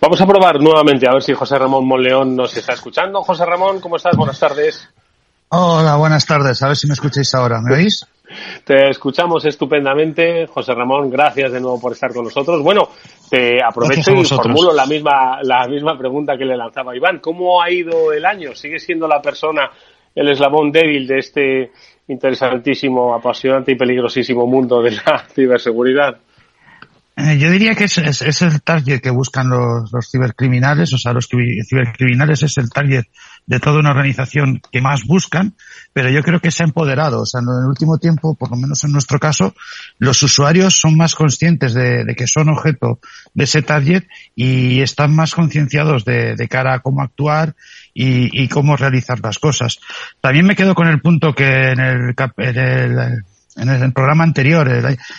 Vamos 0.00 0.20
a 0.20 0.26
probar 0.26 0.60
nuevamente 0.60 1.08
a 1.08 1.12
ver 1.12 1.22
si 1.22 1.32
José 1.32 1.58
Ramón 1.58 1.86
Monleón 1.86 2.36
nos 2.36 2.56
está 2.56 2.74
escuchando. 2.74 3.22
José 3.22 3.46
Ramón, 3.46 3.80
¿cómo 3.80 3.96
estás? 3.96 4.16
Buenas 4.16 4.38
tardes. 4.38 4.88
Hola, 5.48 5.96
buenas 5.96 6.26
tardes. 6.26 6.62
A 6.62 6.68
ver 6.68 6.76
si 6.76 6.86
me 6.86 6.94
escucháis 6.94 7.34
ahora. 7.34 7.60
¿Me 7.62 7.74
oís? 7.74 8.06
Te 8.64 8.90
escuchamos 8.90 9.44
estupendamente, 9.44 10.46
José 10.46 10.74
Ramón. 10.74 11.08
Gracias 11.08 11.52
de 11.52 11.60
nuevo 11.60 11.80
por 11.80 11.92
estar 11.92 12.12
con 12.12 12.24
nosotros. 12.24 12.62
Bueno, 12.62 12.88
te 13.30 13.62
aprovecho 13.62 14.12
y 14.12 14.24
formulo 14.24 14.72
la 14.72 14.86
misma, 14.86 15.38
la 15.42 15.66
misma 15.68 15.96
pregunta 15.96 16.36
que 16.36 16.44
le 16.44 16.56
lanzaba 16.56 16.96
Iván. 16.96 17.20
¿Cómo 17.20 17.62
ha 17.62 17.70
ido 17.70 18.12
el 18.12 18.24
año? 18.24 18.54
¿Sigue 18.54 18.78
siendo 18.78 19.06
la 19.06 19.22
persona 19.22 19.70
el 20.14 20.28
eslabón 20.28 20.72
débil 20.72 21.06
de 21.06 21.18
este 21.18 21.70
interesantísimo, 22.08 23.14
apasionante 23.14 23.72
y 23.72 23.76
peligrosísimo 23.76 24.46
mundo 24.46 24.82
de 24.82 24.92
la 24.92 25.24
ciberseguridad? 25.34 26.18
Eh, 27.18 27.38
yo 27.38 27.50
diría 27.50 27.74
que 27.74 27.84
es, 27.84 27.96
es, 27.96 28.42
el 28.42 28.60
target 28.60 29.00
que 29.00 29.08
buscan 29.08 29.48
los, 29.48 29.90
los, 29.90 30.10
cibercriminales, 30.10 30.92
o 30.92 30.98
sea, 30.98 31.14
los 31.14 31.26
cibercriminales 31.28 32.42
es 32.42 32.58
el 32.58 32.68
target 32.68 33.06
de 33.46 33.58
toda 33.58 33.78
una 33.78 33.92
organización 33.92 34.60
que 34.70 34.82
más 34.82 35.04
buscan, 35.04 35.54
pero 35.94 36.10
yo 36.10 36.22
creo 36.22 36.40
que 36.40 36.50
se 36.50 36.62
ha 36.62 36.66
empoderado. 36.66 37.22
O 37.22 37.26
sea, 37.26 37.40
en 37.40 37.46
el 37.46 37.68
último 37.68 37.96
tiempo, 37.96 38.34
por 38.34 38.50
lo 38.50 38.56
menos 38.56 38.84
en 38.84 38.92
nuestro 38.92 39.18
caso, 39.18 39.54
los 39.98 40.22
usuarios 40.22 40.78
son 40.78 40.98
más 40.98 41.14
conscientes 41.14 41.72
de, 41.72 42.04
de 42.04 42.14
que 42.14 42.26
son 42.26 42.50
objeto 42.50 43.00
de 43.32 43.44
ese 43.44 43.62
target 43.62 44.04
y 44.34 44.82
están 44.82 45.16
más 45.16 45.34
concienciados 45.34 46.04
de, 46.04 46.36
cara 46.50 46.74
a 46.74 46.80
cómo 46.80 47.00
actuar 47.00 47.56
y, 47.94 48.42
y, 48.42 48.48
cómo 48.48 48.76
realizar 48.76 49.20
las 49.20 49.38
cosas. 49.38 49.78
También 50.20 50.44
me 50.44 50.54
quedo 50.54 50.74
con 50.74 50.86
el 50.86 51.00
punto 51.00 51.34
que 51.34 51.70
en 51.70 51.80
el, 51.80 52.14
en 52.36 52.58
el 52.58 53.24
en 53.56 53.68
el 53.68 53.92
programa 53.92 54.24
anterior, 54.24 54.70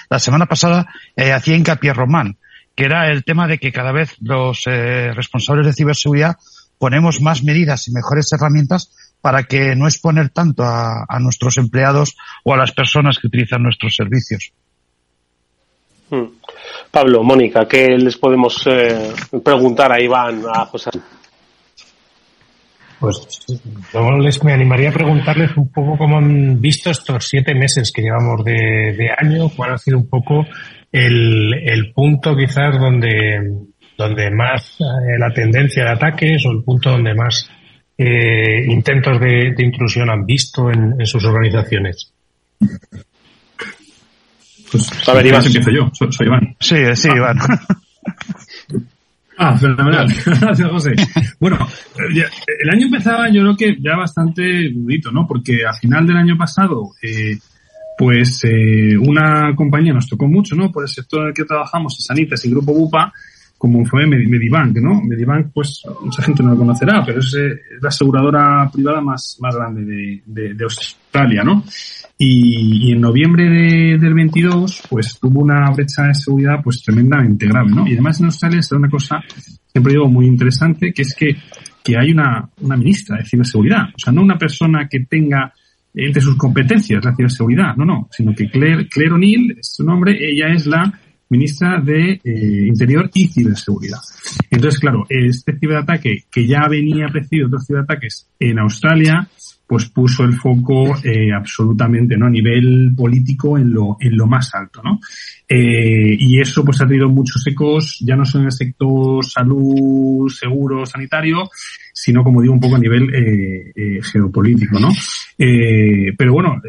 la 0.09 0.19
semana 0.19 0.45
pasada, 0.45 0.87
eh, 1.15 1.31
hacía 1.31 1.55
hincapié 1.55 1.93
Román, 1.93 2.37
que 2.75 2.85
era 2.85 3.09
el 3.11 3.23
tema 3.23 3.47
de 3.47 3.57
que 3.57 3.71
cada 3.71 3.91
vez 3.91 4.15
los 4.21 4.63
eh, 4.67 5.11
responsables 5.13 5.65
de 5.65 5.73
ciberseguridad 5.73 6.37
ponemos 6.77 7.21
más 7.21 7.43
medidas 7.43 7.87
y 7.87 7.91
mejores 7.91 8.31
herramientas 8.31 8.91
para 9.21 9.43
que 9.43 9.75
no 9.75 9.87
exponer 9.87 10.29
tanto 10.29 10.63
a, 10.63 11.05
nuestros 11.19 11.57
empleados 11.57 12.15
o 12.43 12.53
a 12.53 12.57
las 12.57 12.71
personas 12.71 13.17
que 13.17 13.27
utilizan 13.27 13.63
nuestros 13.63 13.95
servicios. 13.95 14.53
Hmm. 16.09 16.25
Pablo, 16.91 17.23
Mónica, 17.23 17.67
¿qué 17.67 17.97
les 17.97 18.15
podemos 18.15 18.65
eh, 18.67 19.11
preguntar 19.43 19.91
a 19.91 19.99
Iván, 19.99 20.43
a 20.53 20.65
José? 20.65 20.91
Pues 22.99 23.45
yo 23.93 24.11
les 24.17 24.43
me 24.43 24.53
animaría 24.53 24.89
a 24.89 24.93
preguntarles 24.93 25.55
un 25.55 25.71
poco 25.71 25.97
cómo 25.97 26.17
han 26.17 26.59
visto 26.59 26.89
estos 26.89 27.27
siete 27.27 27.53
meses 27.53 27.91
que 27.91 28.01
llevamos 28.01 28.43
de, 28.43 29.09
año, 29.15 29.49
cuál 29.55 29.73
ha 29.73 29.77
sido 29.77 29.99
un 29.99 30.09
poco 30.09 30.45
el, 30.91 31.91
punto 31.93 32.35
quizás 32.35 32.79
donde, 32.79 33.67
donde 33.97 34.31
más 34.31 34.77
eh, 34.79 35.19
la 35.19 35.31
tendencia 35.31 35.83
de 35.83 35.91
ataques 35.91 36.43
o 36.47 36.51
el 36.51 36.63
punto 36.63 36.89
donde 36.89 37.13
más 37.13 37.47
eh, 37.97 38.65
intentos 38.67 39.19
de, 39.19 39.53
intrusión 39.59 40.09
han 40.09 40.25
visto 40.25 40.71
en, 40.71 41.05
sus 41.05 41.23
organizaciones. 41.23 42.11
Pues, 44.71 45.07
a 45.07 45.13
ver, 45.13 45.27
Iván. 45.27 45.45
Empiezo 45.45 45.69
yo, 45.71 45.91
soy, 45.93 46.27
Iván. 46.27 46.55
Sí, 46.59 46.77
sí, 46.95 47.09
Iván. 47.15 47.37
Ah, 49.37 49.55
fenomenal. 49.55 50.07
Gracias, 50.25 50.69
José. 50.69 50.95
Bueno, 51.39 51.57
el 51.97 52.69
año 52.69 52.85
empezaba 52.87 53.29
yo 53.29 53.41
creo 53.41 53.55
que 53.55 53.77
ya 53.79 53.95
bastante 53.95 54.69
dudito, 54.71 55.11
¿no? 55.11 55.27
Porque 55.27 55.65
a 55.65 55.73
final 55.73 56.07
del 56.07 56.17
año 56.17 56.37
pasado, 56.37 56.91
eh, 57.01 57.37
pues 57.97 58.43
eh, 58.43 58.97
una 58.97 59.55
compañía 59.55 59.93
nos 59.93 60.07
tocó 60.07 60.27
mucho, 60.27 60.55
¿no? 60.55 60.71
Por 60.71 60.83
el 60.83 60.89
sector 60.89 61.21
en 61.21 61.27
el 61.27 61.33
que 61.33 61.45
trabajamos, 61.45 61.97
Sanitas 61.99 62.43
y 62.45 62.49
Grupo 62.49 62.73
Bupa, 62.73 63.13
como 63.57 63.83
fue 63.85 64.05
Medibank, 64.05 64.77
¿no? 64.77 65.01
Medibank, 65.01 65.47
pues 65.53 65.81
mucha 66.03 66.21
gente 66.21 66.43
no 66.43 66.51
lo 66.51 66.57
conocerá, 66.57 67.03
pero 67.05 67.19
es, 67.19 67.33
eh, 67.35 67.59
la 67.81 67.89
aseguradora 67.89 68.69
privada 68.71 69.01
más, 69.01 69.37
más 69.41 69.55
grande 69.55 69.83
de, 69.83 70.21
de, 70.25 70.53
de 70.53 70.63
Australia, 70.63 71.43
¿no? 71.43 71.63
Y, 72.19 72.91
en 72.91 73.01
noviembre 73.01 73.43
de, 73.45 73.97
del 73.97 74.13
22, 74.13 74.83
pues 74.89 75.19
tuvo 75.19 75.41
una 75.41 75.69
brecha 75.71 76.03
de 76.03 76.15
seguridad 76.15 76.61
pues 76.63 76.81
tremendamente 76.83 77.47
grave, 77.47 77.69
¿no? 77.69 77.87
Y 77.87 77.93
además 77.93 78.19
en 78.19 78.27
Australia 78.27 78.59
está 78.59 78.75
una 78.75 78.89
cosa, 78.89 79.21
siempre 79.71 79.93
digo, 79.93 80.07
muy 80.07 80.25
interesante, 80.25 80.93
que 80.93 81.01
es 81.03 81.15
que, 81.15 81.35
que 81.83 81.97
hay 81.97 82.11
una, 82.11 82.49
una 82.61 82.77
ministra 82.77 83.17
de 83.17 83.25
ciberseguridad. 83.25 83.89
O 83.89 83.99
sea, 83.99 84.13
no 84.13 84.21
una 84.21 84.37
persona 84.37 84.87
que 84.89 85.01
tenga 85.01 85.53
entre 85.93 86.21
sus 86.21 86.37
competencias 86.37 87.03
la 87.03 87.15
ciberseguridad, 87.15 87.75
no, 87.75 87.85
no, 87.85 88.07
sino 88.11 88.33
que 88.33 88.49
Claire, 88.49 88.87
Claire 88.87 89.13
O'Neill 89.13 89.55
es 89.59 89.73
su 89.75 89.83
nombre, 89.83 90.17
ella 90.19 90.53
es 90.53 90.67
la 90.67 90.91
ministra 91.29 91.79
de 91.81 92.21
eh, 92.23 92.65
Interior 92.67 93.09
y 93.13 93.27
Ciberseguridad. 93.27 93.99
Entonces, 94.49 94.79
claro, 94.79 95.05
este 95.09 95.57
ciberataque 95.57 96.25
que 96.31 96.47
ya 96.47 96.67
venía 96.69 97.07
precedido 97.07 97.47
otros 97.47 97.65
ciberataques 97.65 98.27
en 98.39 98.59
Australia, 98.59 99.27
pues 99.67 99.89
puso 99.89 100.23
el 100.23 100.33
foco 100.33 100.95
eh, 101.03 101.33
absolutamente 101.33 102.15
no 102.17 102.27
a 102.27 102.29
nivel 102.29 102.93
político 102.95 103.57
en 103.57 103.73
lo 103.73 103.97
en 103.99 104.15
lo 104.15 104.25
más 104.25 104.55
alto 104.55 104.81
no 104.81 104.99
eh, 105.47 106.15
y 106.17 106.39
eso 106.39 106.63
pues 106.63 106.81
ha 106.81 106.87
tenido 106.87 107.09
muchos 107.09 107.45
ecos 107.45 107.99
ya 107.99 108.15
no 108.15 108.25
solo 108.25 108.43
en 108.43 108.45
el 108.45 108.51
sector 108.53 109.25
salud 109.25 110.29
seguro 110.29 110.85
sanitario 110.85 111.49
sino 111.93 112.23
como 112.23 112.41
digo 112.41 112.53
un 112.53 112.61
poco 112.61 112.77
a 112.77 112.79
nivel 112.79 113.13
eh, 113.13 113.71
eh 113.75 113.99
geopolítico 114.01 114.79
no 114.79 114.89
eh, 115.37 116.13
pero 116.17 116.31
bueno 116.31 116.61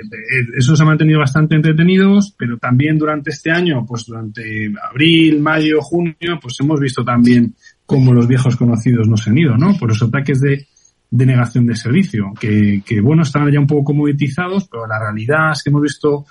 eso 0.57 0.75
se 0.75 0.83
ha 0.83 0.87
mantenido 0.87 1.21
bastante 1.21 1.55
entretenidos 1.55 2.35
pero 2.37 2.59
también 2.59 2.99
durante 2.99 3.31
este 3.31 3.53
año 3.53 3.87
pues 3.87 4.07
durante 4.07 4.73
abril 4.91 5.41
mayo 5.41 5.81
junio 5.83 6.39
pues 6.43 6.57
hemos 6.61 6.81
visto 6.81 7.05
también 7.05 7.55
cómo 7.87 8.13
los 8.13 8.27
viejos 8.27 8.57
conocidos 8.57 9.07
no 9.07 9.17
se 9.17 9.31
han 9.31 9.39
ido 9.39 9.57
no 9.57 9.77
por 9.79 9.91
los 9.91 10.03
ataques 10.03 10.41
de 10.41 10.67
de 11.11 11.27
negación 11.27 11.67
de 11.67 11.75
servicio, 11.75 12.33
que, 12.39 12.83
que 12.85 13.01
bueno, 13.01 13.23
están 13.23 13.51
ya 13.51 13.61
un 13.61 13.67
poco 13.67 13.85
comoditizados, 13.85 14.69
pero 14.69 14.87
la 14.87 14.99
realidad 14.99 15.53
es 15.53 15.63
que 15.63 15.71
hemos 15.71 15.83
visto 15.83 16.27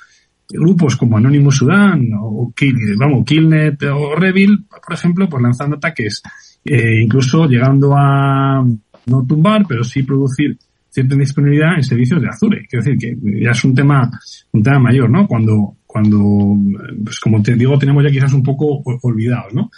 grupos 0.49 0.95
como 0.95 1.17
Anonymous 1.17 1.57
Sudan 1.57 2.09
o 2.19 2.53
vamos, 2.97 3.25
Killnet 3.25 3.84
o 3.84 4.15
Revil, 4.15 4.65
por 4.69 4.93
ejemplo, 4.93 5.28
pues 5.28 5.43
lanzando 5.43 5.75
ataques, 5.78 6.21
eh, 6.63 7.01
incluso 7.01 7.45
llegando 7.47 7.93
a 7.95 8.63
no 9.07 9.25
tumbar, 9.25 9.65
pero 9.67 9.84
sí 9.84 10.03
producir 10.03 10.57
cierta 10.89 11.15
disponibilidad 11.15 11.75
en 11.75 11.84
servicios 11.84 12.21
de 12.21 12.28
Azure. 12.28 12.65
Quiero 12.69 12.84
decir 12.84 12.97
que 12.97 13.43
ya 13.43 13.51
es 13.51 13.63
un 13.63 13.75
tema, 13.75 14.09
un 14.51 14.63
tema 14.63 14.80
mayor, 14.80 15.09
¿no? 15.09 15.28
Cuando, 15.28 15.76
cuando, 15.98 16.56
pues 17.04 17.20
como 17.20 17.41
te 17.41 17.56
digo, 17.56 17.78
tenemos 17.80 18.04
ya 18.04 18.12
quizás 18.12 18.34
un 18.34 18.43
poco 18.43 18.84
olvidados, 19.02 19.54
¿no? 19.54 19.72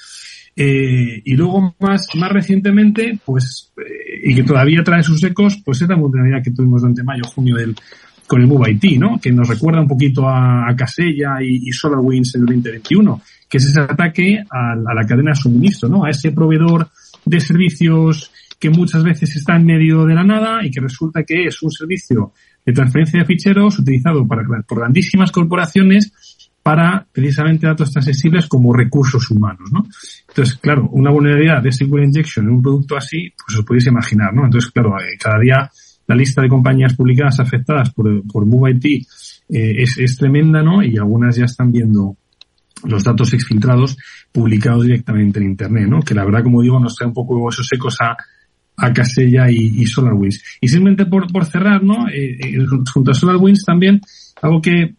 Eh, 0.54 1.22
y 1.24 1.34
luego 1.36 1.74
más, 1.80 2.08
más 2.16 2.32
recientemente, 2.32 3.18
pues, 3.24 3.72
eh, 3.78 4.20
y 4.26 4.36
que 4.36 4.44
todavía 4.44 4.84
trae 4.84 5.02
sus 5.02 5.24
ecos, 5.24 5.62
pues 5.64 5.82
esta 5.82 5.96
vulnerabilidad 5.96 6.44
que 6.44 6.52
tuvimos 6.52 6.82
durante 6.82 7.04
mayo, 7.04 7.24
junio 7.24 7.56
del, 7.56 7.74
con 8.28 8.42
el 8.42 8.48
Move 8.48 8.72
IT, 8.72 9.00
¿no? 9.00 9.18
Que 9.22 9.32
nos 9.32 9.48
recuerda 9.48 9.80
un 9.80 9.88
poquito 9.88 10.28
a, 10.28 10.70
a 10.70 10.76
Casella 10.76 11.38
y, 11.42 11.70
y 11.70 11.72
SolarWinds 11.72 12.36
en 12.36 12.42
el 12.42 12.48
2021, 12.48 13.22
que 13.48 13.58
es 13.58 13.66
ese 13.66 13.80
ataque 13.80 14.44
a, 14.50 14.74
a, 14.74 14.94
la 14.94 15.08
cadena 15.08 15.32
de 15.32 15.36
suministro, 15.36 15.88
¿no? 15.88 16.04
A 16.04 16.10
ese 16.10 16.34
proveedor 16.34 16.90
de 17.24 17.40
servicios 17.40 18.32
que 18.60 18.70
muchas 18.70 19.06
veces 19.06 19.34
está 19.38 19.56
en 19.56 19.66
medio 19.66 20.06
de 20.06 20.16
la 20.16 20.26
nada 20.26 20.66
y 20.66 20.70
que 20.70 20.82
resulta 20.82 21.24
que 21.24 21.46
es 21.46 21.64
un 21.64 21.72
servicio 21.72 22.34
de 22.66 22.74
transferencia 22.74 23.20
de 23.20 23.26
ficheros 23.26 23.80
utilizado 23.80 24.28
para, 24.28 24.43
por 24.68 24.80
grandísimas 24.80 25.32
corporaciones 25.32 26.12
para 26.62 27.07
precisamente 27.12 27.68
datos 27.68 27.91
tan 27.91 28.03
sensibles 28.03 28.47
como 28.47 28.74
recursos 28.74 29.32
humanos, 29.32 29.72
¿no? 29.72 29.86
Entonces, 30.28 30.57
claro, 30.57 30.89
una 30.91 31.10
vulnerabilidad 31.10 31.64
de 31.64 31.72
SQL 31.72 32.03
Injection 32.03 32.45
en 32.45 32.51
un 32.51 32.62
producto 32.62 32.97
así, 32.97 33.34
pues 33.45 33.57
os 33.57 33.66
podéis 33.66 33.88
imaginar, 33.88 34.34
¿no? 34.34 34.45
Entonces, 34.45 34.70
claro, 34.72 34.99
eh, 34.99 35.18
cada 35.20 35.39
día 35.39 35.72
la 36.07 36.16
lista 36.16 36.41
de 36.41 36.49
compañías 36.49 36.95
publicadas 36.95 37.39
afectadas 37.39 37.91
por, 37.91 38.24
por 38.28 38.45
MoveIT 38.45 38.86
eh, 38.86 39.03
es, 39.49 39.97
es 39.97 40.18
tremenda, 40.18 40.62
¿no? 40.62 40.84
Y 40.84 40.97
algunas 40.97 41.36
ya 41.36 41.45
están 41.45 41.72
viendo 41.72 42.18
los 42.84 43.03
datos 43.03 43.34
exfiltrados 43.34 43.97
publicados 44.32 44.84
directamente 44.84 45.39
en 45.39 45.45
Internet, 45.45 45.88
¿no? 45.88 46.01
Que 46.01 46.16
la 46.16 46.26
verdad, 46.26 46.43
como 46.43 46.62
digo, 46.62 46.80
nos 46.80 46.95
trae 46.95 47.07
un 47.07 47.14
poco 47.14 47.49
esos 47.49 47.68
ecos 47.74 47.97
a, 48.01 48.16
a 48.80 48.94
Casella 48.94 49.50
y, 49.50 49.82
y 49.82 49.86
SolarWinds. 49.86 50.44
Y 50.62 50.68
simplemente 50.68 51.06
por, 51.06 51.32
por 51.32 51.46
cerrar, 51.46 51.84
¿no? 51.84 52.08
Eh, 52.10 52.38
eh 52.40 52.66
junto 52.94 53.12
a 53.12 53.14
SolarWinds 53.14 53.66
también, 53.66 54.02
algo 54.42 54.62
que 54.62 54.96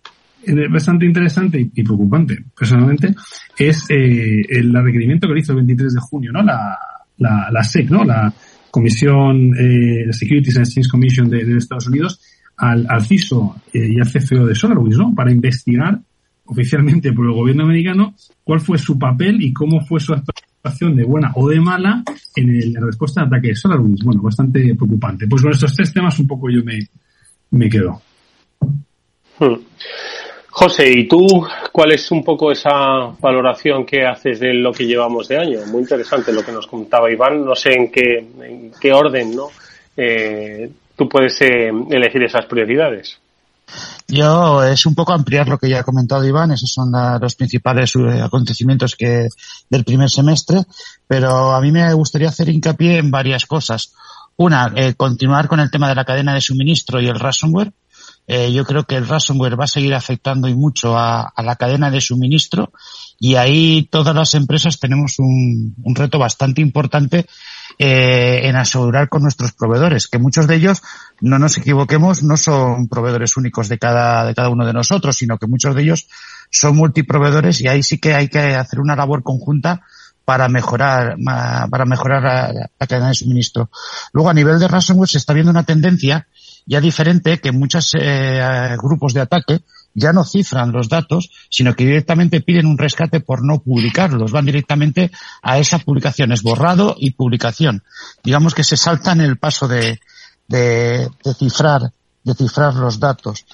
bastante 0.70 1.04
interesante 1.04 1.70
y, 1.74 1.82
preocupante, 1.82 2.44
personalmente, 2.58 3.14
es 3.58 3.84
eh, 3.90 4.42
el 4.48 4.72
requerimiento 4.72 5.28
que 5.28 5.40
hizo 5.40 5.52
el 5.52 5.58
23 5.58 5.94
de 5.94 6.00
junio, 6.00 6.32
¿no? 6.32 6.42
La, 6.42 6.78
la, 7.18 7.50
la 7.50 7.62
SEC, 7.62 7.90
¿no? 7.90 8.04
La 8.04 8.32
Comisión, 8.70 9.52
eh, 9.58 10.12
Securities 10.12 10.56
and 10.56 10.66
Exchange 10.66 10.88
Commission 10.88 11.28
de, 11.28 11.44
de 11.44 11.58
Estados 11.58 11.88
Unidos, 11.88 12.20
al, 12.56 12.86
al 12.88 13.04
CISO 13.04 13.56
eh, 13.72 13.88
y 13.90 14.00
al 14.00 14.10
CFO 14.10 14.46
de 14.46 14.54
SolarWinds, 14.54 14.98
¿no? 14.98 15.14
Para 15.14 15.32
investigar 15.32 15.98
oficialmente 16.44 17.12
por 17.12 17.26
el 17.26 17.32
gobierno 17.32 17.64
americano 17.64 18.14
cuál 18.42 18.60
fue 18.60 18.78
su 18.78 18.98
papel 18.98 19.42
y 19.42 19.52
cómo 19.52 19.80
fue 19.80 20.00
su 20.00 20.12
actuación 20.12 20.49
de 20.62 21.04
buena 21.04 21.32
o 21.34 21.48
de 21.48 21.60
mala 21.60 22.02
en, 22.36 22.50
el, 22.50 22.72
la 22.72 22.80
respuesta 22.80 23.20
al 23.20 23.28
ataque 23.28 23.48
de 23.48 23.56
SolarWinds. 23.56 24.04
Bueno, 24.04 24.22
bastante 24.22 24.74
preocupante. 24.74 25.26
Pues 25.28 25.42
con 25.42 25.52
estos 25.52 25.74
tres 25.74 25.92
temas 25.92 26.18
un 26.18 26.26
poco 26.26 26.50
yo 26.50 26.62
me, 26.62 26.78
me 27.50 27.68
quedo. 27.68 28.00
Hmm. 29.38 29.54
José, 30.52 30.90
¿y 30.90 31.08
tú 31.08 31.46
cuál 31.72 31.92
es 31.92 32.10
un 32.10 32.24
poco 32.24 32.50
esa 32.50 32.70
valoración 33.20 33.86
que 33.86 34.04
haces 34.04 34.40
de 34.40 34.52
lo 34.52 34.72
que 34.72 34.84
llevamos 34.84 35.28
de 35.28 35.38
año? 35.38 35.60
Muy 35.66 35.82
interesante 35.82 36.32
lo 36.32 36.44
que 36.44 36.52
nos 36.52 36.66
contaba 36.66 37.10
Iván. 37.10 37.44
No 37.44 37.54
sé 37.54 37.72
en 37.72 37.90
qué, 37.90 38.18
en 38.18 38.72
qué 38.80 38.92
orden 38.92 39.34
¿no? 39.34 39.46
Eh, 39.96 40.70
tú 40.96 41.08
puedes 41.08 41.40
eh, 41.42 41.70
elegir 41.90 42.22
esas 42.24 42.46
prioridades. 42.46 43.20
Yo 44.08 44.64
es 44.64 44.86
un 44.86 44.94
poco 44.94 45.12
ampliar 45.12 45.48
lo 45.48 45.58
que 45.58 45.68
ya 45.68 45.80
ha 45.80 45.84
comentado 45.84 46.24
Iván, 46.24 46.50
esos 46.50 46.72
son 46.72 46.90
los 47.20 47.34
principales 47.34 47.92
eh, 47.96 48.20
acontecimientos 48.20 48.96
que 48.96 49.28
del 49.68 49.84
primer 49.84 50.10
semestre, 50.10 50.62
pero 51.06 51.52
a 51.52 51.60
mí 51.60 51.70
me 51.70 51.92
gustaría 51.94 52.28
hacer 52.28 52.48
hincapié 52.48 52.98
en 52.98 53.10
varias 53.10 53.46
cosas. 53.46 53.92
Una, 54.36 54.72
continuar 54.96 55.48
con 55.48 55.60
el 55.60 55.70
tema 55.70 55.88
de 55.88 55.94
la 55.94 56.04
cadena 56.04 56.32
de 56.32 56.40
suministro 56.40 57.00
y 57.00 57.08
el 57.08 57.20
ransomware, 57.20 57.72
eh, 58.32 58.52
yo 58.52 58.64
creo 58.64 58.84
que 58.84 58.94
el 58.94 59.08
ransomware 59.08 59.58
va 59.58 59.64
a 59.64 59.66
seguir 59.66 59.92
afectando 59.92 60.46
y 60.46 60.54
mucho 60.54 60.96
a, 60.96 61.32
la 61.36 61.56
cadena 61.56 61.90
de 61.90 62.00
suministro 62.00 62.72
y 63.18 63.34
ahí 63.34 63.88
todas 63.90 64.14
las 64.14 64.34
empresas 64.34 64.78
tenemos 64.78 65.18
un, 65.18 65.74
reto 65.96 66.20
bastante 66.20 66.60
importante 66.60 67.26
eh, 67.82 68.46
en 68.46 68.56
asegurar 68.56 69.08
con 69.08 69.22
nuestros 69.22 69.52
proveedores, 69.52 70.06
que 70.06 70.18
muchos 70.18 70.46
de 70.46 70.54
ellos, 70.54 70.82
no 71.22 71.38
nos 71.38 71.56
equivoquemos, 71.56 72.22
no 72.22 72.36
son 72.36 72.88
proveedores 72.88 73.38
únicos 73.38 73.70
de 73.70 73.78
cada, 73.78 74.26
de 74.26 74.34
cada 74.34 74.50
uno 74.50 74.66
de 74.66 74.74
nosotros, 74.74 75.16
sino 75.16 75.38
que 75.38 75.46
muchos 75.46 75.74
de 75.74 75.80
ellos 75.80 76.06
son 76.50 76.76
multiproveedores 76.76 77.62
y 77.62 77.68
ahí 77.68 77.82
sí 77.82 77.98
que 77.98 78.12
hay 78.12 78.28
que 78.28 78.54
hacer 78.54 78.80
una 78.80 78.96
labor 78.96 79.22
conjunta 79.22 79.80
para 80.26 80.50
mejorar, 80.50 81.16
para 81.70 81.86
mejorar 81.86 82.22
la, 82.52 82.86
cadena 82.86 83.08
de 83.08 83.14
suministro. 83.14 83.70
Luego, 84.12 84.28
a 84.28 84.34
nivel 84.34 84.58
de 84.58 84.68
ransomware 84.68 85.08
se 85.08 85.16
está 85.16 85.32
viendo 85.32 85.50
una 85.50 85.64
tendencia 85.64 86.26
ya 86.66 86.82
diferente 86.82 87.40
que 87.40 87.50
muchos 87.50 87.96
eh, 87.98 88.76
grupos 88.76 89.14
de 89.14 89.22
ataque 89.22 89.60
ya 89.94 90.12
no 90.12 90.24
cifran 90.24 90.72
los 90.72 90.88
datos, 90.88 91.30
sino 91.48 91.74
que 91.74 91.84
directamente 91.84 92.40
piden 92.40 92.66
un 92.66 92.78
rescate 92.78 93.20
por 93.20 93.44
no 93.44 93.60
publicarlos. 93.60 94.32
Van 94.32 94.46
directamente 94.46 95.10
a 95.42 95.58
esa 95.58 95.78
publicación. 95.78 96.32
Es 96.32 96.42
borrado 96.42 96.96
y 96.98 97.12
publicación. 97.12 97.82
Digamos 98.22 98.54
que 98.54 98.64
se 98.64 98.76
saltan 98.76 99.20
el 99.20 99.36
paso 99.36 99.68
de, 99.68 100.00
de, 100.48 101.08
de 101.24 101.34
cifrar 101.34 101.92
de 102.22 102.34
cifrar 102.34 102.74
los 102.74 103.00
datos. 103.00 103.46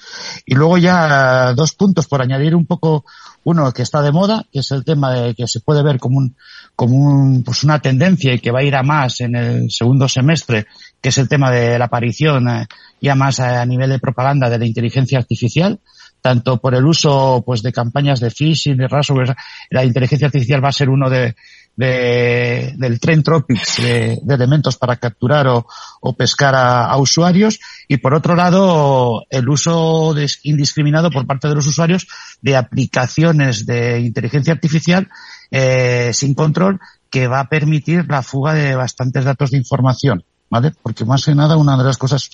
Y 0.45 0.55
luego 0.55 0.77
ya 0.77 1.53
dos 1.53 1.73
puntos 1.73 2.07
por 2.07 2.21
añadir 2.21 2.55
un 2.55 2.65
poco 2.65 3.05
uno 3.43 3.71
que 3.71 3.81
está 3.81 4.01
de 4.01 4.11
moda, 4.11 4.45
que 4.51 4.59
es 4.59 4.71
el 4.71 4.83
tema 4.83 5.13
de 5.13 5.35
que 5.35 5.47
se 5.47 5.61
puede 5.61 5.83
ver 5.83 5.99
como 5.99 6.17
un, 6.17 6.35
como 6.75 6.95
un, 6.95 7.43
pues 7.43 7.63
una 7.63 7.79
tendencia 7.79 8.33
y 8.33 8.39
que 8.39 8.51
va 8.51 8.59
a 8.59 8.63
ir 8.63 8.75
a 8.75 8.83
más 8.83 9.21
en 9.21 9.35
el 9.35 9.71
segundo 9.71 10.09
semestre, 10.09 10.65
que 11.01 11.09
es 11.09 11.17
el 11.17 11.29
tema 11.29 11.49
de 11.49 11.79
la 11.79 11.85
aparición 11.85 12.49
eh, 12.49 12.67
ya 12.99 13.15
más 13.15 13.39
a, 13.39 13.65
nivel 13.65 13.89
de 13.89 13.99
propaganda 13.99 14.49
de 14.49 14.59
la 14.59 14.65
inteligencia 14.65 15.19
artificial, 15.19 15.79
tanto 16.21 16.57
por 16.57 16.75
el 16.75 16.85
uso 16.85 17.43
pues 17.45 17.61
de 17.61 17.71
campañas 17.71 18.19
de 18.19 18.31
phishing, 18.31 18.77
de 18.77 18.87
ransomware, 18.87 19.35
la 19.69 19.85
inteligencia 19.85 20.27
artificial 20.27 20.63
va 20.63 20.69
a 20.69 20.73
ser 20.73 20.89
uno 20.89 21.09
de, 21.09 21.35
de 21.75 22.73
del 22.75 22.99
Trend 22.99 23.23
Tropics 23.23 23.77
de, 23.81 24.19
elementos 24.27 24.77
para 24.77 24.97
capturar 24.97 25.47
o, 25.47 25.65
o 26.01 26.13
pescar 26.13 26.55
a, 26.55 26.85
a, 26.85 26.97
usuarios 26.97 27.59
y 27.87 27.97
por 27.97 28.13
otro 28.13 28.35
lado 28.35 29.23
el 29.29 29.47
uso 29.47 30.15
indiscriminado 30.43 31.11
por 31.11 31.25
parte 31.25 31.47
de 31.47 31.55
los 31.55 31.67
usuarios 31.67 32.07
de 32.41 32.57
aplicaciones 32.57 33.65
de 33.65 33.99
inteligencia 33.99 34.53
artificial 34.53 35.07
eh, 35.51 36.11
sin 36.13 36.33
control 36.33 36.79
que 37.09 37.27
va 37.27 37.39
a 37.39 37.49
permitir 37.49 38.05
la 38.09 38.21
fuga 38.21 38.53
de 38.53 38.75
bastantes 38.75 39.23
datos 39.23 39.51
de 39.51 39.57
información, 39.57 40.25
¿vale? 40.49 40.73
Porque 40.81 41.05
más 41.05 41.23
que 41.23 41.35
nada 41.35 41.57
una 41.57 41.77
de 41.77 41.83
las 41.83 41.97
cosas 41.97 42.29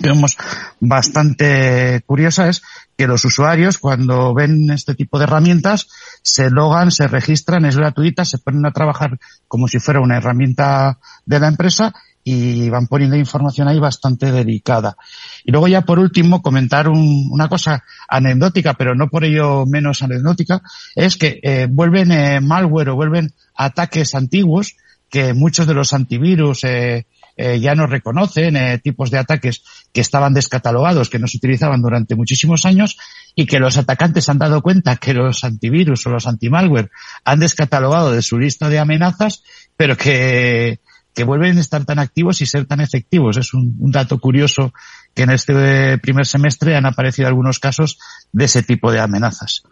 que 0.00 0.08
vemos 0.08 0.36
bastante 0.80 2.02
curiosa 2.06 2.48
es 2.48 2.62
que 2.96 3.06
los 3.06 3.24
usuarios 3.24 3.78
cuando 3.78 4.34
ven 4.34 4.70
este 4.70 4.94
tipo 4.94 5.18
de 5.18 5.24
herramientas 5.24 5.88
se 6.22 6.50
logan, 6.50 6.90
se 6.90 7.08
registran, 7.08 7.64
es 7.64 7.76
gratuita, 7.76 8.24
se 8.24 8.38
ponen 8.38 8.66
a 8.66 8.72
trabajar 8.72 9.18
como 9.48 9.68
si 9.68 9.78
fuera 9.78 10.00
una 10.00 10.16
herramienta 10.16 10.98
de 11.24 11.40
la 11.40 11.48
empresa 11.48 11.94
y 12.28 12.68
van 12.70 12.88
poniendo 12.88 13.16
información 13.16 13.68
ahí 13.68 13.78
bastante 13.78 14.32
delicada. 14.32 14.96
Y 15.44 15.52
luego 15.52 15.68
ya 15.68 15.82
por 15.82 16.00
último 16.00 16.42
comentar 16.42 16.88
una 16.88 17.48
cosa 17.48 17.84
anecdótica, 18.08 18.74
pero 18.74 18.96
no 18.96 19.08
por 19.08 19.24
ello 19.24 19.64
menos 19.64 20.02
anecdótica, 20.02 20.60
es 20.96 21.16
que 21.16 21.38
eh, 21.40 21.68
vuelven 21.70 22.10
eh, 22.10 22.40
malware 22.40 22.88
o 22.88 22.96
vuelven 22.96 23.32
ataques 23.54 24.16
antiguos 24.16 24.74
que 25.08 25.34
muchos 25.34 25.68
de 25.68 25.74
los 25.74 25.92
antivirus 25.92 26.64
eh, 26.64 27.06
eh, 27.36 27.60
ya 27.60 27.74
no 27.74 27.86
reconocen 27.86 28.56
eh, 28.56 28.78
tipos 28.78 29.10
de 29.10 29.18
ataques 29.18 29.62
que 29.92 30.00
estaban 30.00 30.32
descatalogados, 30.32 31.10
que 31.10 31.18
no 31.18 31.26
se 31.26 31.36
utilizaban 31.36 31.82
durante 31.82 32.14
muchísimos 32.14 32.64
años 32.64 32.96
y 33.34 33.46
que 33.46 33.58
los 33.58 33.76
atacantes 33.76 34.28
han 34.28 34.38
dado 34.38 34.62
cuenta 34.62 34.96
que 34.96 35.12
los 35.12 35.44
antivirus 35.44 36.06
o 36.06 36.10
los 36.10 36.26
antimalware 36.26 36.90
han 37.24 37.40
descatalogado 37.40 38.12
de 38.12 38.22
su 38.22 38.38
lista 38.38 38.68
de 38.68 38.78
amenazas, 38.78 39.42
pero 39.76 39.96
que, 39.96 40.80
que 41.14 41.24
vuelven 41.24 41.58
a 41.58 41.60
estar 41.60 41.84
tan 41.84 41.98
activos 41.98 42.40
y 42.40 42.46
ser 42.46 42.66
tan 42.66 42.80
efectivos. 42.80 43.36
Es 43.36 43.52
un, 43.52 43.76
un 43.80 43.90
dato 43.90 44.18
curioso 44.18 44.72
que 45.14 45.24
en 45.24 45.30
este 45.30 45.98
primer 45.98 46.26
semestre 46.26 46.76
han 46.76 46.86
aparecido 46.86 47.28
algunos 47.28 47.58
casos 47.58 47.98
de 48.32 48.46
ese 48.46 48.62
tipo 48.62 48.90
de 48.90 49.00
amenazas. 49.00 49.62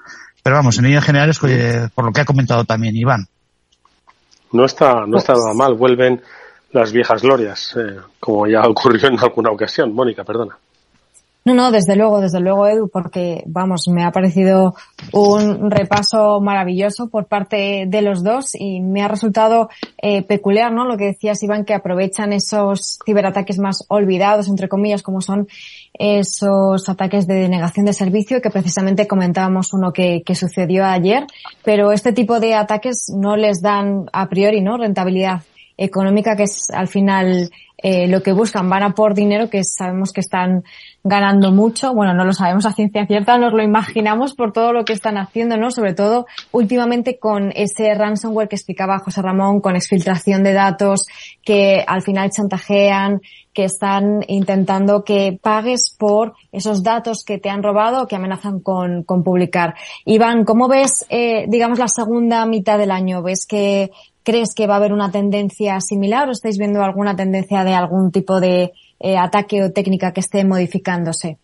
Pero 0.43 0.57
vamos, 0.57 0.77
en 0.77 0.85
líneas 0.85 1.05
generales, 1.05 1.39
por 1.39 2.05
lo 2.05 2.13
que 2.13 2.21
ha 2.21 2.27
comentado 2.27 2.65
también 2.67 2.95
Iván. 2.95 3.27
No 4.53 4.67
está, 4.67 5.07
no 5.07 5.17
está 5.17 5.33
nada 5.33 5.55
mal. 5.55 5.75
Vuelven 5.75 6.21
las 6.75 6.93
viejas 6.93 7.23
glorias, 7.23 7.75
eh, 7.77 7.97
como 8.19 8.47
ya 8.47 8.63
ocurrió 8.67 9.09
en 9.09 9.19
alguna 9.19 9.51
ocasión. 9.51 9.95
Mónica, 9.95 10.25
perdona. 10.25 10.59
No, 11.47 11.53
no, 11.53 11.71
desde 11.71 11.95
luego, 11.95 12.23
desde 12.23 12.41
luego, 12.41 12.67
Edu, 12.67 12.89
porque, 12.89 13.43
vamos, 13.47 13.87
me 13.89 14.03
ha 14.03 14.11
parecido 14.11 14.75
un 15.13 15.71
repaso 15.71 16.41
maravilloso 16.41 17.11
por 17.11 17.27
parte 17.27 17.85
de 17.87 18.01
los 18.01 18.25
dos 18.25 18.55
y 18.55 18.81
me 18.81 19.03
ha 19.03 19.09
resultado 19.09 19.69
eh, 20.01 20.23
peculiar, 20.23 20.73
¿no? 20.73 20.87
Lo 20.87 20.97
que 20.97 21.05
decías, 21.05 21.43
Iván, 21.43 21.67
que 21.67 21.75
aprovechan 21.75 22.33
esos 22.33 22.99
ciberataques 23.05 23.59
más 23.59 23.85
olvidados, 23.89 24.49
entre 24.49 24.69
comillas, 24.69 25.03
como 25.03 25.21
son 25.21 25.47
esos 25.93 26.89
ataques 26.89 27.27
de 27.27 27.35
denegación 27.35 27.85
de 27.85 27.93
servicio, 27.93 28.41
que 28.41 28.49
precisamente 28.49 29.07
comentábamos 29.07 29.75
uno 29.75 29.93
que, 29.93 30.23
que 30.25 30.35
sucedió 30.35 30.87
ayer, 30.87 31.27
pero 31.63 31.93
este 31.93 32.13
tipo 32.13 32.41
de 32.41 32.55
ataques 32.55 33.13
no 33.15 33.37
les 33.37 33.61
dan 33.61 34.07
a 34.15 34.31
priori, 34.31 34.63
¿no? 34.63 34.79
Rentabilidad 34.79 35.43
económica, 35.77 36.37
que 36.37 36.45
es 36.45 36.71
al 36.71 36.89
final 36.89 37.51
eh, 37.79 38.09
lo 38.09 38.23
que 38.23 38.33
buscan. 38.33 38.69
Van 38.69 38.83
a 38.83 38.95
por 38.95 39.15
dinero 39.15 39.51
que 39.51 39.63
sabemos 39.65 40.13
que 40.13 40.21
están 40.21 40.65
ganando 41.05 41.53
mucho. 41.53 41.93
Bueno, 41.93 42.15
no 42.15 42.25
lo 42.25 42.33
sabemos 42.33 42.65
a 42.65 42.73
ciencia 42.73 43.07
cierta, 43.07 43.37
nos 43.37 43.53
lo 43.53 43.63
imaginamos 43.63 44.35
por 44.35 44.53
todo 44.53 44.73
lo 44.73 44.87
que 44.87 44.95
están 44.95 45.19
haciendo, 45.19 45.59
¿no? 45.59 45.71
Sobre 45.71 45.93
todo 45.93 46.27
últimamente 46.51 47.19
con 47.19 47.53
ese 47.55 47.95
ransomware 47.95 48.49
que 48.49 48.57
explicaba 48.57 48.99
José 48.99 49.21
Ramón, 49.21 49.61
con 49.61 49.77
exfiltración 49.77 50.43
de 50.43 50.55
datos 50.55 51.07
que 51.45 51.85
al 51.87 52.01
final 52.01 52.31
chantajean, 52.31 53.21
que 53.53 53.65
están 53.65 54.25
intentando 54.27 55.05
que 55.05 55.39
pagues 55.41 55.95
por 55.97 56.33
esos 56.51 56.83
datos 56.83 57.23
que 57.25 57.39
te 57.39 57.51
han 57.51 57.63
robado 57.63 58.03
o 58.03 58.07
que 58.09 58.17
amenazan 58.17 58.61
con, 58.61 59.05
con 59.05 59.23
publicar. 59.23 59.75
Iván, 60.07 60.45
¿cómo 60.45 60.69
ves, 60.69 61.05
eh, 61.11 61.45
digamos, 61.49 61.79
la 61.79 61.89
segunda 61.89 62.47
mitad 62.47 62.79
del 62.79 62.91
año? 62.91 63.23
¿Ves 63.23 63.47
que 63.47 63.93
¿Crees 64.25 64.55
que 64.55 64.67
va 64.67 64.75
a 64.75 64.77
haber 64.79 64.95
una 64.95 65.11
tendencia 65.11 65.79
similar 65.83 66.29
o 66.29 66.33
estáis 66.33 66.57
viendo 66.57 66.83
alguna 66.83 67.15
tendencia 67.15 67.63
de 67.63 67.75
algún 67.75 68.11
tipo 68.11 68.41
de 68.41 68.73
eh, 69.01 69.17
ataque 69.17 69.63
o 69.63 69.73
técnica 69.73 70.13
que 70.13 70.21
esté 70.21 70.45
modificándose? 70.45 71.39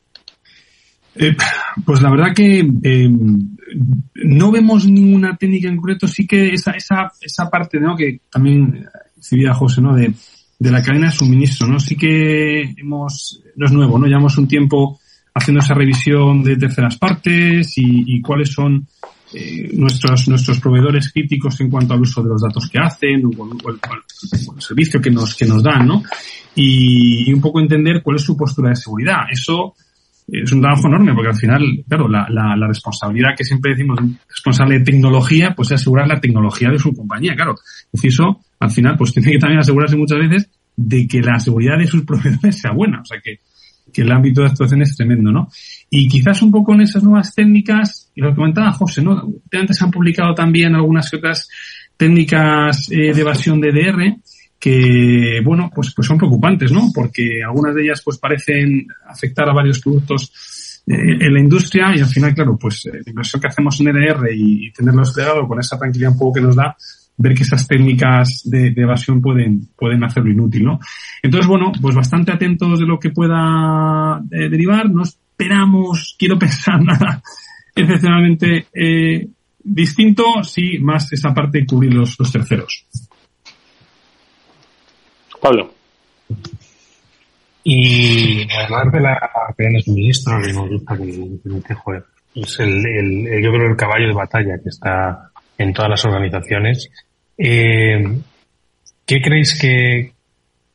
Eh, 1.14 1.36
pues 1.84 2.02
la 2.02 2.10
verdad 2.10 2.34
que 2.34 2.60
eh, 2.60 3.10
no 4.14 4.50
vemos 4.50 4.86
ninguna 4.86 5.36
técnica 5.36 5.68
en 5.68 5.76
concreto, 5.76 6.06
sí 6.06 6.26
que 6.26 6.54
esa, 6.54 6.72
esa, 6.72 7.12
esa 7.20 7.50
parte, 7.50 7.80
¿no? 7.80 7.96
Que 7.96 8.20
también 8.30 8.86
decía 9.16 9.54
José, 9.54 9.80
¿no? 9.80 9.94
De, 9.94 10.12
de 10.58 10.70
la 10.70 10.82
cadena 10.82 11.06
de 11.06 11.12
suministro, 11.12 11.66
¿no? 11.66 11.80
Sí 11.80 11.96
que 11.96 12.74
hemos, 12.76 13.42
no 13.56 13.66
es 13.66 13.72
nuevo, 13.72 13.98
¿no? 13.98 14.06
Llevamos 14.06 14.36
un 14.38 14.46
tiempo 14.46 15.00
haciendo 15.34 15.60
esa 15.60 15.74
revisión 15.74 16.42
de 16.42 16.56
terceras 16.56 16.96
partes 16.98 17.72
y, 17.76 18.20
cuáles 18.20 18.52
son 18.52 18.86
eh, 19.32 19.70
nuestros, 19.72 20.28
nuestros 20.28 20.60
proveedores 20.60 21.10
críticos 21.12 21.60
en 21.60 21.70
cuanto 21.70 21.94
al 21.94 22.02
uso 22.02 22.22
de 22.22 22.28
los 22.28 22.42
datos 22.42 22.68
que 22.68 22.78
hacen 22.78 23.24
o, 23.24 23.30
el, 24.32 24.60
servicio 24.60 25.00
que 25.00 25.10
nos, 25.10 25.34
que 25.34 25.46
nos 25.46 25.62
dan, 25.62 25.86
¿no? 25.86 26.02
Y, 26.54 27.32
un 27.32 27.40
poco 27.40 27.60
entender 27.60 28.02
cuál 28.02 28.16
es 28.16 28.22
su 28.22 28.36
postura 28.36 28.70
de 28.70 28.76
seguridad. 28.76 29.20
Eso 29.30 29.74
es 30.28 30.52
un 30.52 30.60
trabajo 30.60 30.86
enorme 30.88 31.12
porque 31.14 31.28
al 31.28 31.36
final, 31.36 31.62
claro, 31.88 32.08
la, 32.08 32.26
la, 32.28 32.66
responsabilidad 32.66 33.30
que 33.36 33.44
siempre 33.44 33.72
decimos 33.72 33.98
responsable 34.28 34.78
de 34.78 34.84
tecnología, 34.84 35.54
pues 35.56 35.70
es 35.70 35.80
asegurar 35.80 36.06
la 36.06 36.20
tecnología 36.20 36.70
de 36.70 36.78
su 36.78 36.92
compañía, 36.92 37.34
claro. 37.34 37.54
Es 37.92 38.04
eso, 38.04 38.40
al 38.60 38.70
final, 38.70 38.96
pues 38.96 39.12
tiene 39.14 39.32
que 39.32 39.38
también 39.38 39.60
asegurarse 39.60 39.96
muchas 39.96 40.18
veces 40.18 40.50
de 40.76 41.06
que 41.06 41.20
la 41.20 41.38
seguridad 41.38 41.78
de 41.78 41.86
sus 41.86 42.02
proveedores 42.06 42.60
sea 42.60 42.72
buena. 42.72 43.00
O 43.00 43.04
sea, 43.04 43.20
que, 43.20 43.40
que 43.92 44.02
el 44.02 44.12
ámbito 44.12 44.42
de 44.42 44.48
actuación 44.48 44.82
es 44.82 44.96
tremendo, 44.96 45.32
¿no? 45.32 45.48
Y 45.88 46.08
quizás 46.08 46.42
un 46.42 46.50
poco 46.50 46.74
en 46.74 46.82
esas 46.82 47.02
nuevas 47.02 47.34
técnicas, 47.34 48.10
y 48.14 48.20
lo 48.20 48.30
que 48.30 48.36
comentaba 48.36 48.72
José, 48.72 49.02
¿no? 49.02 49.28
Antes 49.52 49.82
han 49.82 49.90
publicado 49.90 50.34
también 50.34 50.74
algunas 50.74 51.12
otras 51.12 51.48
técnicas 52.00 52.90
eh, 52.90 53.12
de 53.12 53.20
evasión 53.20 53.60
de 53.60 53.72
DR 53.72 54.16
que, 54.58 55.42
bueno, 55.44 55.70
pues, 55.74 55.92
pues 55.94 56.08
son 56.08 56.16
preocupantes, 56.16 56.72
¿no? 56.72 56.88
Porque 56.94 57.42
algunas 57.46 57.74
de 57.74 57.82
ellas 57.82 58.00
pues 58.02 58.16
parecen 58.16 58.86
afectar 59.06 59.48
a 59.48 59.52
varios 59.52 59.80
productos 59.80 60.82
en 60.86 61.32
la 61.32 61.40
industria 61.40 61.94
y 61.94 62.00
al 62.00 62.06
final, 62.06 62.34
claro, 62.34 62.58
pues 62.58 62.84
la 62.86 63.10
inversión 63.10 63.40
que 63.40 63.48
hacemos 63.48 63.78
en 63.80 63.88
EDR 63.88 64.32
y, 64.34 64.66
y 64.66 64.72
tenerlo 64.72 65.02
desplegado 65.02 65.46
con 65.46 65.60
esa 65.60 65.78
tranquilidad 65.78 66.12
un 66.12 66.18
poco 66.18 66.34
que 66.34 66.40
nos 66.40 66.56
da, 66.56 66.74
ver 67.20 67.34
que 67.34 67.42
esas 67.42 67.68
técnicas 67.68 68.42
de, 68.44 68.72
evasión 68.74 69.20
pueden, 69.20 69.68
pueden 69.76 70.02
hacerlo 70.02 70.30
inútil, 70.30 70.64
¿no? 70.64 70.80
Entonces, 71.22 71.46
bueno, 71.46 71.70
pues 71.80 71.94
bastante 71.94 72.32
atentos 72.32 72.78
de 72.78 72.86
lo 72.86 72.98
que 72.98 73.10
pueda 73.10 74.22
eh, 74.30 74.48
derivar. 74.48 74.90
No 74.90 75.02
esperamos, 75.02 76.16
quiero 76.18 76.38
pensar 76.38 76.82
nada 76.82 77.22
excepcionalmente 77.74 78.66
eh, 78.72 79.28
distinto, 79.62 80.42
sí, 80.42 80.78
más 80.78 81.12
esa 81.12 81.32
parte 81.34 81.60
de 81.60 81.66
cubrir 81.66 81.94
los, 81.94 82.18
los 82.18 82.32
terceros. 82.32 82.86
Pablo. 85.40 85.74
Y 87.64 88.46
hablar 88.52 88.90
de 88.90 89.00
la 89.00 89.30
cadena 89.56 89.76
de 89.78 89.82
suministro, 89.82 90.40
que 90.40 90.52
nos 90.52 90.68
gusta 90.68 90.96
que, 90.96 91.74
joder, 91.74 92.04
es 92.34 92.60
el, 92.60 92.86
el, 92.86 93.42
yo 93.42 93.52
creo 93.52 93.70
el 93.70 93.76
caballo 93.76 94.08
de 94.08 94.14
batalla 94.14 94.58
que 94.62 94.68
está 94.68 95.30
en 95.58 95.72
todas 95.72 95.90
las 95.90 96.04
organizaciones 96.04 96.90
eh, 97.42 98.22
¿Qué 99.06 99.20
creéis 99.20 99.58
que, 99.58 100.12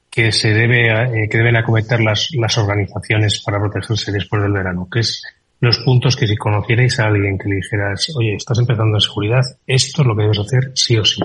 que 0.10 0.32
se 0.34 0.50
debe, 0.50 0.90
eh, 0.90 1.30
que 1.30 1.38
deben 1.38 1.56
acometer 1.56 2.02
las, 2.02 2.32
las 2.34 2.58
organizaciones 2.58 3.42
para 3.46 3.60
protegerse 3.60 4.12
después 4.12 4.42
del 4.42 4.52
verano? 4.52 4.90
¿Qué 4.92 5.00
es 5.00 5.22
los 5.66 5.80
puntos 5.80 6.16
que 6.16 6.28
si 6.28 6.38
conocierais 6.38 6.99
a 6.99 7.07
alguien 7.07 7.38
que 7.38 7.49
le 7.49 7.55
dijeras, 7.55 8.07
oye, 8.18 8.36
estás 8.36 8.59
empezando 8.59 8.97
en 8.97 9.01
seguridad, 9.01 9.41
esto 9.66 10.01
es 10.01 10.07
lo 10.07 10.16
que 10.16 10.22
debes 10.22 10.39
hacer 10.39 10.72
sí 10.76 10.97
o 10.97 11.03
sí? 11.03 11.22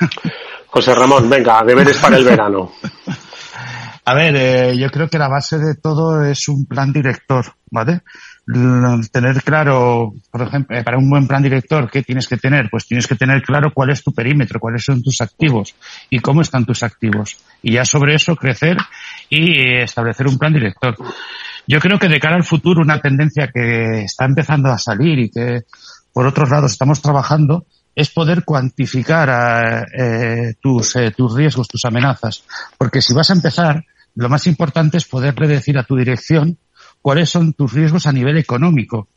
José 0.66 0.94
Ramón, 0.94 1.28
venga, 1.28 1.62
deberes 1.64 1.98
para 1.98 2.16
el 2.16 2.24
verano. 2.24 2.72
A 4.04 4.14
ver, 4.14 4.34
eh, 4.34 4.76
yo 4.76 4.90
creo 4.90 5.08
que 5.08 5.18
la 5.18 5.28
base 5.28 5.58
de 5.58 5.76
todo 5.76 6.24
es 6.24 6.48
un 6.48 6.66
plan 6.66 6.92
director, 6.92 7.54
¿vale? 7.70 8.00
tener 9.12 9.40
claro, 9.44 10.14
por 10.30 10.42
ejemplo, 10.42 10.76
eh, 10.76 10.82
para 10.82 10.98
un 10.98 11.08
buen 11.08 11.28
plan 11.28 11.42
director, 11.42 11.88
¿qué 11.88 12.02
tienes 12.02 12.26
que 12.26 12.36
tener? 12.36 12.68
Pues 12.68 12.86
tienes 12.86 13.06
que 13.06 13.14
tener 13.14 13.40
claro 13.42 13.70
cuál 13.72 13.90
es 13.90 14.02
tu 14.02 14.12
perímetro, 14.12 14.58
cuáles 14.58 14.84
son 14.84 15.00
tus 15.02 15.20
activos 15.20 15.74
y 16.10 16.18
cómo 16.18 16.42
están 16.42 16.64
tus 16.64 16.82
activos. 16.82 17.36
Y 17.62 17.74
ya 17.74 17.84
sobre 17.84 18.16
eso 18.16 18.34
crecer 18.34 18.76
y 19.28 19.80
establecer 19.80 20.26
un 20.26 20.38
plan 20.38 20.52
director. 20.52 20.96
Yo 21.66 21.78
creo 21.80 21.98
que 21.98 22.08
de 22.08 22.20
cara 22.20 22.36
al 22.36 22.44
futuro 22.44 22.82
una 22.82 23.00
tendencia 23.00 23.48
que 23.52 24.02
está 24.04 24.24
empezando 24.24 24.70
a 24.70 24.78
salir 24.78 25.18
y 25.18 25.30
que 25.30 25.62
por 26.12 26.26
otros 26.26 26.50
lados 26.50 26.72
estamos 26.72 27.00
trabajando 27.00 27.66
es 27.94 28.10
poder 28.10 28.44
cuantificar 28.44 29.86
eh, 29.96 30.54
tus, 30.60 30.96
eh, 30.96 31.10
tus 31.10 31.34
riesgos, 31.34 31.68
tus 31.68 31.84
amenazas. 31.84 32.44
Porque 32.78 33.02
si 33.02 33.12
vas 33.12 33.30
a 33.30 33.34
empezar, 33.34 33.84
lo 34.14 34.28
más 34.28 34.46
importante 34.46 34.96
es 34.96 35.04
poderle 35.04 35.46
decir 35.46 35.78
a 35.78 35.84
tu 35.84 35.96
dirección 35.96 36.58
cuáles 37.00 37.30
son 37.30 37.52
tus 37.52 37.72
riesgos 37.72 38.06
a 38.06 38.12
nivel 38.12 38.38
económico. 38.38 39.08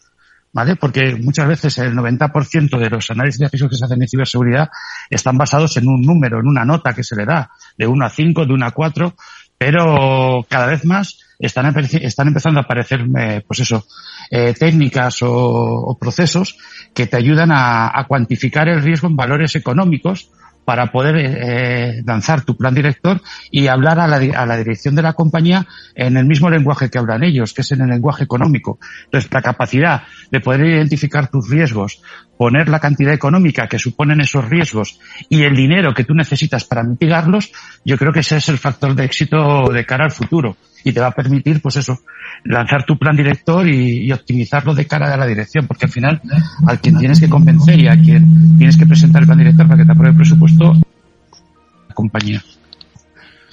¿Vale? 0.51 0.77
Porque 0.77 1.17
muchas 1.21 1.49
veces 1.49 1.77
el 1.79 1.93
90% 1.93 2.79
de 2.79 2.89
los 2.89 3.11
análisis 3.11 3.39
de 3.39 3.49
riesgos 3.49 3.71
que 3.71 3.77
se 3.77 3.85
hacen 3.85 4.01
en 4.01 4.07
ciberseguridad 4.07 4.69
están 5.09 5.37
basados 5.37 5.75
en 5.75 5.87
un 5.89 6.01
número, 6.01 6.39
en 6.39 6.47
una 6.47 6.63
nota 6.63 6.93
que 6.93 7.03
se 7.03 7.17
le 7.17 7.25
da, 7.25 7.51
de 7.77 7.85
1 7.85 8.05
a 8.05 8.09
5, 8.09 8.45
de 8.45 8.53
1 8.53 8.65
a 8.65 8.71
4, 8.71 9.15
pero 9.57 10.45
cada 10.47 10.67
vez 10.67 10.85
más 10.85 11.24
están, 11.39 11.73
están 11.77 12.27
empezando 12.27 12.59
a 12.59 12.63
aparecer, 12.63 13.05
eh, 13.17 13.41
pues 13.45 13.59
eso, 13.59 13.85
eh, 14.29 14.53
técnicas 14.53 15.19
o, 15.21 15.97
procesos 15.99 16.57
que 16.93 17.07
te 17.07 17.17
ayudan 17.17 17.49
a, 17.51 18.05
cuantificar 18.07 18.67
el 18.69 18.81
riesgo 18.81 19.07
en 19.07 19.15
valores 19.15 19.55
económicos 19.55 20.29
para 20.63 20.91
poder 20.91 21.15
eh, 21.17 22.03
lanzar 22.05 22.43
tu 22.43 22.57
plan 22.57 22.73
director 22.73 23.21
y 23.51 23.67
hablar 23.67 23.99
a 23.99 24.07
la, 24.07 24.17
a 24.17 24.45
la, 24.47 24.57
dirección 24.57 24.95
de 24.95 25.03
la 25.03 25.13
compañía 25.13 25.67
en 25.93 26.17
el 26.17 26.25
mismo 26.25 26.49
lenguaje 26.49 26.89
que 26.89 26.97
hablan 26.97 27.23
ellos, 27.23 27.53
que 27.53 27.61
es 27.61 27.71
en 27.71 27.81
el 27.81 27.89
lenguaje 27.89 28.23
económico. 28.23 28.79
Entonces, 29.05 29.31
la 29.31 29.43
capacidad 29.43 30.03
de 30.31 30.39
poder 30.39 30.65
identificar 30.65 31.29
tus 31.29 31.49
riesgos, 31.49 32.01
poner 32.35 32.67
la 32.67 32.79
cantidad 32.79 33.13
económica 33.13 33.67
que 33.67 33.77
suponen 33.77 34.21
esos 34.21 34.49
riesgos 34.49 34.99
y 35.29 35.43
el 35.43 35.55
dinero 35.55 35.93
que 35.93 36.03
tú 36.03 36.15
necesitas 36.15 36.65
para 36.65 36.81
mitigarlos, 36.81 37.51
yo 37.85 37.97
creo 37.97 38.11
que 38.11 38.21
ese 38.21 38.37
es 38.37 38.49
el 38.49 38.57
factor 38.57 38.95
de 38.95 39.05
éxito 39.05 39.69
de 39.71 39.85
cara 39.85 40.05
al 40.05 40.11
futuro 40.11 40.57
y 40.85 40.93
te 40.93 41.01
va 41.01 41.07
a 41.07 41.11
permitir, 41.11 41.61
pues 41.61 41.77
eso, 41.77 41.99
lanzar 42.43 42.85
tu 42.85 42.97
plan 42.97 43.17
director 43.17 43.67
y, 43.67 44.09
optimizarlo 44.11 44.75
de 44.75 44.85
cara 44.85 45.11
a 45.11 45.17
la 45.17 45.25
dirección, 45.25 45.65
porque 45.67 45.85
al 45.85 45.91
final 45.91 46.21
al 46.67 46.79
quien 46.79 46.97
tienes 46.99 47.19
que 47.19 47.27
convencer 47.27 47.79
y 47.79 47.87
a 47.87 47.99
quien 47.99 48.55
tienes 48.57 48.77
que 48.77 48.85
presentar 48.85 49.23
el 49.23 49.27
plan 49.27 49.39
director 49.39 49.67
para 49.67 49.79
que 49.79 49.85
te 49.85 49.91
apruebe 49.91 50.11
el 50.11 50.17
presupuesto, 50.17 50.73
la 51.89 51.95
compañía. 51.95 52.43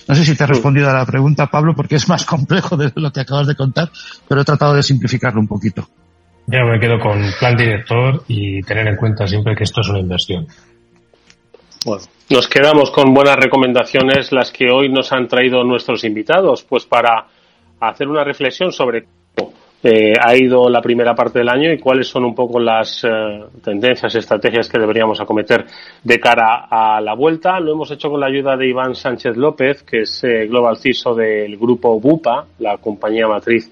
No 0.06 0.14
sé 0.14 0.26
si 0.26 0.36
te 0.36 0.44
he 0.44 0.46
respondido 0.46 0.90
a 0.90 0.92
la 0.92 1.06
pregunta, 1.06 1.46
Pablo, 1.46 1.74
porque 1.74 1.96
es 1.96 2.06
más 2.06 2.24
complejo 2.26 2.76
de 2.76 2.92
lo 2.96 3.10
que 3.10 3.20
acabas 3.20 3.46
de 3.46 3.54
contar, 3.54 3.90
pero 4.28 4.42
he 4.42 4.44
tratado 4.44 4.74
de 4.74 4.82
simplificarlo 4.82 5.40
un 5.40 5.48
poquito. 5.48 5.88
Ya 6.46 6.64
me 6.64 6.78
quedo 6.78 6.98
con 7.00 7.18
plan 7.38 7.56
director 7.56 8.24
y 8.28 8.60
tener 8.62 8.88
en 8.88 8.96
cuenta 8.96 9.26
siempre 9.26 9.56
que 9.56 9.64
esto 9.64 9.80
es 9.80 9.88
una 9.88 10.00
inversión. 10.00 10.46
Bueno, 11.84 12.04
nos 12.30 12.46
quedamos 12.46 12.92
con 12.92 13.12
buenas 13.12 13.34
recomendaciones, 13.34 14.30
las 14.30 14.52
que 14.52 14.70
hoy 14.70 14.88
nos 14.88 15.12
han 15.12 15.26
traído 15.26 15.64
nuestros 15.64 16.04
invitados, 16.04 16.62
pues 16.62 16.86
para 16.86 17.26
hacer 17.80 18.06
una 18.06 18.22
reflexión 18.22 18.70
sobre 18.70 19.06
cómo 19.34 19.52
eh, 19.82 20.12
ha 20.20 20.36
ido 20.36 20.70
la 20.70 20.80
primera 20.80 21.12
parte 21.12 21.40
del 21.40 21.48
año 21.48 21.72
y 21.72 21.80
cuáles 21.80 22.06
son 22.06 22.24
un 22.24 22.36
poco 22.36 22.60
las 22.60 23.02
eh, 23.02 23.08
tendencias, 23.64 24.14
estrategias 24.14 24.68
que 24.68 24.78
deberíamos 24.78 25.20
acometer 25.20 25.66
de 26.04 26.20
cara 26.20 26.68
a 26.70 27.00
la 27.00 27.14
vuelta. 27.14 27.58
Lo 27.58 27.72
hemos 27.72 27.90
hecho 27.90 28.10
con 28.10 28.20
la 28.20 28.26
ayuda 28.26 28.56
de 28.56 28.68
Iván 28.68 28.94
Sánchez 28.94 29.36
López, 29.36 29.82
que 29.82 30.02
es 30.02 30.22
eh, 30.22 30.46
Global 30.46 30.76
CISO 30.76 31.16
del 31.16 31.56
grupo 31.56 31.98
BUPA, 31.98 32.46
la 32.60 32.78
compañía 32.78 33.26
matriz 33.26 33.68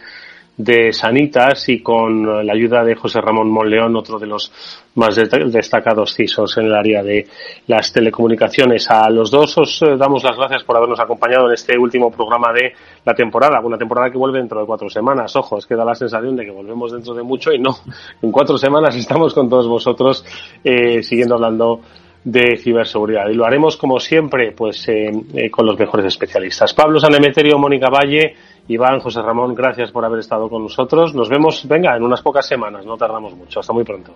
de 0.62 0.92
Sanitas 0.92 1.68
y 1.70 1.82
con 1.82 2.46
la 2.46 2.52
ayuda 2.52 2.84
de 2.84 2.94
José 2.94 3.20
Ramón 3.20 3.50
Monleón, 3.50 3.96
otro 3.96 4.18
de 4.18 4.26
los 4.26 4.52
más 4.94 5.16
destacados 5.16 6.14
CISOs 6.14 6.58
en 6.58 6.66
el 6.66 6.74
área 6.74 7.02
de 7.02 7.26
las 7.66 7.92
telecomunicaciones. 7.92 8.90
A 8.90 9.08
los 9.08 9.30
dos 9.30 9.56
os 9.56 9.80
eh, 9.82 9.96
damos 9.96 10.22
las 10.22 10.36
gracias 10.36 10.64
por 10.64 10.76
habernos 10.76 11.00
acompañado 11.00 11.46
en 11.46 11.54
este 11.54 11.78
último 11.78 12.10
programa 12.10 12.52
de 12.52 12.74
la 13.04 13.14
temporada, 13.14 13.60
una 13.60 13.78
temporada 13.78 14.10
que 14.10 14.18
vuelve 14.18 14.38
dentro 14.38 14.60
de 14.60 14.66
cuatro 14.66 14.90
semanas. 14.90 15.34
Ojo, 15.36 15.56
es 15.56 15.66
que 15.66 15.74
da 15.74 15.84
la 15.84 15.94
sensación 15.94 16.36
de 16.36 16.44
que 16.44 16.50
volvemos 16.50 16.92
dentro 16.92 17.14
de 17.14 17.22
mucho 17.22 17.52
y 17.52 17.58
no, 17.58 17.76
en 18.22 18.30
cuatro 18.30 18.58
semanas 18.58 18.94
estamos 18.96 19.32
con 19.32 19.48
todos 19.48 19.66
vosotros 19.66 20.24
eh, 20.62 21.02
siguiendo 21.02 21.36
hablando 21.36 21.80
de 22.22 22.58
ciberseguridad. 22.58 23.28
Y 23.30 23.34
lo 23.34 23.46
haremos 23.46 23.78
como 23.78 23.98
siempre, 23.98 24.52
pues 24.52 24.86
eh, 24.88 25.10
eh 25.34 25.50
con 25.50 25.64
los 25.64 25.78
mejores 25.78 26.06
especialistas. 26.06 26.74
Pablo 26.74 27.00
Sanemeterio, 27.00 27.58
Mónica 27.58 27.88
Valle, 27.88 28.34
Iván, 28.70 29.00
José 29.00 29.20
Ramón, 29.20 29.52
gracias 29.54 29.90
por 29.90 30.04
haber 30.04 30.20
estado 30.20 30.48
con 30.48 30.62
nosotros. 30.62 31.12
Nos 31.12 31.28
vemos, 31.28 31.66
venga, 31.66 31.96
en 31.96 32.04
unas 32.04 32.22
pocas 32.22 32.46
semanas, 32.46 32.86
no 32.86 32.96
tardamos 32.96 33.34
mucho. 33.34 33.58
Hasta 33.58 33.72
muy 33.72 33.82
pronto. 33.82 34.12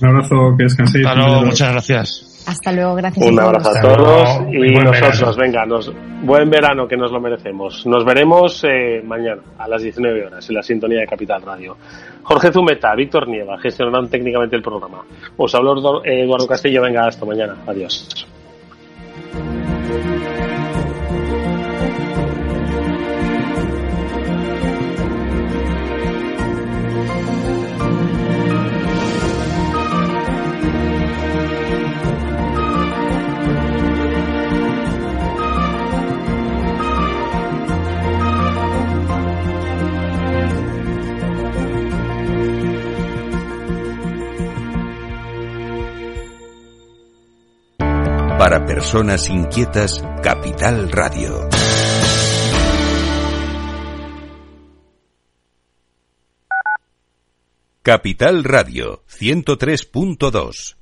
Un 0.00 0.08
abrazo, 0.08 0.34
que 0.58 0.64
descanséis. 0.64 1.06
muchas 1.44 1.72
gracias. 1.72 2.44
Hasta 2.44 2.72
luego, 2.72 2.96
gracias. 2.96 3.24
Un 3.24 3.38
abrazo 3.38 3.70
a 3.70 3.80
todos 3.80 4.40
y 4.52 4.74
nosotros, 4.74 5.36
venga, 5.36 5.64
nos, 5.64 5.92
buen 6.22 6.50
verano 6.50 6.88
que 6.88 6.96
nos 6.96 7.12
lo 7.12 7.20
merecemos. 7.20 7.86
Nos 7.86 8.04
veremos 8.04 8.64
eh, 8.64 9.00
mañana 9.04 9.42
a 9.56 9.68
las 9.68 9.80
19 9.80 10.26
horas 10.26 10.48
en 10.48 10.56
la 10.56 10.62
sintonía 10.64 10.98
de 10.98 11.06
Capital 11.06 11.40
Radio. 11.42 11.76
Jorge 12.24 12.50
Zumeta, 12.50 12.92
Víctor 12.96 13.28
Nieva 13.28 13.58
gestionarán 13.60 14.08
técnicamente 14.08 14.56
el 14.56 14.62
programa. 14.62 15.04
Os 15.36 15.54
hablo 15.54 16.02
Eduardo 16.04 16.48
Castillo, 16.48 16.82
venga, 16.82 17.06
hasta 17.06 17.24
mañana. 17.24 17.54
Adiós. 17.64 18.26
Para 48.52 48.66
personas 48.66 49.30
inquietas, 49.30 50.04
Capital 50.22 50.92
Radio. 50.92 51.48
Capital 57.82 58.44
Radio 58.44 59.04
103.2 59.08 60.81